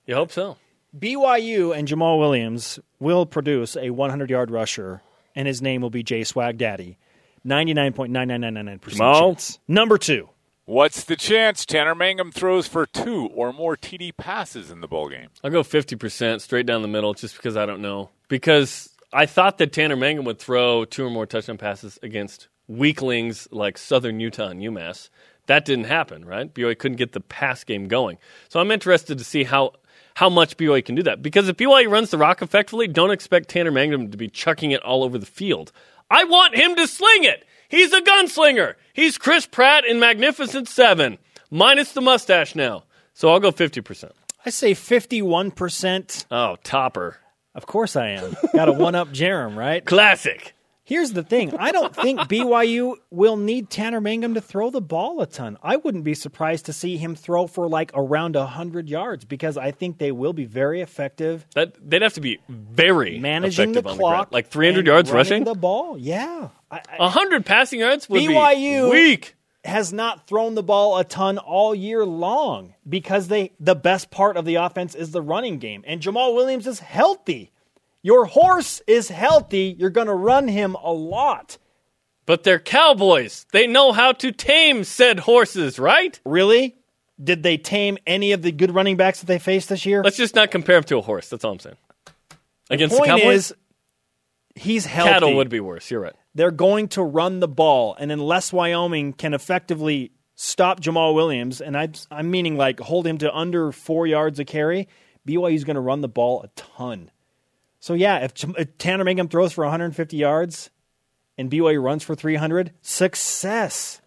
You 0.07 0.15
hope 0.17 0.33
so. 0.33 0.57
BYU 0.99 1.77
and 1.77 1.89
Jamaal 1.89 2.19
Williams 2.19 2.79
will 3.01 3.27
produce 3.27 3.77
a 3.77 3.91
100 3.91 4.31
yard 4.31 4.51
rusher, 4.51 5.03
and 5.35 5.49
his 5.49 5.61
name 5.63 5.81
will 5.81 5.91
be 5.91 6.03
Jay 6.03 6.25
Swag 6.25 6.59
Daddy. 6.59 6.99
99.99999% 7.47 8.81
Jamaal? 8.81 9.21
chance. 9.21 9.59
Number 9.69 9.99
two. 9.99 10.29
What's 10.67 11.05
the 11.05 11.15
chance 11.15 11.67
Tanner 11.67 11.95
Mangum 11.95 12.33
throws 12.33 12.67
for 12.67 12.87
two 12.87 13.27
or 13.35 13.53
more 13.53 13.77
TD 13.77 14.17
passes 14.17 14.71
in 14.71 14.81
the 14.81 14.89
bowl 14.89 15.11
game? 15.11 15.29
I'll 15.43 15.51
go 15.51 15.62
50% 15.62 16.41
straight 16.41 16.65
down 16.65 16.81
the 16.81 16.89
middle 16.89 17.12
just 17.12 17.37
because 17.37 17.55
I 17.55 17.67
don't 17.67 17.83
know. 17.83 18.09
Because 18.29 18.89
I 19.12 19.27
thought 19.27 19.59
that 19.59 19.75
Tanner 19.75 19.95
Mangum 19.95 20.25
would 20.25 20.39
throw 20.39 20.87
two 20.87 21.05
or 21.05 21.11
more 21.11 21.27
touchdown 21.27 21.59
passes 21.59 21.99
against 22.03 22.49
weaklings 22.67 23.47
like 23.51 23.77
Southern 23.77 24.21
Utah 24.21 24.49
and 24.49 24.62
UMass. 24.62 25.11
That 25.49 25.67
didn't 25.67 25.85
happen, 25.85 26.25
right? 26.25 26.53
BYU 26.53 26.79
couldn't 26.79 26.97
get 26.97 27.12
the 27.12 27.21
pass 27.21 27.62
game 27.62 27.87
going. 27.87 28.17
So 28.49 28.59
I'm 28.59 28.71
interested 28.71 29.19
to 29.19 29.25
see 29.25 29.45
how 29.45 29.73
how 30.15 30.31
much 30.31 30.57
BYU 30.57 30.83
can 30.83 30.95
do 30.95 31.03
that. 31.03 31.21
Because 31.21 31.47
if 31.47 31.59
BYU 31.59 31.91
runs 31.91 32.09
the 32.09 32.17
rock 32.17 32.41
effectively, 32.41 32.89
don't 32.89 33.11
expect 33.11 33.51
Tanner 33.51 33.71
Mangum 33.71 34.11
to 34.12 34.17
be 34.17 34.29
chucking 34.29 34.71
it 34.71 34.83
all 34.83 35.05
over 35.05 35.19
the 35.19 35.27
field. 35.27 35.73
I 36.11 36.25
want 36.25 36.57
him 36.57 36.75
to 36.77 36.87
sling 36.87 37.25
it. 37.25 37.45
He's 37.75 37.93
a 37.93 38.01
gunslinger. 38.01 38.75
He's 38.93 39.18
Chris 39.18 39.47
Pratt 39.47 39.85
in 39.85 39.99
Magnificent 39.99 40.68
Seven, 40.68 41.18
minus 41.51 41.91
the 41.91 42.01
mustache 42.01 42.55
now. 42.55 42.85
So 43.14 43.31
I'll 43.31 43.41
go 43.41 43.51
50%. 43.51 44.12
I 44.47 44.51
say 44.51 44.75
51%. 44.75 46.27
Oh, 46.31 46.57
topper. 46.62 47.16
Of 47.53 47.66
course 47.66 47.97
I 47.97 48.11
am. 48.11 48.37
Got 48.53 48.66
to 48.66 48.72
one 48.72 48.95
up 48.95 49.09
Jarom, 49.09 49.57
right? 49.57 49.85
Classic. 49.85 50.54
Here's 50.87 51.12
the 51.12 51.22
thing 51.22 51.55
I 51.59 51.72
don't 51.72 51.97
think 51.97 52.20
BYU 52.28 52.97
will 53.11 53.37
need 53.39 53.70
Tanner 53.70 54.01
Mangum 54.03 54.35
to 54.35 54.41
throw 54.43 54.68
the 54.70 54.82
ball 54.82 55.20
a 55.22 55.26
ton. 55.26 55.57
I 55.62 55.76
wouldn't 55.76 56.05
be 56.05 56.12
surprised 56.14 56.66
to 56.66 56.72
see 56.74 56.99
him 56.99 57.14
throw 57.14 57.47
for 57.47 57.66
like 57.68 57.91
around 57.95 58.37
100 58.37 58.89
yards 58.91 59.24
because 59.24 59.57
I 59.57 59.70
think 59.70 59.97
they 59.99 60.12
will 60.12 60.35
be 60.35 60.45
very 60.45 60.82
effective 60.82 61.47
That 61.55 61.74
they'd 61.82 62.03
have 62.03 62.12
to 62.14 62.20
be 62.20 62.39
very 62.49 63.18
managing 63.18 63.72
the 63.72 63.87
on 63.89 63.97
clock. 63.97 64.12
ground. 64.12 64.26
like 64.32 64.49
300 64.49 64.87
yards 64.87 65.11
rushing. 65.11 65.45
the 65.45 65.55
ball. 65.55 65.97
Yeah. 65.97 66.51
I, 66.70 66.82
I, 66.87 66.97
100 66.99 67.47
passing 67.47 67.80
yards 67.80 68.09
would 68.11 68.20
BYU 68.22 68.85
be 68.87 68.91
weak. 68.91 69.37
has 69.64 69.91
not 69.93 70.26
thrown 70.26 70.55
the 70.55 70.62
ball 70.62 70.99
a 70.99 71.05
ton 71.05 71.39
all 71.39 71.74
year 71.74 72.05
long 72.05 72.74
because 72.87 73.28
they 73.28 73.53
the 73.59 73.74
best 73.74 74.11
part 74.11 74.37
of 74.37 74.45
the 74.45 74.57
offense 74.57 74.95
is 74.95 75.12
the 75.12 75.22
running 75.22 75.59
game 75.59 75.82
and 75.87 76.03
Jamaal 76.03 76.35
Williams 76.35 76.66
is 76.66 76.80
healthy. 76.80 77.53
Your 78.05 78.27
horse 78.27 78.83
is 78.87 79.09
healthy, 79.09 79.75
you're 79.79 79.89
going 79.89 80.09
to 80.09 80.15
run 80.15 80.47
him 80.47 80.77
a 80.85 80.93
lot. 80.93 81.57
But 82.27 82.45
they're 82.45 82.59
cowboys. 82.59 83.47
They 83.51 83.67
know 83.67 83.93
how 83.93 84.13
to 84.13 84.31
tame 84.31 84.85
said 84.85 85.21
horses, 85.21 85.79
right? 85.79 86.21
Really? 86.27 86.77
Did 87.23 87.43
they 87.43 87.57
tame 87.57 87.97
any 88.07 88.33
of 88.33 88.43
the 88.43 88.53
good 88.53 88.75
running 88.75 88.99
backs 88.99 89.21
that 89.21 89.27
they 89.27 89.39
faced 89.39 89.71
this 89.71 89.87
year? 89.87 90.03
Let's 90.05 90.19
just 90.19 90.35
not 90.35 90.51
compare 90.51 90.77
him 90.77 90.85
to 90.85 90.99
a 90.99 91.01
horse. 91.01 91.31
That's 91.31 91.47
all 91.47 91.53
I'm 91.53 91.59
saying. 91.59 91.77
Against 92.69 92.95
the, 92.95 92.99
Point 92.99 93.09
Cowboys, 93.09 93.35
is 93.37 93.55
he's 94.55 94.85
healthy. 94.85 95.11
cattle 95.11 95.37
would 95.37 95.49
be 95.49 95.61
worse. 95.61 95.91
You're 95.91 96.01
right. 96.01 96.15
They're 96.35 96.51
going 96.51 96.89
to 96.89 97.03
run 97.03 97.41
the 97.41 97.49
ball 97.49 97.97
and 97.99 98.13
unless 98.13 98.53
Wyoming 98.53 99.15
can 99.15 99.33
effectively 99.33 100.13
stop 100.35 100.81
Jamaal 100.81 101.15
Williams 101.15 101.63
and 101.63 101.75
I 101.75 101.89
I'm 102.11 102.31
meaning 102.31 102.59
like 102.59 102.81
hold 102.81 103.07
him 103.07 103.17
to 103.19 103.35
under 103.35 103.73
4 103.73 104.07
yards 104.07 104.39
a 104.41 104.45
carry, 104.45 104.89
BYU's 105.27 105.65
going 105.65 105.77
to 105.77 105.81
run 105.81 106.03
the 106.03 106.09
ball 106.09 106.43
a 106.43 106.49
ton. 106.49 107.11
So 107.85 107.93
yeah, 107.93 108.24
if, 108.24 108.32
if 108.57 108.78
Tanner 108.78 109.05
Mangum 109.05 109.28
throws 109.28 109.53
for 109.53 109.62
150 109.62 110.16
yards, 110.16 110.70
and 111.37 111.51
BYU 111.51 111.82
runs 111.82 112.03
for 112.03 112.14
300, 112.14 112.72
success. 112.80 114.01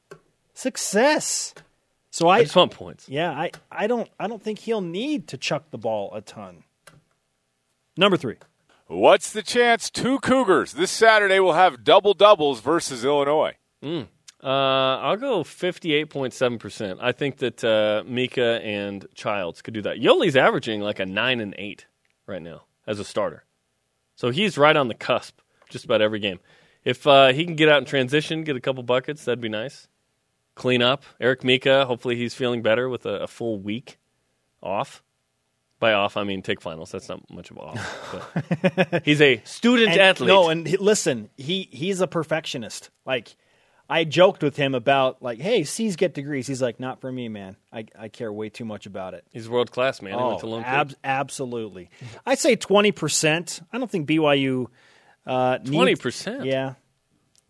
Success. 0.56 1.54
So 2.10 2.28
I, 2.28 2.38
I 2.38 2.42
just 2.42 2.56
want 2.56 2.72
points. 2.72 3.08
yeah, 3.08 3.30
I, 3.30 3.52
I 3.72 3.86
don't 3.86 4.10
I 4.20 4.28
don't 4.28 4.42
think 4.42 4.58
he'll 4.58 4.82
need 4.82 5.28
to 5.28 5.38
chuck 5.38 5.70
the 5.70 5.78
ball 5.78 6.12
a 6.16 6.22
ton. 6.22 6.64
Number 7.96 8.18
3. 8.18 8.38
What's 8.88 9.32
the 9.32 9.44
chance 9.44 9.92
two 9.92 10.18
Cougars 10.22 10.74
this 10.74 10.90
Saturday 10.90 11.40
will 11.40 11.54
have 11.54 11.84
double 11.84 12.16
doubles 12.16 12.62
versus 12.62 13.06
Illinois? 13.06 13.58
Uh, 14.44 14.48
I'll 14.48 15.18
go 15.18 15.44
58.7%. 15.44 16.98
I 17.00 17.12
think 17.12 17.38
that 17.38 17.64
uh, 17.64 18.04
Mika 18.08 18.60
and 18.64 19.06
Childs 19.14 19.62
could 19.62 19.76
do 19.76 19.84
that. 19.84 19.98
Yoeli's 19.98 20.36
averaging 20.36 20.82
like 20.82 20.98
a 20.98 21.06
9 21.06 21.40
and 21.40 21.54
8 21.56 21.86
right 22.26 22.42
now 22.42 22.64
as 22.88 23.00
a 23.00 23.04
starter. 23.04 23.44
So 24.18 24.30
he's 24.32 24.58
right 24.58 24.76
on 24.76 24.90
the 24.90 24.94
cusp 24.96 25.40
just 25.70 25.86
about 25.86 26.02
every 26.02 26.20
game. 26.20 26.40
If 26.84 27.08
uh, 27.08 27.32
he 27.34 27.46
can 27.46 27.56
get 27.56 27.70
out 27.70 27.78
in 27.78 27.86
transition, 27.86 28.44
get 28.44 28.56
a 28.56 28.60
couple 28.62 28.84
buckets, 28.84 29.24
that'd 29.26 29.40
be 29.40 29.48
nice. 29.50 29.88
Clean 30.56 30.82
up. 30.82 31.04
Eric 31.22 31.44
Mika, 31.44 31.86
hopefully 31.86 32.16
he's 32.16 32.34
feeling 32.34 32.62
better 32.62 32.90
with 32.90 33.06
a, 33.06 33.22
a 33.24 33.28
full 33.28 33.60
week 33.60 33.98
off. 34.62 35.04
By 35.80 35.94
off, 35.94 36.18
I 36.18 36.24
mean 36.24 36.42
take 36.42 36.60
finals. 36.60 36.92
That's 36.92 37.08
not 37.08 37.30
much 37.30 37.52
of 37.52 37.60
off. 37.60 38.32
But 38.92 39.04
he's 39.06 39.22
a 39.22 39.40
student 39.46 39.92
And- 39.92 40.02
athlete. 40.02 40.28
No, 40.30 40.50
and 40.50 40.66
he, 40.68 40.76
listen, 40.78 41.30
he 41.38 41.70
he's 41.72 42.02
a 42.02 42.08
perfectionist. 42.08 42.90
Like 43.06 43.36
I 43.90 44.04
joked 44.04 44.44
with 44.44 44.56
him 44.58 44.76
about 44.76 45.22
like, 45.24 45.40
hey, 45.40 45.64
C's 45.64 45.96
get 45.96 46.14
degrees. 46.14 46.46
He's 46.48 46.62
like, 46.62 46.80
not 46.80 47.00
for 47.02 47.12
me, 47.12 47.30
man. 47.30 47.56
I, 47.72 47.86
I 47.98 48.08
care 48.10 48.32
way 48.34 48.50
too 48.50 48.66
much 48.66 48.86
about 48.86 49.14
it. 49.14 49.24
he's 49.32 49.48
world 49.48 49.72
class, 49.72 50.02
man. 50.02 50.18
He 50.18 50.24
went 50.26 50.40
to 50.42 50.48
Lone 50.48 50.64
Oh, 50.66 50.70
ab- 50.70 50.96
absolutely. 51.04 51.90
I'd 52.26 52.40
say 52.40 52.56
twenty 52.56 52.92
percent. 52.92 53.62
I 53.72 53.78
don't 53.78 53.90
think 53.90 54.08
BYU 54.08 54.68
uh, 55.26 55.60
needs- 55.64 56.02
20%? 56.02 56.46
Yeah, 56.46 56.74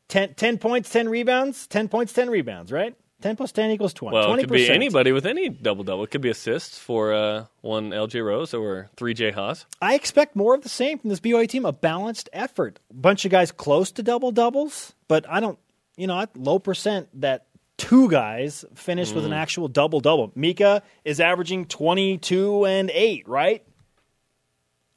10, 0.10 0.34
10 0.36 0.58
points, 0.58 0.90
ten 0.90 1.10
rebounds. 1.10 1.68
Ten 1.68 1.88
points, 1.90 2.14
ten 2.14 2.30
rebounds. 2.30 2.72
Right? 2.72 2.96
Ten 3.20 3.36
plus 3.36 3.52
ten 3.52 3.72
equals 3.72 3.94
twenty. 3.96 4.14
Well, 4.16 4.28
20%. 4.30 4.38
it 4.38 4.42
could 4.42 4.52
be 4.52 4.70
anybody 4.70 5.12
with 5.12 5.26
any 5.26 5.50
double 5.50 5.84
double. 5.84 6.04
It 6.04 6.12
could 6.12 6.22
be 6.22 6.30
assists 6.30 6.78
for 6.78 7.14
uh, 7.16 7.46
one 7.62 7.90
LJ 7.90 8.24
Rose 8.24 8.54
or 8.54 8.90
three 8.96 9.16
J 9.16 9.32
Haws. 9.32 9.66
I 9.82 9.96
expect 9.96 10.36
more 10.36 10.54
of 10.54 10.62
the 10.62 10.70
same 10.70 11.00
from 11.00 11.10
this 11.10 11.20
BYU 11.20 11.50
team. 11.50 11.66
A 11.66 11.74
balanced 11.74 12.30
effort. 12.32 12.80
A 12.92 12.94
bunch 12.94 13.26
of 13.26 13.32
guys 13.32 13.52
close 13.52 13.92
to 13.94 14.04
double 14.04 14.30
doubles, 14.32 14.94
but 15.08 15.28
I 15.28 15.40
don't. 15.40 15.58
You 15.98 16.08
know, 16.08 16.20
at 16.22 16.38
low 16.38 16.60
percent 16.60 17.10
that 17.22 17.48
two 17.78 18.10
guys 18.10 18.64
finished 18.76 19.14
with 19.16 19.26
an 19.26 19.32
Mm. 19.32 19.36
actual 19.38 19.68
double 19.68 20.00
double. 20.00 20.32
Mika 20.36 20.84
is 21.04 21.20
averaging 21.20 21.66
twenty 21.66 22.18
two 22.18 22.66
and 22.66 22.90
eight. 22.92 23.28
Right? 23.28 23.64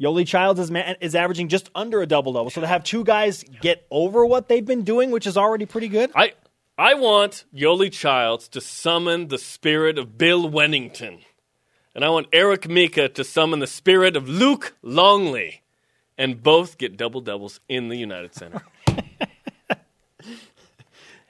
Yoeli 0.01 0.27
Childs 0.27 0.59
is 0.61 0.71
ma- 0.71 0.95
is 1.01 1.15
averaging 1.15 1.49
just 1.49 1.71
under 1.75 2.01
a 2.01 2.07
double 2.07 2.33
double. 2.33 2.51
So 2.51 2.61
to 2.63 2.67
have 2.67 2.85
two 2.85 3.05
guys 3.05 3.45
get 3.61 3.87
over 3.91 4.25
what 4.25 4.49
they've 4.49 4.65
been 4.65 4.83
doing, 4.83 5.11
which 5.11 5.27
is 5.27 5.37
already 5.37 5.67
pretty 5.67 5.89
good. 5.89 6.11
I 6.15 6.33
I 6.79 6.95
want 6.95 7.45
Yoeli 7.55 7.93
Childs 7.93 8.49
to 8.49 8.61
summon 8.63 9.29
the 9.29 9.37
spirit 9.39 9.99
of 9.99 10.17
Bill 10.17 10.49
Wennington, 10.51 11.19
and 11.95 12.03
I 12.05 12.09
want 12.09 12.29
Eric 12.33 12.67
Mika 12.69 13.11
to 13.11 13.25
summon 13.25 13.59
the 13.59 13.67
spirit 13.67 14.17
of 14.17 14.27
Luke 14.27 14.75
Longley, 14.81 15.61
and 16.17 16.43
both 16.43 16.79
get 16.79 16.97
double 16.97 17.21
doubles 17.21 17.61
in 17.69 17.89
the 17.89 17.97
United 17.97 18.35
Center. 18.35 18.63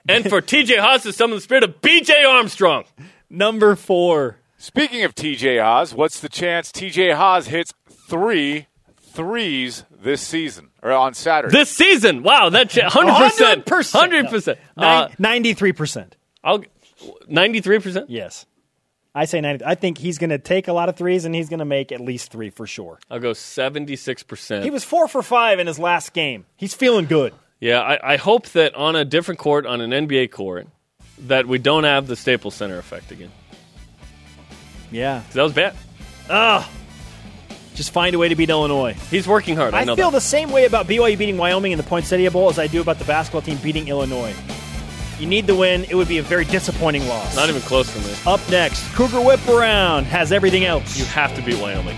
and 0.09 0.29
for 0.29 0.41
TJ 0.41 0.79
Haws 0.79 1.03
to 1.05 1.13
summon 1.13 1.37
the 1.37 1.41
spirit 1.43 1.65
of 1.65 1.81
BJ 1.81 2.27
Armstrong. 2.27 2.85
Number 3.29 3.77
four. 3.77 4.39
Speaking 4.59 5.05
of 5.05 5.15
TJ 5.15 5.63
Haws, 5.63 5.95
what's 5.95 6.21
the 6.21 6.29
chance 6.29 6.71
TJ 6.73 7.15
Haas 7.15 7.47
hits 7.47 7.73
three 7.89 8.67
threes 8.99 9.85
this 10.03 10.21
season 10.21 10.71
or 10.83 10.93
on 10.93 11.15
Saturday? 11.15 11.53
This 11.57 11.71
season, 11.71 12.23
wow, 12.23 12.51
that's 12.51 12.77
hundred 12.81 13.15
percent, 13.31 13.65
100%. 13.67 13.93
hundred 13.93 14.29
percent. 14.29 14.59
Uh, 14.77 15.09
Ninety-three 15.19 15.73
percent. 15.73 16.17
I'll 16.45 16.63
ninety-three 17.29 17.79
percent. 17.79 18.11
Yes. 18.11 18.47
I 19.13 19.25
say 19.25 19.41
90. 19.41 19.65
I 19.65 19.75
think 19.75 19.99
he's 19.99 20.19
going 20.19 20.31
to 20.31 20.39
take 20.39 20.69
a 20.69 20.73
lot 20.73 20.89
of 20.89 20.95
threes 20.97 21.25
and 21.25 21.35
he's 21.35 21.49
going 21.49 21.59
to 21.59 21.65
make 21.65 21.91
at 21.91 22.01
least 22.01 22.31
three 22.31 22.51
for 22.51 22.65
sure. 22.65 23.01
I'll 23.11 23.19
go 23.19 23.33
seventy-six 23.33 24.23
percent. 24.23 24.63
He 24.65 24.71
was 24.71 24.85
four 24.85 25.09
for 25.09 25.23
five 25.23 25.59
in 25.59 25.67
his 25.67 25.79
last 25.79 26.13
game. 26.13 26.47
He's 26.57 26.75
feeling 26.75 27.07
good. 27.07 27.33
Yeah, 27.61 27.81
I, 27.81 28.15
I 28.15 28.17
hope 28.17 28.47
that 28.51 28.75
on 28.75 28.97
a 28.97 29.05
different 29.05 29.39
court, 29.39 29.67
on 29.67 29.81
an 29.81 29.91
NBA 29.91 30.31
court, 30.31 30.67
that 31.27 31.47
we 31.47 31.59
don't 31.59 31.85
have 31.85 32.07
the 32.07 32.17
Staples 32.17 32.55
Center 32.55 32.79
effect 32.79 33.13
again. 33.13 33.31
Yeah. 34.91 35.21
'Cause 35.27 35.35
that 35.35 35.43
was 35.43 35.53
bad. 35.53 35.75
Ah. 36.29 36.69
Just 37.75 37.93
find 37.93 38.15
a 38.15 38.19
way 38.19 38.29
to 38.29 38.35
beat 38.35 38.51
Illinois. 38.51 38.95
He's 39.11 39.27
working 39.29 39.57
hard. 39.57 39.75
I, 39.75 39.81
I, 39.81 39.85
know 39.85 39.95
feel 39.97 40.11
that. 40.11 40.17
the 40.17 40.21
same 40.21 40.51
way 40.51 40.65
about 40.67 40.87
BYU 40.87 41.17
beating 41.17 41.37
Wyoming 41.39 41.73
in 41.73 41.79
the 41.79 41.85
Poinsettia 41.85 42.31
Bowl 42.31 42.49
as 42.51 42.59
I 42.59 42.67
do 42.67 42.81
about 42.81 42.99
the 42.99 43.05
basketball 43.05 43.43
team 43.43 43.59
beating 43.59 43.89
Illinois. 43.89 44.35
You 45.19 45.27
need 45.27 45.47
the 45.47 45.55
win. 45.55 45.85
It 45.85 45.95
would 45.95 46.09
be 46.09 46.19
a 46.19 46.23
very 46.23 46.45
disappointing 46.47 47.07
loss. 47.07 47.37
Not 47.37 47.49
even 47.51 47.61
close 47.63 47.89
for 47.91 47.99
me. 48.01 48.15
Up 48.27 48.41
next, 48.51 48.83
Cougar 48.95 49.21
Whip 49.21 49.47
Around 49.49 50.07
has 50.07 50.33
everything 50.33 50.65
else. 50.65 50.99
You 50.99 51.05
have 51.07 51.35
to 51.37 51.43
beat 51.43 51.59
Wyoming. 51.61 51.97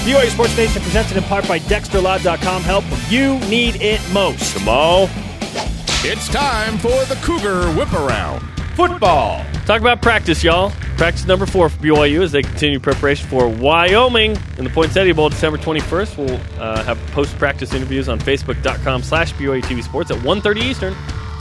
BYU 0.00 0.30
Sports 0.30 0.56
Nation 0.56 0.82
presented 0.82 1.16
in 1.16 1.22
part 1.24 1.46
by 1.46 1.58
DexterLaw.com. 1.58 2.62
Help 2.62 2.84
when 2.84 3.00
you 3.10 3.38
need 3.50 3.76
it 3.76 4.00
most. 4.12 4.56
Jamaal. 4.56 5.08
It's 6.02 6.26
time 6.28 6.78
for 6.78 7.04
the 7.04 7.18
Cougar 7.22 7.70
Whip 7.72 7.92
Around. 7.92 8.40
Football. 8.74 9.44
Talk 9.66 9.82
about 9.82 10.00
practice, 10.00 10.42
y'all. 10.42 10.70
Practice 10.96 11.26
number 11.26 11.44
four 11.44 11.68
for 11.68 11.78
BYU 11.82 12.22
as 12.22 12.32
they 12.32 12.42
continue 12.42 12.80
preparation 12.80 13.28
for 13.28 13.46
Wyoming 13.46 14.38
in 14.56 14.64
the 14.64 14.70
Poinsettia 14.70 15.14
Bowl 15.14 15.28
December 15.28 15.58
21st. 15.58 16.16
We'll 16.16 16.40
uh, 16.58 16.82
have 16.84 16.98
post-practice 17.08 17.74
interviews 17.74 18.08
on 18.08 18.18
Facebook.com 18.18 19.02
slash 19.02 19.34
BYU 19.34 19.62
TV 19.62 19.82
Sports 19.82 20.10
at 20.10 20.18
1.30 20.18 20.62
Eastern. 20.62 20.94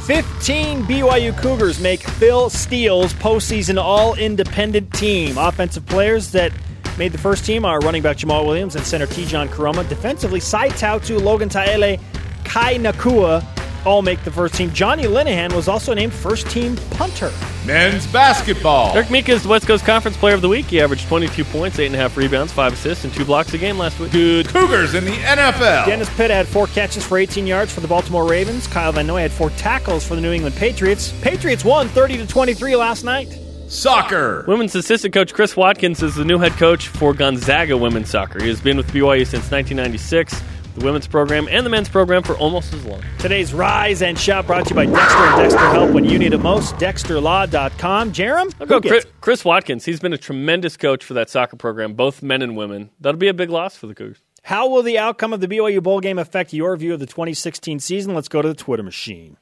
15 0.06 0.84
BYU 0.84 1.38
Cougars 1.38 1.80
make 1.80 2.02
Phil 2.02 2.50
Steele's 2.50 3.14
postseason 3.14 3.82
all 3.82 4.16
independent 4.16 4.94
team. 4.94 5.38
Offensive 5.38 5.86
players 5.86 6.32
that 6.32 6.52
made 7.00 7.14
the 7.14 7.18
first 7.18 7.46
team 7.46 7.64
are 7.64 7.80
running 7.80 8.04
back 8.04 8.18
Jamaal 8.18 8.46
Williams 8.46 8.76
and 8.76 8.86
center 8.86 9.08
Tejan 9.08 9.48
Koroma. 9.48 9.88
Defensively, 9.88 10.42
Sae 10.42 10.68
Tautu, 10.70 11.20
Logan 11.20 11.48
Taele, 11.48 12.00
Kai 12.44 12.76
Nacua 12.76 13.44
all 13.86 14.02
make 14.02 14.22
the 14.26 14.32
first 14.32 14.56
team. 14.56 14.72
Johnny 14.74 15.04
Linehan 15.04 15.54
was 15.54 15.70
also 15.70 15.94
named 15.94 16.12
first 16.12 16.50
team 16.50 16.76
punter. 16.92 17.32
Men's 17.66 18.06
basketball. 18.08 18.94
Eric 18.94 19.10
Mika 19.10 19.32
is 19.32 19.44
the 19.44 19.50
West 19.50 19.66
Coast 19.66 19.86
Conference 19.86 20.18
Player 20.18 20.36
of 20.36 20.42
the 20.42 20.50
Week. 20.50 20.66
He 20.66 20.82
averaged 20.82 21.08
22 21.08 21.46
points, 21.46 21.78
8.5 21.78 22.18
rebounds, 22.18 22.52
5 22.52 22.74
assists, 22.74 23.06
and 23.06 23.14
2 23.14 23.24
blocks 23.24 23.54
a 23.54 23.58
game 23.58 23.78
last 23.78 23.98
week. 24.00 24.12
Good 24.12 24.50
Cougars 24.50 24.94
in 24.94 25.06
the 25.06 25.12
NFL. 25.12 25.86
Dennis 25.86 26.10
Pitta 26.18 26.34
had 26.34 26.48
four 26.48 26.68
catches 26.68 27.06
for 27.06 27.18
18 27.18 27.48
yards 27.48 27.72
for 27.72 27.80
the 27.80 27.88
Baltimore 27.88 28.28
Ravens. 28.28 28.68
Kyle 28.68 28.92
Van 28.92 29.08
Noy 29.08 29.22
had 29.22 29.32
four 29.32 29.52
tackles 29.52 30.06
for 30.06 30.16
the 30.16 30.22
New 30.22 30.34
England 30.34 30.56
Patriots. 30.56 31.14
Patriots 31.22 31.64
won 31.64 31.88
30 31.88 32.18
to 32.18 32.28
23 32.28 32.76
last 32.76 33.06
night. 33.06 33.49
Soccer. 33.70 34.46
Women's 34.48 34.74
assistant 34.74 35.14
coach 35.14 35.32
Chris 35.32 35.56
Watkins 35.56 36.02
is 36.02 36.16
the 36.16 36.26
new 36.26 36.40
head 36.40 36.54
coach 36.54 36.88
for 36.88 37.14
Gonzaga 37.14 37.78
women's 37.78 38.10
soccer. 38.10 38.42
He 38.42 38.50
has 38.50 38.60
been 38.60 38.78
with 38.78 38.88
BYU 38.88 39.28
since 39.28 39.52
1996, 39.52 40.42
the 40.74 40.84
women's 40.84 41.06
program 41.06 41.48
and 41.52 41.64
the 41.64 41.70
men's 41.70 41.88
program 41.88 42.24
for 42.24 42.36
almost 42.38 42.74
as 42.74 42.84
long. 42.84 43.04
Today's 43.20 43.54
Rise 43.54 44.02
and 44.02 44.18
Shout 44.18 44.48
brought 44.48 44.66
to 44.66 44.70
you 44.72 44.76
by 44.76 44.88
Dexter 44.88 45.18
and 45.20 45.38
Dexter 45.38 45.60
Help 45.70 45.92
when 45.92 46.04
you 46.04 46.18
need 46.18 46.34
it 46.34 46.40
most. 46.40 46.76
DexterLaw.com. 46.78 48.12
Jarom? 48.12 48.52
I'll 48.60 48.66
go 48.66 48.82
who 48.82 48.90
Chris, 48.90 49.06
Chris 49.22 49.46
Watkins. 49.46 49.86
He's 49.86 50.00
been 50.00 50.14
a 50.14 50.18
tremendous 50.18 50.76
coach 50.76 51.06
for 51.06 51.14
that 51.14 51.30
soccer 51.30 51.56
program, 51.56 51.94
both 51.94 52.24
men 52.24 52.42
and 52.42 52.58
women. 52.58 52.90
That'll 53.00 53.20
be 53.20 53.28
a 53.28 53.36
big 53.36 53.52
loss 53.52 53.76
for 53.76 53.86
the 53.86 53.94
Cougars. 53.94 54.18
How 54.42 54.68
will 54.68 54.82
the 54.82 54.98
outcome 54.98 55.32
of 55.32 55.42
the 55.42 55.48
BYU 55.48 55.84
Bowl 55.84 56.00
game 56.00 56.18
affect 56.18 56.54
your 56.54 56.76
view 56.76 56.96
of 56.96 57.00
the 57.00 57.06
2016 57.06 57.80
season? 57.80 58.16
Let's 58.16 58.30
go 58.30 58.42
to 58.42 58.48
the 58.48 58.56
Twitter 58.56 58.82
machine. 58.82 59.38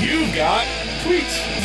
You've 0.00 0.34
got 0.34 0.64
tweets. 1.02 1.63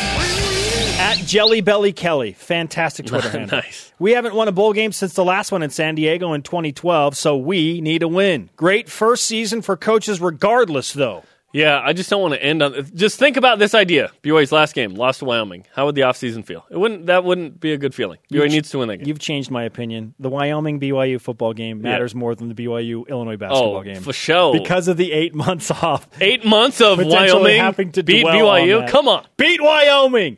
At 1.09 1.17
Jelly 1.25 1.61
Belly 1.61 1.91
Kelly. 1.91 2.33
Fantastic 2.33 3.05
Twitter 3.07 3.29
handle. 3.31 3.57
Nice. 3.57 3.91
We 3.97 4.11
haven't 4.11 4.35
won 4.35 4.47
a 4.47 4.51
bowl 4.51 4.73
game 4.73 4.91
since 4.91 5.13
the 5.13 5.25
last 5.25 5.51
one 5.51 5.63
in 5.63 5.71
San 5.71 5.95
Diego 5.95 6.33
in 6.33 6.43
2012, 6.43 7.17
so 7.17 7.35
we 7.35 7.81
need 7.81 8.03
a 8.03 8.07
win. 8.07 8.51
Great 8.55 8.89
first 8.89 9.25
season 9.25 9.63
for 9.63 9.75
coaches, 9.75 10.21
regardless, 10.21 10.93
though. 10.93 11.23
Yeah, 11.51 11.81
I 11.83 11.93
just 11.93 12.11
don't 12.11 12.21
want 12.21 12.35
to 12.35 12.43
end 12.43 12.61
on. 12.61 12.85
Just 12.93 13.17
think 13.17 13.37
about 13.37 13.57
this 13.57 13.73
idea: 13.73 14.11
BYU's 14.21 14.51
last 14.51 14.75
game, 14.75 14.93
lost 14.93 15.17
to 15.19 15.25
Wyoming. 15.25 15.65
How 15.73 15.87
would 15.87 15.95
the 15.95 16.01
offseason 16.01 16.45
feel? 16.45 16.63
It 16.69 16.77
wouldn't. 16.77 17.07
That 17.07 17.23
wouldn't 17.23 17.59
be 17.59 17.73
a 17.73 17.77
good 17.79 17.95
feeling. 17.95 18.19
BYU 18.31 18.35
You've- 18.43 18.49
needs 18.49 18.69
to 18.69 18.77
win 18.77 18.87
that 18.89 18.97
game. 18.97 19.07
You've 19.07 19.17
changed 19.17 19.49
my 19.49 19.63
opinion. 19.63 20.13
The 20.19 20.29
Wyoming 20.29 20.79
BYU 20.79 21.19
football 21.19 21.53
game 21.53 21.81
matters 21.81 22.13
more 22.13 22.35
than 22.35 22.49
the 22.49 22.53
BYU 22.53 23.07
Illinois 23.07 23.35
basketball 23.37 23.77
Oh, 23.77 23.81
game. 23.83 23.99
for 24.03 24.13
sure. 24.13 24.53
Because 24.53 24.87
of 24.87 24.97
the 24.97 25.11
eight 25.11 25.33
months 25.33 25.71
off. 25.83 26.07
Eight 26.21 26.45
months 26.45 26.81
of 26.81 26.99
Potentially 26.99 27.41
Wyoming 27.41 27.59
having 27.61 27.91
to 27.93 28.03
beat 28.03 28.21
dwell 28.21 28.47
on 28.49 28.59
BYU. 28.61 28.79
that. 28.81 28.89
Come 28.91 29.07
on. 29.07 29.25
Beat 29.37 29.59
Wyoming 29.59 30.37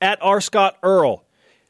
at 0.00 0.18
R. 0.22 0.40
Scott 0.40 0.76
Earl. 0.82 1.24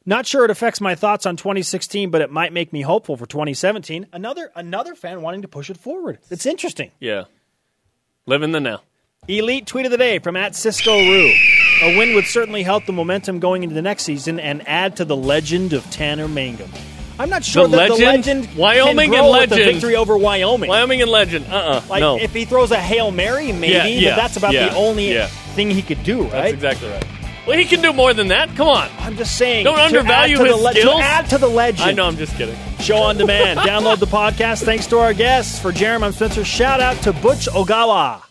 Not 0.06 0.26
sure 0.26 0.44
it 0.44 0.50
affects 0.50 0.80
my 0.80 0.94
thoughts 0.94 1.26
on 1.26 1.36
2016, 1.36 2.10
but 2.10 2.22
it 2.22 2.30
might 2.30 2.52
make 2.52 2.72
me 2.72 2.80
hopeful 2.82 3.16
for 3.16 3.26
2017. 3.26 4.06
Another 4.12 4.50
another 4.56 4.94
fan 4.94 5.20
wanting 5.22 5.42
to 5.42 5.48
push 5.48 5.68
it 5.70 5.76
forward. 5.76 6.18
It's 6.30 6.46
interesting. 6.46 6.90
Yeah, 7.00 7.24
live 8.26 8.42
in 8.42 8.52
the 8.52 8.60
now. 8.60 8.80
Elite 9.28 9.66
tweet 9.66 9.84
of 9.84 9.92
the 9.92 9.98
day 9.98 10.18
from 10.18 10.36
at 10.36 10.56
Cisco 10.56 10.96
Rue. 10.98 11.32
A 11.82 11.96
win 11.98 12.14
would 12.14 12.24
certainly 12.26 12.62
help 12.62 12.86
the 12.86 12.92
momentum 12.92 13.38
going 13.38 13.62
into 13.62 13.74
the 13.74 13.82
next 13.82 14.04
season 14.04 14.40
and 14.40 14.66
add 14.66 14.96
to 14.96 15.04
the 15.04 15.16
legend 15.16 15.72
of 15.74 15.88
Tanner 15.90 16.26
Mangum. 16.26 16.70
I'm 17.18 17.28
not 17.28 17.44
sure 17.44 17.68
The 17.68 17.76
that 17.76 17.88
the 17.88 17.94
legend? 18.04 18.44
legend 18.46 18.56
Wyoming 18.58 18.98
and 18.98 19.10
grow 19.10 19.32
with 19.38 19.50
the 19.50 19.56
legend. 19.56 19.72
victory 19.74 19.96
over 19.96 20.16
Wyoming. 20.16 20.70
Wyoming 20.70 21.02
and 21.02 21.10
legend. 21.10 21.46
Uh 21.50 21.54
uh 21.56 21.82
Like 21.90 22.00
no. 22.00 22.18
if 22.18 22.32
he 22.32 22.46
throws 22.46 22.70
a 22.70 22.80
hail 22.80 23.10
mary, 23.10 23.52
maybe, 23.52 23.74
Yeah, 23.74 23.84
yeah, 23.86 24.10
but 24.10 24.16
that's 24.16 24.36
about 24.38 24.54
yeah, 24.54 24.70
the 24.70 24.76
only 24.76 25.14
thing 25.54 25.70
he 25.70 25.82
could 25.82 26.02
do, 26.02 26.22
right? 26.22 26.30
That's 26.30 26.52
exactly 26.54 26.88
right. 26.88 27.04
Well, 27.50 27.58
he 27.58 27.64
can 27.64 27.82
do 27.82 27.92
more 27.92 28.14
than 28.14 28.28
that. 28.28 28.54
Come 28.54 28.68
on. 28.68 28.88
I'm 29.00 29.16
just 29.16 29.36
saying. 29.36 29.64
Don't 29.64 29.76
undervalue 29.76 30.38
his 30.38 30.54
le- 30.54 30.70
skills. 30.70 31.00
To 31.00 31.02
add 31.04 31.28
to 31.30 31.38
the 31.38 31.48
legend. 31.48 31.90
I 31.90 31.92
know. 31.92 32.06
I'm 32.06 32.16
just 32.16 32.36
kidding. 32.36 32.56
Show 32.78 32.98
on 32.98 33.16
demand. 33.16 33.58
Download 33.68 33.98
the 33.98 34.06
podcast. 34.06 34.62
Thanks 34.62 34.86
to 34.86 34.98
our 34.98 35.12
guests. 35.12 35.58
For 35.58 35.72
Jarom, 35.72 36.04
I'm 36.04 36.12
Spencer. 36.12 36.44
Shout 36.44 36.80
out 36.80 36.96
to 37.02 37.12
Butch 37.12 37.48
Ogawa. 37.48 38.22